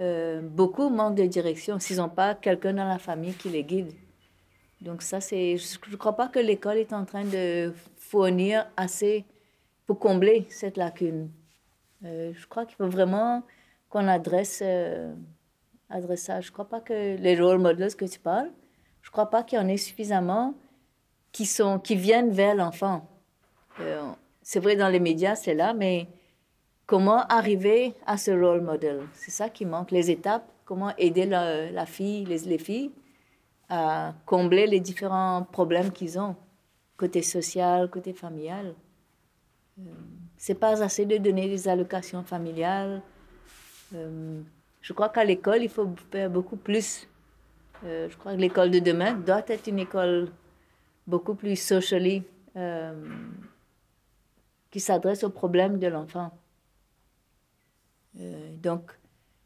euh, 0.00 0.42
beaucoup 0.42 0.90
manquent 0.90 1.16
de 1.16 1.26
direction 1.26 1.78
s'ils 1.78 1.96
n'ont 1.96 2.08
pas 2.08 2.34
quelqu'un 2.34 2.74
dans 2.74 2.88
la 2.88 2.98
famille 2.98 3.34
qui 3.34 3.48
les 3.48 3.64
guide. 3.64 3.92
Donc 4.80 5.02
ça, 5.02 5.20
c'est, 5.20 5.56
je 5.56 5.90
ne 5.90 5.96
crois 5.96 6.14
pas 6.14 6.28
que 6.28 6.38
l'école 6.38 6.76
est 6.76 6.92
en 6.92 7.04
train 7.04 7.24
de 7.24 7.72
fournir 7.96 8.66
assez 8.76 9.24
pour 9.86 9.98
combler 9.98 10.46
cette 10.50 10.76
lacune. 10.76 11.30
Euh, 12.04 12.32
je 12.34 12.46
crois 12.46 12.66
qu'il 12.66 12.76
faut 12.76 12.88
vraiment 12.88 13.42
qu'on 13.88 14.06
adresse 14.06 14.60
euh, 14.62 15.14
adressage. 15.88 16.46
Je 16.46 16.50
ne 16.50 16.52
crois 16.52 16.68
pas 16.68 16.80
que 16.80 17.16
les 17.16 17.40
role 17.40 17.58
models 17.58 17.94
que 17.94 18.04
tu 18.04 18.18
parles, 18.18 18.50
je 19.00 19.08
ne 19.08 19.12
crois 19.12 19.30
pas 19.30 19.42
qu'il 19.42 19.58
y 19.58 19.62
en 19.62 19.68
ait 19.68 19.76
suffisamment 19.76 20.54
qui, 21.32 21.46
sont, 21.46 21.78
qui 21.78 21.96
viennent 21.96 22.30
vers 22.30 22.54
l'enfant. 22.54 23.08
C'est 24.42 24.60
vrai, 24.60 24.76
dans 24.76 24.88
les 24.88 25.00
médias, 25.00 25.36
c'est 25.36 25.54
là, 25.54 25.74
mais 25.74 26.06
comment 26.86 27.26
arriver 27.26 27.94
à 28.06 28.16
ce 28.16 28.30
role 28.30 28.60
model? 28.60 29.02
C'est 29.12 29.30
ça 29.30 29.48
qui 29.48 29.64
manque, 29.64 29.90
les 29.90 30.10
étapes, 30.10 30.48
comment 30.64 30.94
aider 30.96 31.26
la, 31.26 31.86
fille, 31.86 32.24
les, 32.24 32.38
les, 32.38 32.58
filles 32.58 32.90
à 33.68 34.14
combler 34.24 34.66
les 34.66 34.80
différents 34.80 35.42
problèmes 35.50 35.90
qu'ils 35.90 36.18
ont, 36.18 36.36
côté 36.96 37.22
social, 37.22 37.90
côté 37.90 38.12
familial. 38.12 38.74
Euh, 39.78 39.82
c'est 40.36 40.54
pas 40.54 40.82
assez 40.82 41.06
de 41.06 41.16
donner 41.16 41.48
des 41.48 41.68
allocations 41.68 42.22
familiales. 42.22 43.02
Euh, 43.94 44.40
je 44.80 44.92
crois 44.92 45.08
qu'à 45.08 45.24
l'école, 45.24 45.62
il 45.62 45.68
faut 45.68 45.90
faire 46.10 46.30
beaucoup 46.30 46.56
plus. 46.56 47.08
Euh, 47.84 48.08
je 48.08 48.16
crois 48.16 48.34
que 48.34 48.40
l'école 48.40 48.70
de 48.70 48.78
demain 48.78 49.14
doit 49.14 49.42
être 49.48 49.66
une 49.66 49.78
école 49.78 50.30
beaucoup 51.06 51.34
plus 51.34 51.56
socially, 51.56 52.22
euh, 52.56 52.94
qui 54.70 54.80
s'adresse 54.80 55.24
aux 55.24 55.30
problèmes 55.30 55.78
de 55.78 55.86
l'enfant. 55.86 56.30
Euh, 58.20 58.56
donc, 58.56 58.92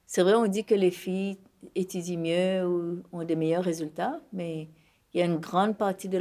c'est 0.06 0.22
vrai, 0.22 0.34
on 0.34 0.46
dit 0.46 0.64
que 0.64 0.74
les 0.74 0.90
filles 0.90 1.38
étudient 1.74 2.18
mieux 2.18 2.66
ou 2.66 3.02
ont 3.12 3.24
des 3.24 3.36
meilleurs 3.36 3.64
résultats, 3.64 4.20
mais 4.32 4.68
il 5.12 5.20
y 5.20 5.22
a 5.22 5.26
une 5.26 5.38
grande 5.38 5.76
partie 5.76 6.08
de 6.08 6.20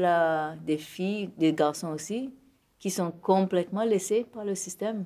des 0.65 0.77
filles, 0.77 1.29
des 1.37 1.53
garçons 1.53 1.89
aussi, 1.89 2.33
qui 2.79 2.89
sont 2.89 3.11
complètement 3.11 3.83
laissés 3.83 4.23
par 4.23 4.45
le 4.45 4.55
système. 4.55 5.05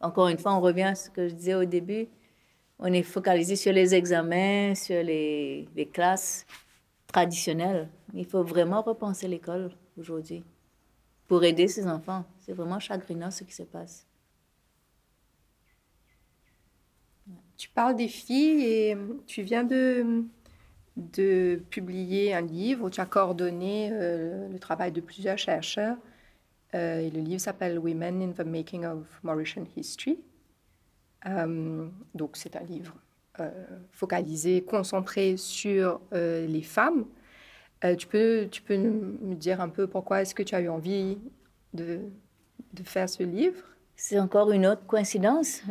Encore 0.00 0.28
une 0.28 0.38
fois, 0.38 0.54
on 0.54 0.60
revient 0.60 0.82
à 0.82 0.94
ce 0.94 1.10
que 1.10 1.28
je 1.28 1.34
disais 1.34 1.54
au 1.54 1.64
début. 1.64 2.08
On 2.78 2.92
est 2.92 3.02
focalisé 3.02 3.56
sur 3.56 3.72
les 3.72 3.94
examens, 3.94 4.74
sur 4.74 5.02
les, 5.02 5.68
les 5.74 5.86
classes 5.86 6.46
traditionnelles. 7.06 7.88
Il 8.14 8.24
faut 8.24 8.42
vraiment 8.42 8.82
repenser 8.82 9.28
l'école 9.28 9.70
aujourd'hui 9.98 10.44
pour 11.26 11.44
aider 11.44 11.68
ces 11.68 11.86
enfants. 11.86 12.24
C'est 12.38 12.52
vraiment 12.52 12.78
chagrinant 12.78 13.30
ce 13.30 13.44
qui 13.44 13.52
se 13.52 13.64
passe. 13.64 14.07
Tu 17.58 17.68
parles 17.68 17.96
des 17.96 18.08
filles 18.08 18.64
et 18.64 18.96
tu 19.26 19.42
viens 19.42 19.64
de, 19.64 20.24
de 20.96 21.60
publier 21.68 22.32
un 22.34 22.40
livre 22.40 22.86
où 22.86 22.90
tu 22.90 23.00
as 23.00 23.06
coordonné 23.06 23.90
euh, 23.92 24.48
le 24.48 24.58
travail 24.58 24.92
de 24.92 25.02
plusieurs 25.02 25.36
chercheurs 25.36 25.98
euh, 26.74 27.08
le 27.10 27.20
livre 27.20 27.40
s'appelle 27.40 27.78
Women 27.78 28.22
in 28.22 28.32
the 28.32 28.46
Making 28.46 28.84
of 28.84 29.06
Mauritian 29.22 29.64
History. 29.76 30.18
Euh, 31.26 31.88
donc 32.14 32.36
c'est 32.36 32.56
un 32.56 32.62
livre 32.62 32.94
euh, 33.40 33.50
focalisé, 33.90 34.62
concentré 34.62 35.36
sur 35.36 36.00
les 36.12 36.62
femmes. 36.62 37.06
tu, 37.98 38.06
peux, 38.06 38.48
tu 38.50 38.62
peux 38.62 38.76
me 38.76 39.34
dire 39.34 39.60
un 39.60 39.68
peu 39.68 39.86
pourquoi 39.86 40.22
est-ce 40.22 40.34
que 40.34 40.42
tu 40.42 40.54
as 40.54 40.60
eu 40.60 40.68
envie 40.68 41.18
de, 41.72 42.00
de 42.74 42.82
faire 42.82 43.08
ce 43.08 43.22
livre? 43.22 43.62
C'est 43.96 44.18
encore 44.18 44.52
une 44.52 44.66
autre 44.66 44.86
coïncidence, 44.86 45.62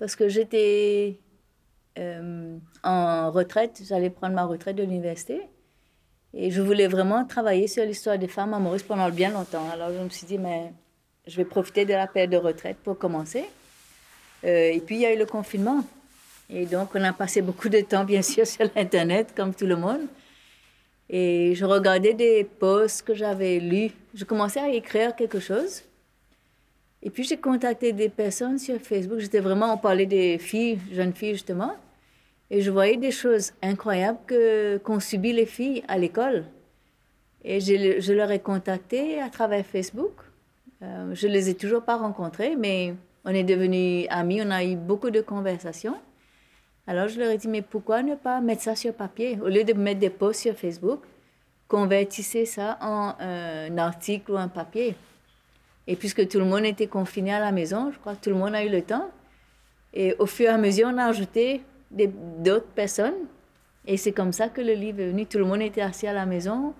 parce 0.00 0.16
que 0.16 0.28
j'étais 0.28 1.20
en 2.82 3.30
retraite, 3.30 3.82
j'allais 3.86 4.10
prendre 4.10 4.34
ma 4.34 4.46
retraite 4.46 4.74
de 4.74 4.82
l'université. 4.82 5.42
Et 6.32 6.50
je 6.50 6.62
voulais 6.62 6.86
vraiment 6.86 7.24
travailler 7.24 7.66
sur 7.66 7.84
l'histoire 7.84 8.18
des 8.18 8.28
femmes 8.28 8.54
à 8.54 8.58
Maurice 8.58 8.82
pendant 8.82 9.10
bien 9.10 9.30
longtemps. 9.30 9.68
Alors 9.72 9.90
je 9.92 10.02
me 10.02 10.08
suis 10.08 10.26
dit, 10.26 10.38
mais 10.38 10.72
je 11.26 11.36
vais 11.36 11.44
profiter 11.44 11.84
de 11.84 11.92
la 11.92 12.06
période 12.06 12.30
de 12.30 12.36
retraite 12.38 12.78
pour 12.78 12.98
commencer. 12.98 13.44
Euh, 14.44 14.72
et 14.72 14.80
puis 14.80 14.96
il 14.96 15.00
y 15.02 15.06
a 15.06 15.12
eu 15.12 15.18
le 15.18 15.26
confinement. 15.26 15.84
Et 16.48 16.64
donc 16.64 16.94
on 16.94 17.04
a 17.04 17.12
passé 17.12 17.42
beaucoup 17.42 17.68
de 17.68 17.80
temps, 17.80 18.04
bien 18.04 18.22
sûr, 18.22 18.46
sur 18.54 18.66
l'Internet, 18.74 19.34
comme 19.36 19.54
tout 19.54 19.66
le 19.66 19.76
monde. 19.76 20.06
Et 21.10 21.54
je 21.56 21.64
regardais 21.64 22.14
des 22.14 22.44
posts 22.44 23.02
que 23.02 23.14
j'avais 23.14 23.58
lus. 23.58 23.90
Je 24.14 24.24
commençais 24.24 24.60
à 24.60 24.68
écrire 24.68 25.14
quelque 25.14 25.40
chose. 25.40 25.82
Et 27.02 27.10
puis 27.10 27.24
j'ai 27.24 27.38
contacté 27.38 27.92
des 27.92 28.08
personnes 28.08 28.58
sur 28.58 28.78
Facebook. 28.78 29.18
J'étais 29.20 29.40
vraiment, 29.40 29.72
on 29.72 29.78
parlait 29.78 30.06
des 30.06 30.38
filles, 30.38 30.78
jeunes 30.92 31.14
filles 31.14 31.32
justement. 31.32 31.74
Et 32.50 32.62
je 32.62 32.70
voyais 32.70 32.96
des 32.96 33.12
choses 33.12 33.52
incroyables 33.62 34.18
que, 34.26 34.78
qu'ont 34.78 35.00
subi 35.00 35.32
les 35.32 35.46
filles 35.46 35.82
à 35.88 35.96
l'école. 35.98 36.44
Et 37.42 37.60
je, 37.60 38.12
leur 38.12 38.30
ai 38.30 38.40
contacté 38.40 39.20
à 39.20 39.30
travers 39.30 39.64
Facebook. 39.64 40.12
Euh, 40.82 41.14
je 41.14 41.26
ne 41.26 41.32
les 41.32 41.48
ai 41.48 41.54
toujours 41.54 41.82
pas 41.82 41.96
rencontrés, 41.96 42.54
mais 42.56 42.94
on 43.24 43.30
est 43.30 43.44
devenus 43.44 44.06
amis, 44.10 44.42
on 44.44 44.50
a 44.50 44.64
eu 44.64 44.76
beaucoup 44.76 45.10
de 45.10 45.20
conversations. 45.20 45.96
Alors 46.86 47.08
je 47.08 47.18
leur 47.18 47.30
ai 47.30 47.38
dit, 47.38 47.48
mais 47.48 47.62
pourquoi 47.62 48.02
ne 48.02 48.14
pas 48.14 48.40
mettre 48.40 48.62
ça 48.62 48.74
sur 48.74 48.92
papier? 48.92 49.38
Au 49.40 49.48
lieu 49.48 49.64
de 49.64 49.72
mettre 49.72 50.00
des 50.00 50.10
posts 50.10 50.40
sur 50.40 50.54
Facebook, 50.54 51.00
convertissez 51.68 52.44
ça 52.44 52.78
en 52.82 53.14
un 53.20 53.78
article 53.78 54.32
ou 54.32 54.36
un 54.36 54.48
papier. 54.48 54.96
Et 55.90 55.96
puisque 55.96 56.28
tout 56.28 56.38
le 56.38 56.44
monde 56.44 56.64
était 56.64 56.86
confiné 56.86 57.34
à 57.34 57.40
la 57.40 57.50
maison, 57.50 57.90
je 57.92 57.98
crois 57.98 58.14
que 58.14 58.20
tout 58.20 58.30
le 58.30 58.36
monde 58.36 58.54
a 58.54 58.64
eu 58.64 58.68
le 58.68 58.80
temps. 58.80 59.10
Et 59.92 60.14
au 60.20 60.26
fur 60.26 60.46
et 60.46 60.48
à 60.50 60.56
mesure, 60.56 60.88
on 60.88 60.96
a 60.98 61.06
ajouté 61.06 61.62
d'autres 61.90 62.68
personnes. 62.76 63.26
Et 63.88 63.96
c'est 63.96 64.12
comme 64.12 64.32
ça 64.32 64.48
que 64.48 64.60
le 64.60 64.74
livre 64.74 65.00
est 65.00 65.08
venu. 65.08 65.26
Tout 65.26 65.38
le 65.38 65.46
monde 65.46 65.62
était 65.62 65.80
assis 65.80 66.06
à 66.06 66.12
la 66.12 66.26
maison. 66.26 66.74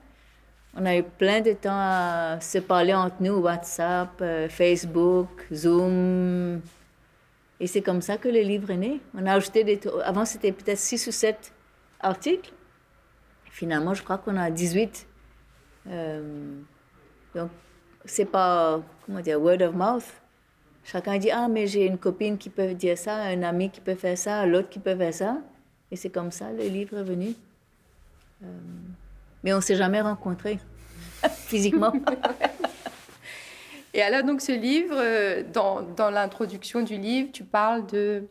On 0.76 0.86
a 0.86 0.96
eu 0.96 1.02
plein 1.02 1.40
de 1.40 1.54
temps 1.54 1.74
à 1.74 2.38
se 2.40 2.58
parler 2.58 2.94
entre 2.94 3.16
nous, 3.18 3.32
WhatsApp, 3.38 4.12
euh, 4.20 4.48
Facebook, 4.48 5.44
Zoom. 5.52 6.60
Et 7.58 7.66
c'est 7.66 7.82
comme 7.82 8.02
ça 8.02 8.16
que 8.16 8.28
le 8.28 8.42
livre 8.42 8.70
est 8.70 8.76
né. 8.76 9.00
On 9.18 9.26
a 9.26 9.32
ajouté 9.32 9.64
des... 9.64 9.80
Avant, 10.04 10.24
c'était 10.24 10.52
peut-être 10.52 10.78
6 10.78 11.08
ou 11.08 11.10
7 11.10 11.52
articles. 11.98 12.52
Finalement, 13.50 13.92
je 13.92 14.04
crois 14.04 14.18
qu'on 14.18 14.36
a 14.36 14.52
18. 14.52 15.08
Euh, 15.88 16.60
donc, 17.34 17.50
c'est 18.04 18.24
pas, 18.24 18.80
comment 19.10 19.22
dire, 19.22 19.40
word 19.40 19.60
of 19.62 19.74
mouth. 19.74 20.06
Chacun 20.84 21.18
dit 21.18 21.30
Ah, 21.30 21.48
mais 21.48 21.66
j'ai 21.66 21.84
une 21.84 21.98
copine 21.98 22.38
qui 22.38 22.48
peut 22.48 22.74
dire 22.74 22.96
ça, 22.96 23.16
un 23.16 23.42
ami 23.42 23.68
qui 23.70 23.80
peut 23.80 23.96
faire 23.96 24.16
ça, 24.16 24.46
l'autre 24.46 24.68
qui 24.68 24.78
peut 24.78 24.96
faire 24.96 25.12
ça. 25.12 25.38
Et 25.90 25.96
c'est 25.96 26.10
comme 26.10 26.30
ça, 26.30 26.52
le 26.52 26.64
livre 26.64 26.98
est 26.98 27.02
venu. 27.02 27.34
Euh, 28.44 28.46
mais 29.42 29.52
on 29.52 29.56
ne 29.56 29.62
s'est 29.62 29.74
jamais 29.74 30.00
rencontrés, 30.00 30.60
physiquement. 31.28 31.92
Et 33.92 34.02
alors, 34.02 34.22
donc, 34.22 34.40
ce 34.40 34.52
livre, 34.52 34.94
euh, 34.96 35.42
dans, 35.52 36.10
l'introduction 36.10 36.82
du 36.82 36.96
livre, 36.96 37.30
tu 37.32 37.42
parles 37.42 37.84
de, 37.88 38.22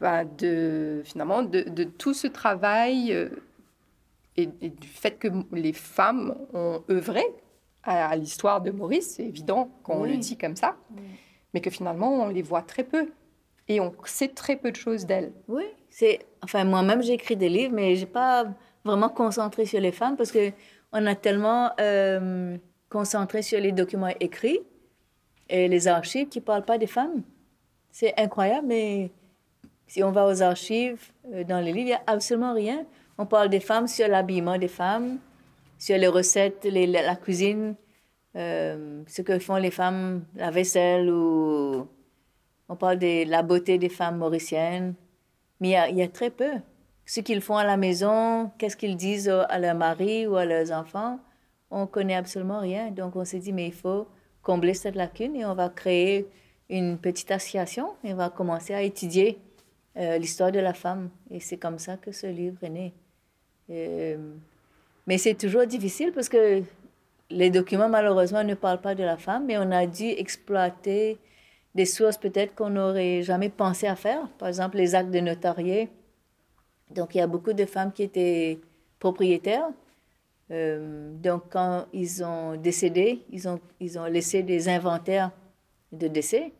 bah, 0.00 0.22
finalement, 1.04 1.42
de, 1.42 1.84
tout 1.84 2.14
ce 2.14 2.26
travail 2.26 3.12
euh, 3.12 3.28
et, 4.38 4.46
du 4.46 4.88
fait 4.88 5.18
que 5.18 5.28
les 5.52 5.74
femmes 5.74 6.34
ont 6.54 6.82
œuvré 6.88 7.22
à, 7.88 8.14
l'histoire 8.16 8.60
de 8.60 8.70
Maurice. 8.70 9.14
C'est 9.16 9.24
évident 9.24 9.70
quand 9.82 9.94
on 9.94 10.04
le 10.04 10.16
dit 10.16 10.36
comme 10.36 10.56
ça 10.56 10.76
mais 11.54 11.60
que 11.60 11.70
finalement, 11.70 12.24
on 12.24 12.28
les 12.28 12.42
voit 12.42 12.62
très 12.62 12.84
peu. 12.84 13.08
Et 13.68 13.80
on 13.80 13.94
sait 14.04 14.28
très 14.28 14.56
peu 14.56 14.70
de 14.70 14.76
choses 14.76 15.06
d'elles. 15.06 15.32
Oui, 15.46 15.64
c'est... 15.90 16.20
Enfin, 16.42 16.64
moi-même, 16.64 17.02
j'ai 17.02 17.14
écrit 17.14 17.36
des 17.36 17.48
livres, 17.48 17.74
mais 17.74 17.96
je 17.96 18.00
n'ai 18.00 18.06
pas 18.06 18.46
vraiment 18.84 19.08
concentré 19.08 19.66
sur 19.66 19.80
les 19.80 19.92
femmes 19.92 20.16
parce 20.16 20.32
qu'on 20.32 21.06
a 21.06 21.14
tellement 21.14 21.72
euh, 21.80 22.56
concentré 22.88 23.42
sur 23.42 23.60
les 23.60 23.72
documents 23.72 24.14
écrits 24.20 24.60
et 25.50 25.68
les 25.68 25.88
archives 25.88 26.28
qui 26.28 26.38
ne 26.38 26.44
parlent 26.44 26.64
pas 26.64 26.78
des 26.78 26.86
femmes. 26.86 27.22
C'est 27.90 28.18
incroyable, 28.18 28.66
mais 28.68 29.10
si 29.86 30.02
on 30.02 30.12
va 30.12 30.26
aux 30.26 30.42
archives, 30.42 31.10
euh, 31.32 31.44
dans 31.44 31.60
les 31.60 31.72
livres, 31.72 31.78
il 31.78 31.84
n'y 31.86 31.92
a 31.92 32.02
absolument 32.06 32.54
rien. 32.54 32.86
On 33.18 33.26
parle 33.26 33.50
des 33.50 33.60
femmes 33.60 33.88
sur 33.88 34.08
l'habillement 34.08 34.56
des 34.56 34.68
femmes, 34.68 35.18
sur 35.78 35.96
les 35.96 36.08
recettes, 36.08 36.64
la 36.64 37.16
cuisine, 37.16 37.76
euh, 38.36 39.02
ce 39.06 39.22
que 39.22 39.38
font 39.38 39.56
les 39.56 39.70
femmes, 39.70 40.24
la 40.34 40.50
vaisselle 40.50 41.10
ou 41.10 41.88
on 42.68 42.76
parle 42.76 42.98
de 42.98 43.28
la 43.28 43.42
beauté 43.42 43.78
des 43.78 43.88
femmes 43.88 44.18
mauriciennes. 44.18 44.94
Mais 45.60 45.76
il 45.90 45.96
y, 45.96 46.02
a, 46.02 46.08
très 46.08 46.30
peu. 46.30 46.50
Ce 47.06 47.20
qu'ils 47.20 47.40
font 47.40 47.56
à 47.56 47.64
la 47.64 47.76
maison, 47.76 48.50
qu'est-ce 48.58 48.76
qu'ils 48.76 48.96
disent 48.96 49.28
à 49.28 49.58
leur 49.58 49.74
mari 49.74 50.26
ou 50.26 50.36
à 50.36 50.44
leurs 50.44 50.70
enfants, 50.70 51.18
on 51.70 51.86
connaît 51.86 52.14
absolument 52.14 52.60
rien. 52.60 52.90
Donc 52.90 53.16
on 53.16 53.24
s'est 53.24 53.40
dit, 53.40 53.52
mais 53.52 53.66
il 53.66 53.72
faut 53.72 54.06
combler 54.42 54.74
cette 54.74 54.94
lacune 54.94 55.34
et 55.34 55.44
on 55.44 55.54
va 55.54 55.68
créer 55.68 56.28
une 56.68 56.98
petite 56.98 57.30
association 57.30 57.94
et 58.04 58.12
on 58.12 58.16
va 58.16 58.30
commencer 58.30 58.74
à 58.74 58.82
étudier 58.82 59.38
euh, 59.96 60.18
l'histoire 60.18 60.52
de 60.52 60.60
la 60.60 60.74
femme. 60.74 61.10
Et 61.30 61.40
c'est 61.40 61.56
comme 61.56 61.78
ça 61.78 61.96
que 61.96 62.12
ce 62.12 62.26
livre 62.26 62.62
est 62.62 62.70
né. 62.70 62.94
Euh, 63.70 64.34
mais 65.08 65.16
c'est 65.16 65.34
toujours 65.34 65.64
difficile 65.64 66.12
parce 66.12 66.28
que 66.28 66.62
les 67.30 67.48
documents, 67.48 67.88
malheureusement, 67.88 68.44
ne 68.44 68.52
parlent 68.52 68.82
pas 68.82 68.94
de 68.94 69.02
la 69.02 69.16
femme, 69.16 69.46
mais 69.46 69.56
on 69.56 69.70
a 69.70 69.86
dû 69.86 70.04
exploiter 70.04 71.18
des 71.74 71.86
sources 71.86 72.18
peut-être 72.18 72.54
qu'on 72.54 72.68
n'aurait 72.68 73.22
jamais 73.22 73.48
pensé 73.48 73.86
à 73.86 73.96
faire. 73.96 74.28
Par 74.38 74.48
exemple, 74.48 74.76
les 74.76 74.94
actes 74.94 75.10
de 75.10 75.20
notarié. 75.20 75.88
Donc, 76.90 77.14
il 77.14 77.18
y 77.18 77.20
a 77.22 77.26
beaucoup 77.26 77.54
de 77.54 77.64
femmes 77.64 77.90
qui 77.90 78.02
étaient 78.02 78.58
propriétaires. 78.98 79.70
Euh, 80.50 81.10
donc, 81.14 81.44
quand 81.48 81.86
ils 81.94 82.22
ont 82.22 82.56
décédé, 82.56 83.22
ils 83.30 83.48
ont, 83.48 83.60
ils 83.80 83.98
ont 83.98 84.04
laissé 84.04 84.42
des 84.42 84.68
inventaires 84.68 85.30
de 85.90 86.06
décès. 86.08 86.52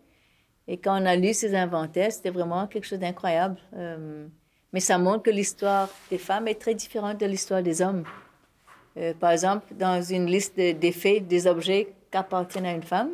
Et 0.66 0.78
quand 0.78 1.02
on 1.02 1.04
a 1.04 1.16
lu 1.16 1.34
ces 1.34 1.54
inventaires, 1.54 2.12
c'était 2.12 2.30
vraiment 2.30 2.66
quelque 2.66 2.86
chose 2.86 2.98
d'incroyable. 2.98 3.58
Euh, 3.74 4.26
mais 4.72 4.80
ça 4.80 4.96
montre 4.96 5.24
que 5.24 5.30
l'histoire 5.30 5.90
des 6.08 6.18
femmes 6.18 6.48
est 6.48 6.58
très 6.58 6.74
différente 6.74 7.20
de 7.20 7.26
l'histoire 7.26 7.62
des 7.62 7.82
hommes. 7.82 8.04
Euh, 8.98 9.14
par 9.14 9.30
exemple, 9.30 9.74
dans 9.74 10.02
une 10.02 10.26
liste 10.26 10.56
des 10.56 10.92
faits, 10.92 11.26
des 11.26 11.46
objets 11.46 11.88
qui 12.10 12.18
appartiennent 12.18 12.66
à 12.66 12.72
une 12.72 12.82
femme, 12.82 13.10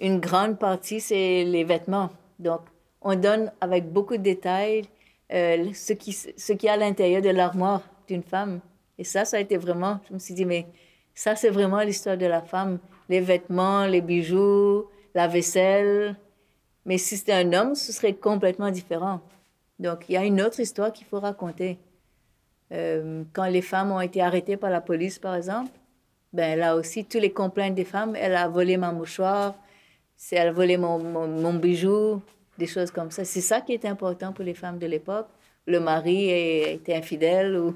une 0.00 0.20
grande 0.20 0.58
partie, 0.58 1.00
c'est 1.00 1.44
les 1.44 1.64
vêtements. 1.64 2.10
Donc, 2.38 2.60
on 3.00 3.14
donne 3.16 3.50
avec 3.60 3.92
beaucoup 3.92 4.16
de 4.16 4.22
détails 4.22 4.84
euh, 5.32 5.72
ce, 5.74 5.92
qui, 5.92 6.12
ce 6.12 6.52
qui 6.52 6.66
est 6.66 6.70
à 6.70 6.76
l'intérieur 6.76 7.22
de 7.22 7.30
l'armoire 7.30 7.82
d'une 8.06 8.22
femme. 8.22 8.60
Et 8.98 9.04
ça, 9.04 9.24
ça 9.24 9.38
a 9.38 9.40
été 9.40 9.56
vraiment, 9.56 9.98
je 10.08 10.14
me 10.14 10.18
suis 10.18 10.34
dit, 10.34 10.44
mais 10.44 10.66
ça, 11.14 11.34
c'est 11.34 11.50
vraiment 11.50 11.80
l'histoire 11.80 12.16
de 12.16 12.26
la 12.26 12.42
femme. 12.42 12.78
Les 13.08 13.20
vêtements, 13.20 13.86
les 13.86 14.00
bijoux, 14.00 14.86
la 15.14 15.26
vaisselle, 15.26 16.16
mais 16.84 16.98
si 16.98 17.16
c'était 17.16 17.32
un 17.32 17.52
homme, 17.52 17.74
ce 17.74 17.92
serait 17.92 18.14
complètement 18.14 18.70
différent. 18.70 19.20
Donc, 19.78 20.04
il 20.08 20.12
y 20.12 20.16
a 20.16 20.24
une 20.24 20.40
autre 20.40 20.60
histoire 20.60 20.92
qu'il 20.92 21.06
faut 21.06 21.20
raconter. 21.20 21.78
Euh, 22.72 23.24
quand 23.32 23.46
les 23.46 23.62
femmes 23.62 23.92
ont 23.92 24.00
été 24.00 24.22
arrêtées 24.22 24.56
par 24.56 24.70
la 24.70 24.80
police, 24.80 25.18
par 25.18 25.34
exemple, 25.34 25.70
ben 26.32 26.58
là 26.58 26.76
aussi, 26.76 27.04
tous 27.04 27.18
les 27.18 27.30
complaintes 27.30 27.74
des 27.74 27.84
femmes, 27.84 28.16
elle 28.16 28.34
a 28.34 28.48
volé 28.48 28.78
ma 28.78 28.92
mouchoir, 28.92 29.54
elle 30.30 30.48
a 30.48 30.52
volé 30.52 30.78
mon, 30.78 30.98
mon, 30.98 31.54
bijou, 31.54 32.22
des 32.56 32.66
choses 32.66 32.90
comme 32.90 33.10
ça. 33.10 33.24
C'est 33.24 33.42
ça 33.42 33.60
qui 33.60 33.74
est 33.74 33.84
important 33.84 34.32
pour 34.32 34.44
les 34.44 34.54
femmes 34.54 34.78
de 34.78 34.86
l'époque. 34.86 35.26
Le 35.66 35.80
mari 35.80 36.30
était 36.30 36.94
infidèle 36.94 37.56
ou... 37.56 37.74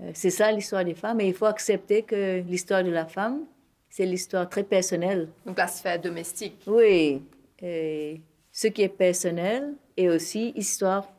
Euh, 0.00 0.10
c'est 0.12 0.30
ça 0.30 0.50
l'histoire 0.50 0.84
des 0.84 0.94
femmes. 0.94 1.20
Et 1.20 1.28
il 1.28 1.34
faut 1.34 1.46
accepter 1.46 2.02
que 2.02 2.40
l'histoire 2.40 2.82
de 2.82 2.90
la 2.90 3.06
femme, 3.06 3.44
c'est 3.88 4.04
l'histoire 4.04 4.48
très 4.48 4.64
personnelle. 4.64 5.28
Donc 5.46 5.56
la 5.56 5.68
sphère 5.68 6.00
domestique. 6.00 6.60
Oui, 6.66 7.22
ce 7.60 8.66
qui 8.66 8.82
est 8.82 8.88
personnel 8.88 9.74
et 9.96 10.10
aussi 10.10 10.52
histoire. 10.56 11.13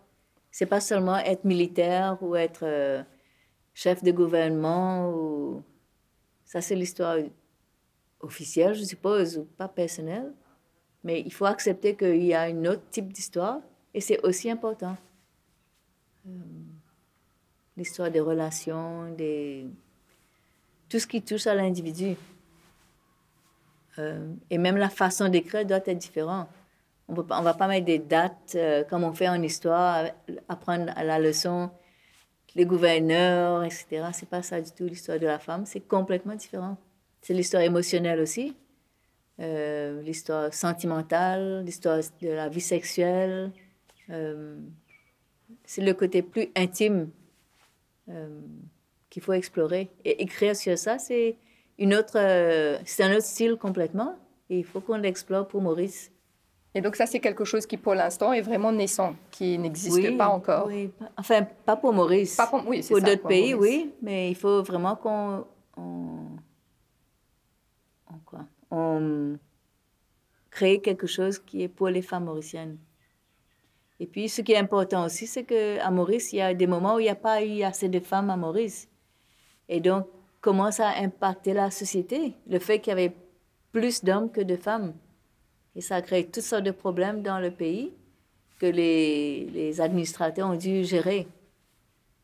C'est 0.58 0.66
pas 0.66 0.80
seulement 0.80 1.18
être 1.18 1.44
militaire 1.44 2.18
ou 2.22 2.34
être 2.38 2.64
euh, 2.64 3.04
chef 3.74 4.02
de 4.06 4.12
gouvernement 4.14 5.12
ou 5.12 5.62
ça 6.46 6.62
c'est 6.62 6.76
l'histoire 6.76 7.18
officielle, 8.22 8.74
je 8.74 8.86
suppose, 8.86 9.38
ou 9.38 9.44
pas 9.44 9.68
personnelle. 9.68 10.32
Mais 11.04 11.20
il 11.20 11.34
faut 11.34 11.44
accepter 11.44 11.98
qu'il 11.98 12.24
y 12.24 12.34
a 12.34 12.44
un 12.44 12.64
autre 12.64 12.84
type 12.90 13.12
d'histoire 13.12 13.60
et 13.94 14.00
c'est 14.00 14.22
aussi 14.22 14.50
important. 14.50 14.96
Euh, 16.26 16.30
l'histoire 17.76 18.10
des 18.10 18.22
relations, 18.22 19.12
des... 19.12 19.68
tout 20.88 21.00
ce 21.00 21.06
qui 21.06 21.22
touche 21.22 21.48
à 21.48 21.54
l'individu. 21.54 22.16
Euh, 24.00 24.34
et 24.50 24.58
même 24.58 24.78
la 24.78 24.90
façon 24.90 25.28
d'écrire 25.28 25.66
doit 25.66 25.84
être 25.86 25.98
différente. 25.98 26.48
On 27.08 27.14
ne 27.14 27.44
va 27.44 27.54
pas 27.54 27.68
mettre 27.68 27.86
des 27.86 28.00
dates 28.00 28.54
euh, 28.56 28.84
comme 28.84 29.04
on 29.04 29.14
fait 29.14 29.30
en 29.30 29.42
histoire, 29.42 30.06
apprendre 30.50 30.92
à 30.96 31.04
la 31.04 31.20
leçon 31.20 31.70
les 32.56 32.66
gouverneurs, 32.66 33.64
etc. 33.64 34.08
C'est 34.14 34.30
pas 34.30 34.42
ça 34.42 34.62
du 34.62 34.72
tout 34.72 34.86
l'histoire 34.86 35.20
de 35.20 35.26
la 35.26 35.40
femme. 35.40 35.66
C'est 35.66 35.82
complètement 35.82 36.36
différent. 36.36 36.78
C'est 37.22 37.34
l'histoire 37.34 37.64
émotionnelle 37.64 38.20
aussi, 38.20 38.56
euh, 39.40 40.02
l'histoire 40.02 40.54
sentimentale, 40.54 41.64
l'histoire 41.66 42.00
de 42.22 42.30
la 42.30 42.50
vie 42.50 42.62
sexuelle. 42.62 43.52
c'est 45.66 45.82
le 45.82 45.94
côté 45.94 46.22
plus 46.22 46.50
intime 46.56 47.10
qu'il 49.10 49.22
faut 49.22 49.34
explorer. 49.34 49.90
Et 50.06 50.22
écrire 50.22 50.56
sur 50.56 50.78
ça, 50.78 50.98
c'est 51.00 51.38
une 51.78 51.94
autre, 51.94 52.18
euh, 52.18 52.78
c'est 52.86 53.04
un 53.04 53.12
autre 53.12 53.26
style 53.26 53.56
complètement. 53.56 54.18
Et 54.50 54.60
il 54.60 54.66
faut 54.66 54.80
qu'on 54.80 54.98
l'explore 54.98 55.48
pour 55.48 55.62
Maurice. 55.62 56.12
Et 56.76 56.82
donc 56.82 56.98
ça, 56.98 57.06
c'est 57.06 57.22
quelque 57.22 57.46
chose 57.46 57.66
qui, 57.66 57.78
pour 57.78 57.96
l'instant, 57.96 58.34
est 58.34 58.42
vraiment 58.42 58.74
naissant, 58.74 59.16
qui 59.32 59.58
n'existe 59.58 60.18
pas 60.18 60.28
encore. 60.28 60.68
Oui, 60.68 60.92
enfin, 61.18 61.44
pas 61.66 61.78
pour 61.78 61.94
Maurice. 61.94 62.36
Pas 62.36 62.48
pour, 62.48 62.68
oui, 62.68 62.86
pour 62.86 63.00
d'autres 63.00 63.26
pays, 63.26 63.54
oui, 63.54 63.94
mais 64.02 64.30
il 64.30 64.36
faut 64.36 64.62
vraiment 64.62 64.98
qu'on 64.98 65.46
quoi, 68.26 68.42
on 68.72 69.38
crée 70.50 70.82
quelque 70.82 71.08
chose 71.08 71.40
qui 71.40 71.64
est 71.64 71.70
pour 71.70 71.88
les 71.88 72.02
femmes 72.02 72.26
mauriciennes. 72.26 72.78
Et 74.02 74.06
puis, 74.06 74.28
ce 74.28 74.42
qui 74.42 74.52
est 74.52 74.58
important 74.58 75.06
aussi, 75.06 75.28
c'est 75.28 75.46
qu'à 75.46 75.90
Maurice, 75.90 76.34
il 76.34 76.38
y 76.38 76.42
a 76.42 76.54
des 76.54 76.68
moments 76.68 76.96
où 76.96 77.00
il 77.00 77.04
n'y 77.04 77.10
a 77.10 77.16
pas 77.16 77.42
eu 77.42 77.62
assez 77.64 77.88
de 77.88 78.02
femmes 78.02 78.30
à 78.30 78.36
Maurice. 78.36 78.90
Et 79.70 79.80
donc, 79.80 80.08
comment 80.42 80.72
ça 80.72 80.90
a 80.90 81.02
impacté 81.02 81.54
la 81.54 81.72
société, 81.72 82.34
le 82.48 82.60
fait 82.60 82.80
qu'il 82.80 82.92
y 82.92 82.94
avait 82.94 83.16
plus 83.72 84.04
d'hommes 84.04 84.30
que 84.30 84.42
de 84.42 84.58
femmes. 84.58 84.94
Et 85.76 85.82
ça 85.82 85.98
a 85.98 86.02
créé 86.02 86.26
toutes 86.26 86.44
sortes 86.44 86.64
de 86.64 86.72
problèmes 86.72 87.22
dans 87.22 87.40
le 87.40 87.52
pays 87.52 87.94
que 88.60 88.66
les, 88.66 89.46
les 89.54 89.82
administrateurs 89.82 90.50
ont 90.50 90.56
dû 90.56 90.84
gérer. 90.84 91.28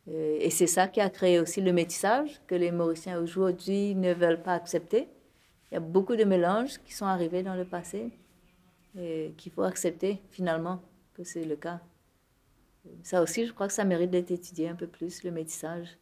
Euh, 0.07 0.37
et 0.39 0.49
c'est 0.49 0.67
ça 0.67 0.87
qui 0.87 1.01
a 1.01 1.09
créé 1.09 1.39
aussi 1.39 1.61
le 1.61 1.73
métissage 1.73 2.41
que 2.47 2.55
les 2.55 2.71
Mauriciens 2.71 3.19
aujourd'hui 3.19 3.95
ne 3.95 4.13
veulent 4.13 4.41
pas 4.41 4.53
accepter. 4.53 5.07
Il 5.71 5.75
y 5.75 5.77
a 5.77 5.81
beaucoup 5.81 6.15
de 6.15 6.23
mélanges 6.23 6.79
qui 6.79 6.93
sont 6.93 7.05
arrivés 7.05 7.43
dans 7.43 7.55
le 7.55 7.65
passé 7.65 8.09
et 8.97 9.33
qu'il 9.37 9.51
faut 9.51 9.63
accepter 9.63 10.21
finalement 10.31 10.81
que 11.13 11.23
c'est 11.23 11.45
le 11.45 11.55
cas. 11.55 11.79
Ça 13.03 13.21
aussi, 13.21 13.45
je 13.45 13.53
crois 13.53 13.67
que 13.67 13.73
ça 13.73 13.85
mérite 13.85 14.09
d'être 14.09 14.31
étudié 14.31 14.67
un 14.67 14.75
peu 14.75 14.87
plus, 14.87 15.23
le 15.23 15.31
métissage. 15.31 15.97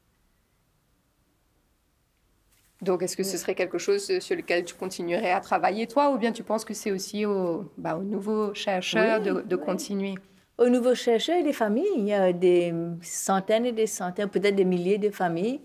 Donc, 2.82 3.04
est-ce 3.04 3.18
que 3.18 3.24
ce 3.24 3.38
serait 3.38 3.56
quelque 3.56 3.78
chose 3.78 4.20
sur 4.20 4.36
lequel 4.36 4.64
tu 4.64 4.74
continuerais 4.74 5.32
à 5.32 5.42
travailler, 5.42 5.86
toi, 5.86 6.12
ou 6.12 6.18
bien 6.18 6.32
tu 6.32 6.44
penses 6.44 6.64
que 6.64 6.74
c'est 6.74 6.92
aussi 6.92 7.26
aux, 7.26 7.66
bah, 7.78 8.00
nouveaux 8.02 8.54
chercheurs 8.54 9.22
de, 9.22 9.56
continuer? 9.56 10.16
Aux 10.58 10.70
nouveaux 10.70 10.96
chercheurs 10.96 11.38
et 11.38 11.44
des 11.44 11.54
familles. 11.54 11.92
Il 11.98 12.06
y 12.06 12.14
a 12.14 12.32
des 12.32 12.74
centaines 13.02 13.66
et 13.66 13.72
des 13.74 13.88
centaines, 13.88 14.30
peut-être 14.30 14.56
des 14.56 14.66
milliers 14.66 14.98
de 14.98 15.10
familles 15.10 15.60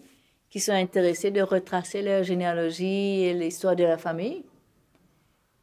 qui 0.50 0.60
sont 0.60 0.72
intéressées 0.72 1.32
de 1.32 1.42
retracer 1.42 2.00
leur 2.00 2.22
généalogie 2.22 3.22
et 3.22 3.34
l'histoire 3.34 3.74
de 3.74 3.82
la 3.82 3.98
famille, 3.98 4.44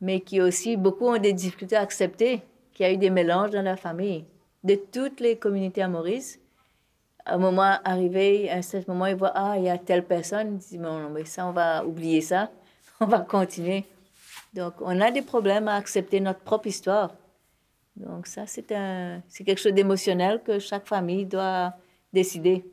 mais 0.01 0.19
qui 0.19 0.41
aussi, 0.41 0.75
beaucoup 0.75 1.07
ont 1.07 1.17
des 1.17 1.31
difficultés 1.31 1.77
à 1.77 1.81
accepter 1.81 2.41
qu'il 2.73 2.85
y 2.85 2.89
a 2.89 2.91
eu 2.91 2.97
des 2.97 3.09
mélanges 3.09 3.51
dans 3.51 3.61
la 3.61 3.77
famille. 3.77 4.25
De 4.65 4.75
toutes 4.75 5.21
les 5.21 5.37
communautés 5.37 5.81
à 5.81 5.87
Maurice, 5.87 6.40
un 7.33 7.37
moment 7.37 7.77
arrivé, 7.83 8.49
à 8.49 8.57
un 8.57 8.61
certain 8.61 8.93
moment, 8.93 9.05
il 9.05 9.15
voit, 9.15 9.31
ah, 9.35 9.57
il 9.57 9.63
y 9.63 9.69
a 9.69 9.77
telle 9.77 10.05
personne, 10.05 10.53
il 10.53 10.57
dit, 10.57 10.79
non, 10.79 11.09
mais 11.09 11.25
ça, 11.25 11.45
on 11.47 11.51
va 11.51 11.85
oublier 11.85 12.21
ça, 12.21 12.51
on 12.99 13.05
va 13.05 13.19
continuer. 13.19 13.85
Donc, 14.53 14.73
on 14.81 14.99
a 14.99 15.11
des 15.11 15.21
problèmes 15.21 15.67
à 15.67 15.75
accepter 15.75 16.19
notre 16.19 16.39
propre 16.39 16.67
histoire. 16.67 17.13
Donc, 17.95 18.27
ça, 18.27 18.45
c'est, 18.47 18.73
c'est 19.27 19.43
quelque 19.43 19.59
chose 19.59 19.73
d'émotionnel 19.73 20.41
que 20.43 20.59
chaque 20.59 20.87
famille 20.87 21.25
doit 21.25 21.73
décider. 22.13 22.65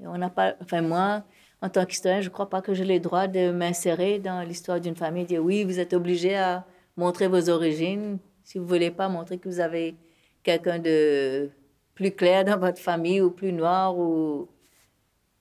Et 0.00 0.06
on 0.06 0.16
n'a 0.16 0.30
pas, 0.30 0.54
enfin, 0.62 0.82
moi, 0.82 1.22
en 1.60 1.68
tant 1.68 1.84
qu'historien, 1.84 2.20
je 2.20 2.28
ne 2.28 2.32
crois 2.32 2.48
pas 2.48 2.60
que 2.60 2.74
j'ai 2.74 2.84
le 2.84 3.00
droit 3.00 3.26
de 3.26 3.50
m'insérer 3.50 4.18
dans 4.18 4.42
l'histoire 4.42 4.80
d'une 4.80 4.96
famille, 4.96 5.24
dire, 5.24 5.42
oui, 5.42 5.64
vous 5.64 5.78
êtes 5.80 5.94
obligé 5.94 6.36
à 6.36 6.64
montrer 6.96 7.26
vos 7.26 7.48
origines. 7.48 8.18
Si 8.42 8.58
vous 8.58 8.64
ne 8.64 8.68
voulez 8.68 8.90
pas 8.90 9.08
montrer 9.08 9.38
que 9.38 9.48
vous 9.48 9.60
avez 9.60 9.94
quelqu'un 10.42 10.78
de 10.78 11.50
plus 11.94 12.12
clair 12.12 12.44
dans 12.44 12.58
votre 12.58 12.80
famille 12.80 13.20
ou 13.20 13.30
plus 13.30 13.52
noir 13.52 13.96
ou 13.96 14.48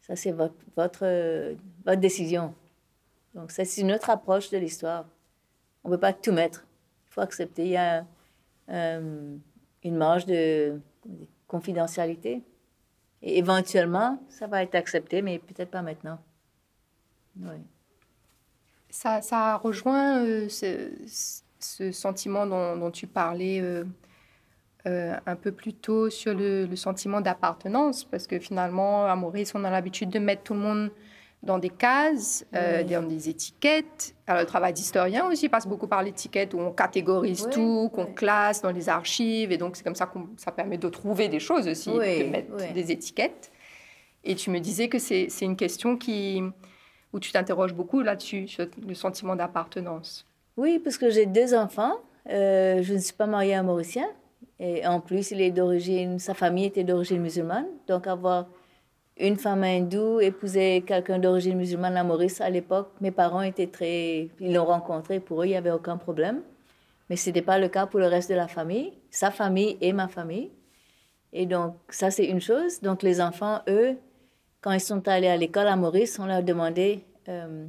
ça 0.01 0.16
c'est 0.16 0.32
votre, 0.32 0.56
votre, 0.76 1.95
décision. 1.95 2.54
Donc 3.34 3.51
c'est 3.51 3.78
une 3.78 3.91
autre 3.91 4.10
approche 4.10 4.49
de 4.49 4.58
l'histoire. 4.58 5.06
On 5.84 5.89
ne 5.89 5.95
peut 5.95 5.99
pas 5.99 6.14
tout 6.14 6.32
mettre. 6.32 6.66
Il 7.08 7.14
faut 7.14 7.22
accepter. 7.22 7.66
Il 7.66 7.72
y 7.72 7.78
a 7.78 8.06
euh, 8.70 9.36
une 9.84 9.95
marge 9.95 10.26
de 10.26 10.80
confidentialité. 11.47 12.43
Et 13.22 13.38
éventuellement, 13.38 14.22
ça 14.28 14.47
va 14.47 14.64
être 14.64 14.76
accepté, 14.76 15.22
mais 15.22 15.39
peut-être 15.39 15.72
pas 15.72 15.82
maintenant. 15.82 16.20
Ça, 18.89 19.22
ça 19.22 19.56
rejoint 19.56 20.24
euh, 20.24 20.49
ce, 20.49 21.91
sentiment 21.91 22.45
dont, 22.45 22.76
dont 22.76 22.91
tu 22.91 23.08
parlais 23.08 23.62
euh, 23.62 23.86
euh, 24.86 25.16
un 25.26 25.36
peu 25.36 25.52
plus 25.52 25.74
tôt 25.74 26.10
sur 26.10 26.34
le, 26.34 26.66
le 26.66 26.76
sentiment 26.76 27.22
d'appartenance, 27.22 28.04
parce 28.04 28.28
que 28.28 28.40
finalement, 28.40 29.06
à 29.06 29.16
Maurice, 29.16 29.54
on 29.56 29.64
a 29.64 29.72
l'habitude 29.72 30.10
de 30.10 30.20
mettre 30.20 30.44
tout 30.44 30.54
le 30.54 30.60
monde 30.60 30.92
dans 31.42 31.58
des 31.60 31.70
cases, 31.70 32.46
euh, 32.56 32.84
dans 32.84 33.06
des 33.06 33.28
étiquettes. 33.30 34.16
Alors, 34.28 34.42
le 34.42 34.48
travail 34.48 34.72
d'historien 34.74 35.28
aussi 35.28 35.50
passe 35.50 35.68
beaucoup 35.68 35.88
par 35.88 36.02
l'étiquette 36.02 36.54
où 36.54 36.60
on 36.60 36.72
catégorise 36.72 37.44
Oui, 37.46 37.52
tout, 37.52 37.92
qu'on 37.94 38.06
oui. 38.06 38.16
classe 38.16 38.62
dans 38.62 38.72
les 38.72 38.88
archives. 38.88 39.52
Et 39.52 39.58
donc, 39.58 39.76
c'est 39.76 39.84
comme 39.84 39.96
ça 39.96 40.06
que 40.06 40.20
ça 40.38 40.52
permet 40.54 40.78
de 40.78 40.88
trouver 40.88 41.28
des 41.28 41.42
choses 41.42 41.68
aussi, 41.68 41.92
de 41.92 42.30
mettre 42.30 42.74
des 42.74 42.92
étiquettes. 42.92 43.52
Et 44.24 44.36
tu 44.36 44.52
me 44.52 44.60
disais 44.60 44.88
que 44.88 45.00
c'est 45.00 45.28
c'est 45.30 45.44
une 45.44 45.58
question 45.58 45.98
qui, 45.98 46.42
où 47.12 47.20
tu 47.20 47.34
t'interroges 47.34 47.74
beaucoup 47.74 48.00
là-dessus, 48.02 48.48
sur 48.48 48.68
le 48.88 48.94
sentiment 48.94 49.36
d'appartenance. 49.36 50.26
Oui, 50.56 50.80
parce 50.80 50.98
que 50.98 51.10
j'ai 51.10 51.26
deux 51.26 51.54
enfants. 51.54 51.96
Euh, 52.30 52.82
je 52.82 52.94
ne 52.94 53.00
suis 53.00 53.14
pas 53.14 53.28
mariée 53.28 53.54
à 53.56 53.60
un 53.60 53.64
Mauricien. 53.64 54.08
Et 54.66 54.88
en 54.88 55.01
plus, 55.01 55.32
il 55.32 55.41
est 55.41 55.51
d'origine, 55.51 56.20
sa 56.20 56.34
famille 56.34 56.64
était 56.68 56.86
d'origine 56.86 57.22
musulmane. 57.22 57.68
Donc, 57.86 58.07
avoir 58.07 58.47
une 59.18 59.36
femme 59.36 59.61
hindoue 59.66 60.22
épouser 60.22 60.84
quelqu'un 60.88 61.20
d'origine 61.20 61.57
musulmane 61.57 61.97
à 61.97 62.03
Maurice, 62.05 62.39
à 62.39 62.49
l'époque, 62.49 62.89
mes 63.01 63.11
parents 63.11 63.41
étaient 63.41 63.68
très. 63.68 64.30
Ils 64.39 64.53
l'ont 64.53 64.64
rencontré, 64.64 65.20
pour 65.20 65.41
eux, 65.41 65.45
il 65.47 65.49
n'y 65.49 65.57
avait 65.57 65.72
aucun 65.80 65.97
problème. 65.97 66.41
Mais 67.09 67.18
ce 67.18 67.30
n'était 67.30 67.41
pas 67.41 67.59
le 67.59 67.68
cas 67.68 67.88
pour 67.88 67.99
le 67.99 68.07
reste 68.07 68.30
de 68.30 68.36
la 68.36 68.47
famille, 68.47 68.93
sa 69.11 69.32
famille 69.32 69.78
et 69.82 69.91
ma 69.91 70.07
famille. 70.07 70.49
Et 71.34 71.45
donc, 71.45 71.76
ça, 71.89 72.09
c'est 72.09 72.26
une 72.26 72.39
chose. 72.39 72.80
Donc, 72.82 73.03
les 73.03 73.20
enfants, 73.20 73.59
eux, 73.68 73.97
quand 74.61 74.72
ils 74.72 74.80
sont 74.80 75.05
allés 75.09 75.28
à 75.28 75.36
l'école 75.36 75.68
à 75.68 75.76
Maurice, 75.76 76.18
on 76.20 76.26
leur 76.26 76.41
demandait 76.41 77.01
euh, 77.28 77.66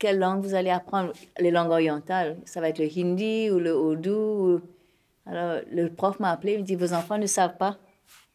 quelle 0.00 0.18
langue 0.18 0.42
vous 0.42 0.54
allez 0.56 0.70
apprendre, 0.70 1.12
les 1.38 1.52
langues 1.52 1.70
orientales. 1.70 2.38
Ça 2.44 2.60
va 2.60 2.70
être 2.70 2.80
le 2.80 2.88
hindi 2.96 3.50
ou 3.52 3.60
le 3.60 3.78
oudou. 3.78 4.10
ou- 4.56 4.60
Alors, 5.28 5.60
le 5.70 5.88
prof 5.88 6.18
m'a 6.20 6.30
appelé, 6.30 6.54
il 6.54 6.60
me 6.60 6.64
dit, 6.64 6.74
vos 6.74 6.92
enfants 6.94 7.18
ne 7.18 7.26
savent 7.26 7.56
pas 7.56 7.76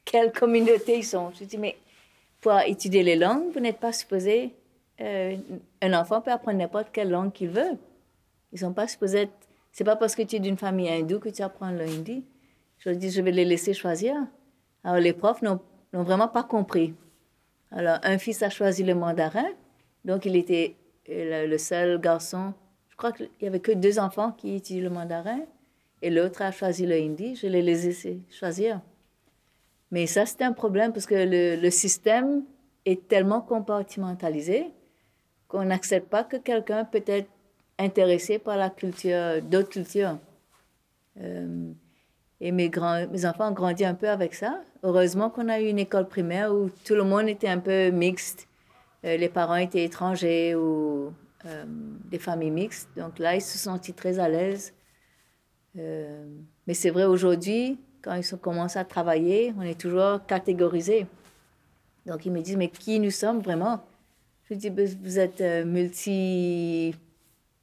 quelle 0.05 0.31
communauté 0.31 0.99
ils 0.99 1.03
sont. 1.03 1.31
Je 1.39 1.43
dis, 1.43 1.57
mais 1.57 1.75
pour 2.39 2.57
étudier 2.59 3.03
les 3.03 3.15
langues, 3.15 3.51
vous 3.53 3.59
n'êtes 3.59 3.79
pas 3.79 3.91
supposé... 3.93 4.53
euh, 5.01 5.35
un 5.81 5.93
enfant 5.93 6.21
peut 6.21 6.31
apprendre 6.31 6.59
n'importe 6.59 6.89
quelle 6.91 7.09
langue 7.09 7.31
qu'il 7.31 7.49
veut. 7.49 7.77
Ils 8.51 8.59
sont 8.59 8.73
pas 8.73 8.87
supposés 8.87 9.23
être... 9.23 9.33
C'est 9.71 9.83
pas 9.83 9.95
parce 9.95 10.13
que 10.15 10.21
tu 10.21 10.35
es 10.35 10.39
d'une 10.39 10.57
famille 10.57 10.87
hindoue 10.87 11.19
que 11.19 11.29
tu 11.29 11.41
apprends 11.41 11.71
le 11.71 11.81
hindi. 11.81 12.23
Je 12.77 12.89
leur 12.89 12.99
dis, 12.99 13.09
je 13.09 13.21
vais 13.21 13.31
les 13.31 13.45
laisser 13.45 13.73
choisir. 13.73 14.15
Alors, 14.83 14.99
les 14.99 15.13
profs 15.13 15.41
n'ont 15.41 15.59
vraiment 15.93 16.27
pas 16.27 16.43
compris. 16.43 16.93
Alors, 17.71 17.97
un 18.03 18.19
fils 18.19 18.43
a 18.43 18.51
choisi 18.51 18.83
le 18.83 18.93
mandarin, 18.93 19.47
donc 20.05 20.25
il 20.25 20.35
était 20.35 20.75
euh, 21.09 21.47
le, 21.47 21.57
seul 21.57 21.99
garçon. 21.99 22.53
Je 22.89 22.95
crois 22.95 23.11
qu'il 23.11 23.29
n'y 23.41 23.47
avait 23.47 23.59
que 23.59 23.71
deux 23.71 23.97
enfants 23.97 24.31
qui 24.31 24.55
étudient 24.55 24.83
le 24.83 24.89
mandarin, 24.91 25.39
et 26.03 26.09
l'autre 26.09 26.41
a 26.41 26.51
choisi 26.51 26.85
le 26.85 26.95
hindi. 26.95 27.35
Je 27.35 27.47
les 27.47 27.61
laissé 27.61 28.19
choisir. 28.29 28.81
Mais 29.89 30.05
ça, 30.05 30.25
c'est 30.25 30.41
un 30.41 30.51
problème 30.51 30.91
parce 30.91 31.05
que 31.05 31.15
le, 31.15 31.69
système 31.69 32.43
est 32.85 33.07
tellement 33.07 33.39
compartimentalisé 33.39 34.65
qu'on 35.47 35.63
n'accepte 35.63 36.09
pas 36.09 36.25
que 36.25 36.35
quelqu'un 36.35 36.83
peut 36.83 37.03
être 37.05 37.29
intéressé 37.79 38.37
par 38.37 38.57
la 38.57 38.69
culture, 38.69 39.41
d'autres 39.43 39.69
cultures. 39.69 40.17
Euh, 41.21 41.71
et 42.41 42.51
mes 42.51 42.69
enfants 43.25 43.49
ont 43.49 43.53
grandi 43.53 43.85
un 43.85 43.93
peu 43.93 44.09
avec 44.09 44.33
ça. 44.33 44.61
Heureusement 44.83 45.29
qu'on 45.29 45.47
a 45.47 45.61
eu 45.61 45.67
une 45.67 45.79
école 45.79 46.09
primaire 46.09 46.53
où 46.53 46.69
tout 46.83 46.95
le 46.95 47.03
monde 47.03 47.29
était 47.29 47.47
un 47.47 47.59
peu 47.59 47.91
mixte. 47.91 48.49
Euh, 49.05 49.15
les 49.15 49.29
parents 49.29 49.55
étaient 49.55 49.85
étrangers 49.85 50.53
ou 50.53 51.13
euh, 51.45 51.63
des 52.11 52.19
familles 52.19 52.51
mixtes. 52.51 52.89
Donc 52.97 53.19
là, 53.19 53.35
ils 53.35 53.41
se 53.41 53.57
sont 53.57 53.71
sentis 53.71 53.93
très 53.93 54.19
à 54.19 54.27
l'aise. 54.27 54.73
Euh, 55.77 56.25
mais 56.67 56.73
c'est 56.73 56.89
vrai, 56.89 57.05
aujourd'hui, 57.05 57.79
quand 58.01 58.15
ils 58.15 58.23
sont, 58.23 58.37
commencent 58.37 58.75
à 58.75 58.85
travailler, 58.85 59.53
on 59.57 59.61
est 59.61 59.79
toujours 59.79 60.25
catégorisés. 60.25 61.07
Donc 62.05 62.25
ils 62.25 62.31
me 62.31 62.41
disent, 62.41 62.57
mais 62.57 62.69
qui 62.69 62.99
nous 62.99 63.11
sommes 63.11 63.39
vraiment? 63.39 63.83
Je 64.49 64.55
dis, 64.55 64.69
Ben, 64.69 64.87
vous 65.01 65.19
êtes 65.19 65.41
euh, 65.41 65.65
multi, 65.65 66.93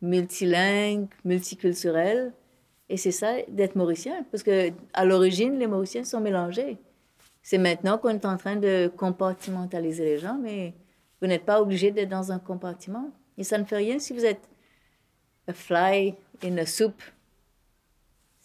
multilingue, 0.00 1.06
multiculturel. 1.24 2.32
Et 2.88 2.96
c'est 2.96 3.12
ça 3.12 3.34
d'être 3.48 3.76
mauricien, 3.76 4.26
parce 4.32 4.42
que 4.42 4.72
à 4.94 5.04
l'origine, 5.04 5.58
les 5.58 5.68
Mauriciens 5.68 6.02
sont 6.02 6.20
mélangés. 6.20 6.76
C'est 7.40 7.58
maintenant 7.58 7.98
qu'on 7.98 8.08
est 8.10 8.26
en 8.26 8.36
train 8.36 8.56
de 8.56 8.90
compartimentaliser 8.96 10.04
les 10.04 10.18
gens, 10.18 10.36
mais 10.42 10.74
vous 11.20 11.28
n'êtes 11.28 11.44
pas 11.44 11.62
obligé 11.62 11.92
d'être 11.92 12.08
dans 12.08 12.32
un 12.32 12.40
compartiment. 12.40 13.12
Et 13.38 13.44
ça 13.44 13.58
ne 13.58 13.64
fait 13.64 13.76
rien 13.76 14.00
si 14.00 14.12
vous 14.12 14.24
êtes 14.24 14.42
a 15.46 15.52
fly 15.52 16.14
in 16.42 16.58
a 16.58 16.66
soup. 16.66 17.00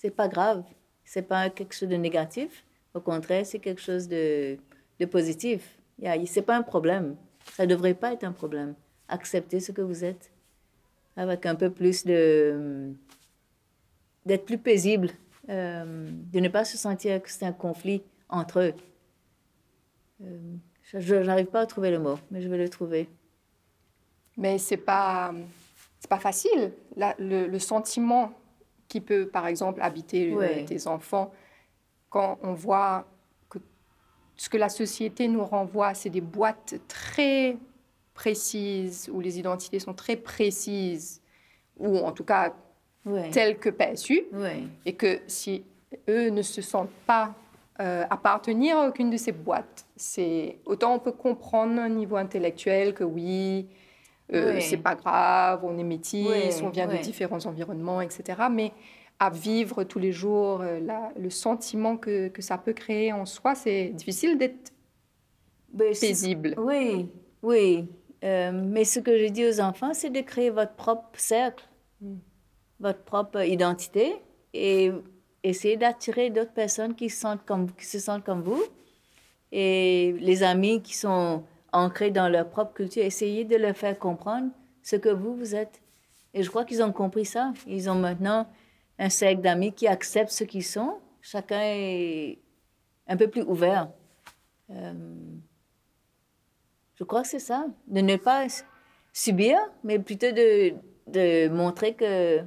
C'est 0.06 0.12
pas 0.12 0.28
grave. 0.28 0.64
C'est 1.04 1.24
pas 1.24 1.50
quelque 1.50 1.74
chose 1.74 1.90
de 1.90 1.96
négatif. 1.96 2.64
Au 2.94 3.00
contraire, 3.00 3.44
c'est 3.44 3.58
quelque 3.58 3.82
chose 3.82 4.08
de, 4.08 4.56
de 5.00 5.06
positif. 5.06 5.80
Yeah, 6.00 6.24
c'est 6.28 6.44
pas 6.44 6.56
un 6.56 6.62
problème. 6.62 7.16
Ça 7.54 7.66
devrait 7.66 7.96
pas 7.96 8.14
être 8.14 8.24
un 8.24 8.32
problème. 8.32 8.76
Accepter 9.08 9.60
ce 9.60 9.72
que 9.72 9.82
vous 9.82 10.04
êtes 10.06 10.32
avec 11.18 11.48
un 11.48 11.56
peu 11.56 11.72
plus 11.72 12.06
de 12.06 12.94
d'être 14.28 14.46
plus 14.46 14.60
paisible, 14.60 15.10
euh, 15.50 16.08
de 16.34 16.40
ne 16.40 16.50
pas 16.50 16.66
se 16.66 16.78
sentir 16.78 17.22
que 17.24 17.30
c'est 17.32 17.46
un 17.46 17.52
conflit 17.52 18.04
entre 18.30 18.60
eux. 18.60 18.74
Euh, 20.22 20.56
je 20.94 21.16
n'arrive 21.16 21.48
pas 21.48 21.62
à 21.62 21.66
trouver 21.66 21.90
le 21.90 21.98
mot, 22.00 22.20
mais 22.30 22.42
je 22.42 22.48
vais 22.50 22.58
le 22.60 22.70
trouver. 22.70 23.10
Mais 24.38 24.60
c'est 24.60 24.78
pas 24.78 25.34
c'est 26.00 26.10
pas 26.10 26.20
facile. 26.20 26.72
La- 26.96 27.16
le, 27.18 27.48
le 27.48 27.60
sentiment 27.60 28.32
qui 28.88 29.02
peut, 29.02 29.28
par 29.28 29.48
exemple, 29.48 29.82
habiter 29.82 30.32
euh, 30.32 30.38
Ouais. 30.38 30.66
tes 30.66 30.88
enfants, 30.88 31.32
quand 32.10 32.38
on 32.44 32.54
voit 32.54 33.06
que 33.50 33.60
ce 34.36 34.50
que 34.50 34.58
la 34.58 34.70
société 34.70 35.28
nous 35.28 35.44
renvoie, 35.44 35.94
c'est 35.94 36.10
des 36.10 36.22
boîtes 36.22 36.76
très 36.88 37.58
précises, 38.14 39.10
où 39.14 39.20
les 39.20 39.40
identités 39.40 39.80
sont 39.80 39.94
très 39.94 40.16
précises, 40.16 41.22
ou 41.78 41.98
en 41.98 42.12
tout 42.12 42.24
cas 42.24 42.54
telles 43.32 43.58
que 43.60 43.70
perçues, 43.70 44.24
et 44.86 44.94
que 44.94 45.20
si 45.28 45.64
eux 46.10 46.30
ne 46.30 46.42
se 46.42 46.62
sentent 46.62 46.90
pas 47.06 47.36
euh, 47.82 48.06
appartenir 48.10 48.78
à 48.78 48.88
aucune 48.88 49.10
de 49.10 49.18
ces 49.18 49.32
boîtes, 49.34 49.86
c'est 49.96 50.58
autant 50.66 50.96
on 50.96 51.00
peut 51.00 51.12
comprendre 51.12 51.84
au 51.86 51.90
niveau 51.90 52.16
intellectuel 52.16 52.94
que 52.94 53.04
oui, 53.04 53.68
euh, 54.34 54.56
Oui. 54.56 54.62
c'est 54.62 54.78
pas 54.78 54.96
grave, 54.96 55.62
on 55.64 55.78
est 55.78 55.84
métis, 55.84 56.28
Oui, 56.28 56.64
on 56.66 56.70
vient 56.70 56.88
de 56.88 56.98
différents 56.98 57.46
environnements, 57.46 58.02
etc. 58.02 58.24
Mais 58.52 58.72
à 59.20 59.30
vivre 59.30 59.84
tous 59.84 60.00
les 60.00 60.12
jours, 60.12 60.62
euh, 60.62 60.80
la- 60.80 61.12
le 61.18 61.30
sentiment 61.30 61.96
que, 61.98 62.28
que 62.30 62.42
ça 62.42 62.58
peut 62.58 62.74
créer 62.74 63.14
en 63.14 63.26
soi, 63.26 63.56
c'est 63.56 63.90
difficile 63.90 64.38
d'être 64.38 64.72
Ben, 65.72 65.94
paisible. 66.00 66.56
Oui, 66.58 67.08
oui. 67.44 67.86
Euh, 68.24 68.52
mais 68.52 68.84
ce 68.86 69.00
que 69.00 69.18
je 69.18 69.26
dis 69.26 69.46
aux 69.48 69.60
enfants, 69.60 69.94
c'est 69.94 70.10
de 70.10 70.22
créer 70.22 70.50
votre 70.50 70.74
propre 70.74 71.08
cercle, 71.20 71.64
votre 72.80 73.04
propre 73.04 73.46
identité 73.46 74.16
et 74.54 74.92
essayer 75.44 75.78
d'attirer 75.78 76.30
d'autres 76.32 76.54
personnes 76.54 76.96
comme, 77.46 77.72
qui 77.72 77.86
se 77.86 78.00
sentent 78.00 78.24
comme 78.24 78.42
vous. 78.42 78.64
Et 79.52 80.14
les 80.20 80.44
amis 80.44 80.82
qui 80.82 80.96
sont 80.96 81.44
ancrés 81.76 82.12
dans 82.12 82.30
leur 82.30 82.50
propre 82.50 82.74
culture, 82.74 83.04
essayez 83.04 83.44
de 83.44 83.56
leur 83.56 83.76
faire 83.76 83.98
comprendre 84.00 84.50
ce 84.82 84.96
que 84.96 85.10
vous, 85.10 85.36
vous 85.36 85.56
êtes. 85.56 85.82
Et 86.34 86.44
je 86.44 86.50
crois 86.50 86.66
qu'ils 86.66 86.82
ont 86.82 86.92
compris 86.92 87.26
ça. 87.26 87.54
Ils 87.68 87.90
ont 87.90 87.96
maintenant 87.96 88.48
un 88.98 89.10
cercle 89.10 89.42
d'amis 89.42 89.74
qui 89.74 89.88
acceptent 89.88 90.32
ce 90.32 90.44
qu'ils 90.44 90.64
sont. 90.64 91.00
Chacun 91.22 91.62
est 91.62 92.40
un 93.08 93.18
peu 93.18 93.28
plus 93.28 93.44
ouvert. 93.44 93.90
Euh, 94.70 94.94
je 96.96 97.04
crois 97.04 97.24
que 97.24 97.28
c'est 97.28 97.40
ça, 97.40 97.68
de 97.88 98.02
ne 98.02 98.16
pas 98.16 98.48
subir, 99.12 99.58
mais 99.84 100.00
plutôt 100.00 100.32
de, 100.32 100.74
de 101.08 101.50
montrer 101.50 101.94
que 101.94 102.42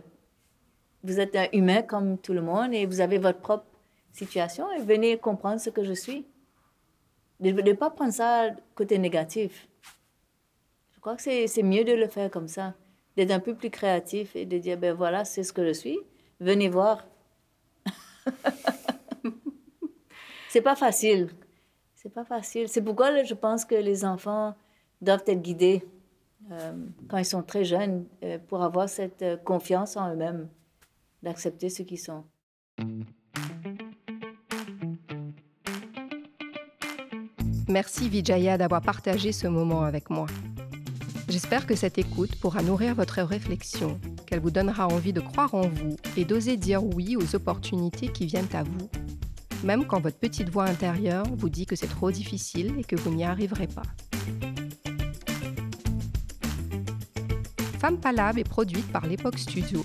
vous 1.03 1.21
êtes 1.21 1.37
un 1.37 1.47
humain 1.53 1.83
comme 1.83 2.19
tout 2.19 2.33
le 2.33 2.41
monde 2.43 2.73
et 2.75 2.87
vous 2.87 3.01
avez 3.01 3.19
votre 3.19 3.41
propre 3.41 3.67
situation 4.13 4.71
et 4.73 4.81
venez 4.81 5.19
comprendre 5.19 5.61
ce 5.61 5.71
que 5.71 5.85
je 5.85 5.93
suis. 5.93 6.27
De 7.41 7.51
ne 7.51 7.73
pas 7.73 7.91
prendre 7.91 8.13
ça 8.13 8.51
côté 8.75 8.99
négatif. 8.99 9.69
Je 10.95 11.01
crois 11.01 11.17
que 11.17 11.23
c'est 11.23 11.63
mieux 11.63 11.85
de 11.85 11.93
le 11.93 12.09
faire 12.09 12.31
comme 12.31 12.49
ça, 12.49 12.75
d'être 13.17 13.31
un 13.31 13.39
peu 13.39 13.55
plus 13.55 13.71
créatif 13.71 14.35
et 14.35 14.45
de 14.45 14.59
dire, 14.59 14.77
ben 14.77 14.93
voilà, 14.95 15.25
c'est 15.25 15.45
ce 15.45 15.53
que 15.53 15.65
je 15.65 15.73
suis, 15.73 15.99
venez 16.41 16.69
voir. 16.69 17.07
c'est 20.49 20.61
pas 20.61 20.75
facile. 20.75 21.29
C'est 21.95 22.13
pas 22.13 22.25
facile. 22.25 22.69
C'est 22.69 22.83
pourquoi 22.83 23.23
je 23.23 23.35
pense 23.35 23.65
que 23.65 23.75
les 23.75 24.05
enfants 24.05 24.55
doivent 25.01 25.25
être 25.27 25.43
guidés 25.43 25.85
euh, 26.51 26.73
quand 27.09 27.19
ils 27.19 27.25
sont 27.25 27.43
très 27.43 27.65
jeunes 27.65 28.07
euh, 28.23 28.39
pour 28.49 28.63
avoir 28.63 28.89
cette 28.89 29.23
euh, 29.23 29.37
confiance 29.37 29.97
en 29.97 30.13
eux-mêmes, 30.13 30.49
d'accepter 31.23 31.69
ce 31.69 31.83
qu'ils 31.83 31.99
sont. 31.99 32.25
Merci 37.69 38.09
Vijaya 38.09 38.57
d'avoir 38.57 38.81
partagé 38.81 39.31
ce 39.31 39.47
moment 39.47 39.83
avec 39.83 40.09
moi. 40.09 40.25
J'espère 41.29 41.67
que 41.67 41.75
cette 41.75 41.99
écoute 41.99 42.35
pourra 42.37 42.63
nourrir 42.63 42.95
votre 42.95 43.21
réflexion, 43.21 44.01
qu'elle 44.27 44.41
vous 44.41 44.51
donnera 44.51 44.89
envie 44.89 45.13
de 45.13 45.21
croire 45.21 45.55
en 45.55 45.69
vous 45.69 45.97
et 46.17 46.25
d'oser 46.25 46.57
dire 46.57 46.83
oui 46.83 47.17
aux 47.17 47.37
opportunités 47.37 48.09
qui 48.09 48.25
viennent 48.25 48.49
à 48.55 48.63
vous, 48.63 48.89
même 49.65 49.85
quand 49.85 50.01
votre 50.01 50.17
petite 50.17 50.49
voix 50.49 50.65
intérieure 50.65 51.27
vous 51.37 51.51
dit 51.51 51.67
que 51.67 51.77
c'est 51.77 51.89
trop 51.89 52.11
difficile 52.11 52.73
et 52.79 52.85
que 52.85 52.97
vous 52.97 53.15
n'y 53.15 53.25
arriverez 53.25 53.67
pas. 53.67 53.83
Femme 57.79 57.99
Palab 57.99 58.39
est 58.39 58.49
produite 58.49 58.91
par 58.91 59.07
l'Époque 59.07 59.39
Studio, 59.39 59.85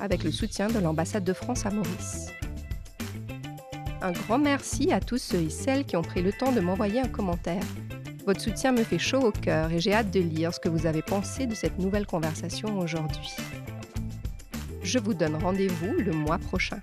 avec 0.00 0.22
le 0.22 0.30
soutien 0.30 0.68
de 0.68 0.78
l'ambassade 0.78 1.24
de 1.24 1.32
France 1.32 1.64
à 1.64 1.70
Maurice. 1.70 2.28
Un 4.02 4.10
grand 4.10 4.38
merci 4.38 4.92
à 4.92 4.98
tous 4.98 5.18
ceux 5.18 5.42
et 5.42 5.48
celles 5.48 5.84
qui 5.84 5.96
ont 5.96 6.02
pris 6.02 6.22
le 6.22 6.32
temps 6.32 6.50
de 6.50 6.58
m'envoyer 6.58 6.98
un 6.98 7.06
commentaire. 7.06 7.62
Votre 8.26 8.40
soutien 8.40 8.72
me 8.72 8.82
fait 8.82 8.98
chaud 8.98 9.20
au 9.20 9.30
cœur 9.30 9.70
et 9.70 9.78
j'ai 9.78 9.94
hâte 9.94 10.10
de 10.10 10.18
lire 10.18 10.52
ce 10.52 10.58
que 10.58 10.68
vous 10.68 10.86
avez 10.86 11.02
pensé 11.02 11.46
de 11.46 11.54
cette 11.54 11.78
nouvelle 11.78 12.06
conversation 12.06 12.80
aujourd'hui. 12.80 13.30
Je 14.82 14.98
vous 14.98 15.14
donne 15.14 15.36
rendez-vous 15.36 15.94
le 15.98 16.10
mois 16.10 16.38
prochain. 16.38 16.80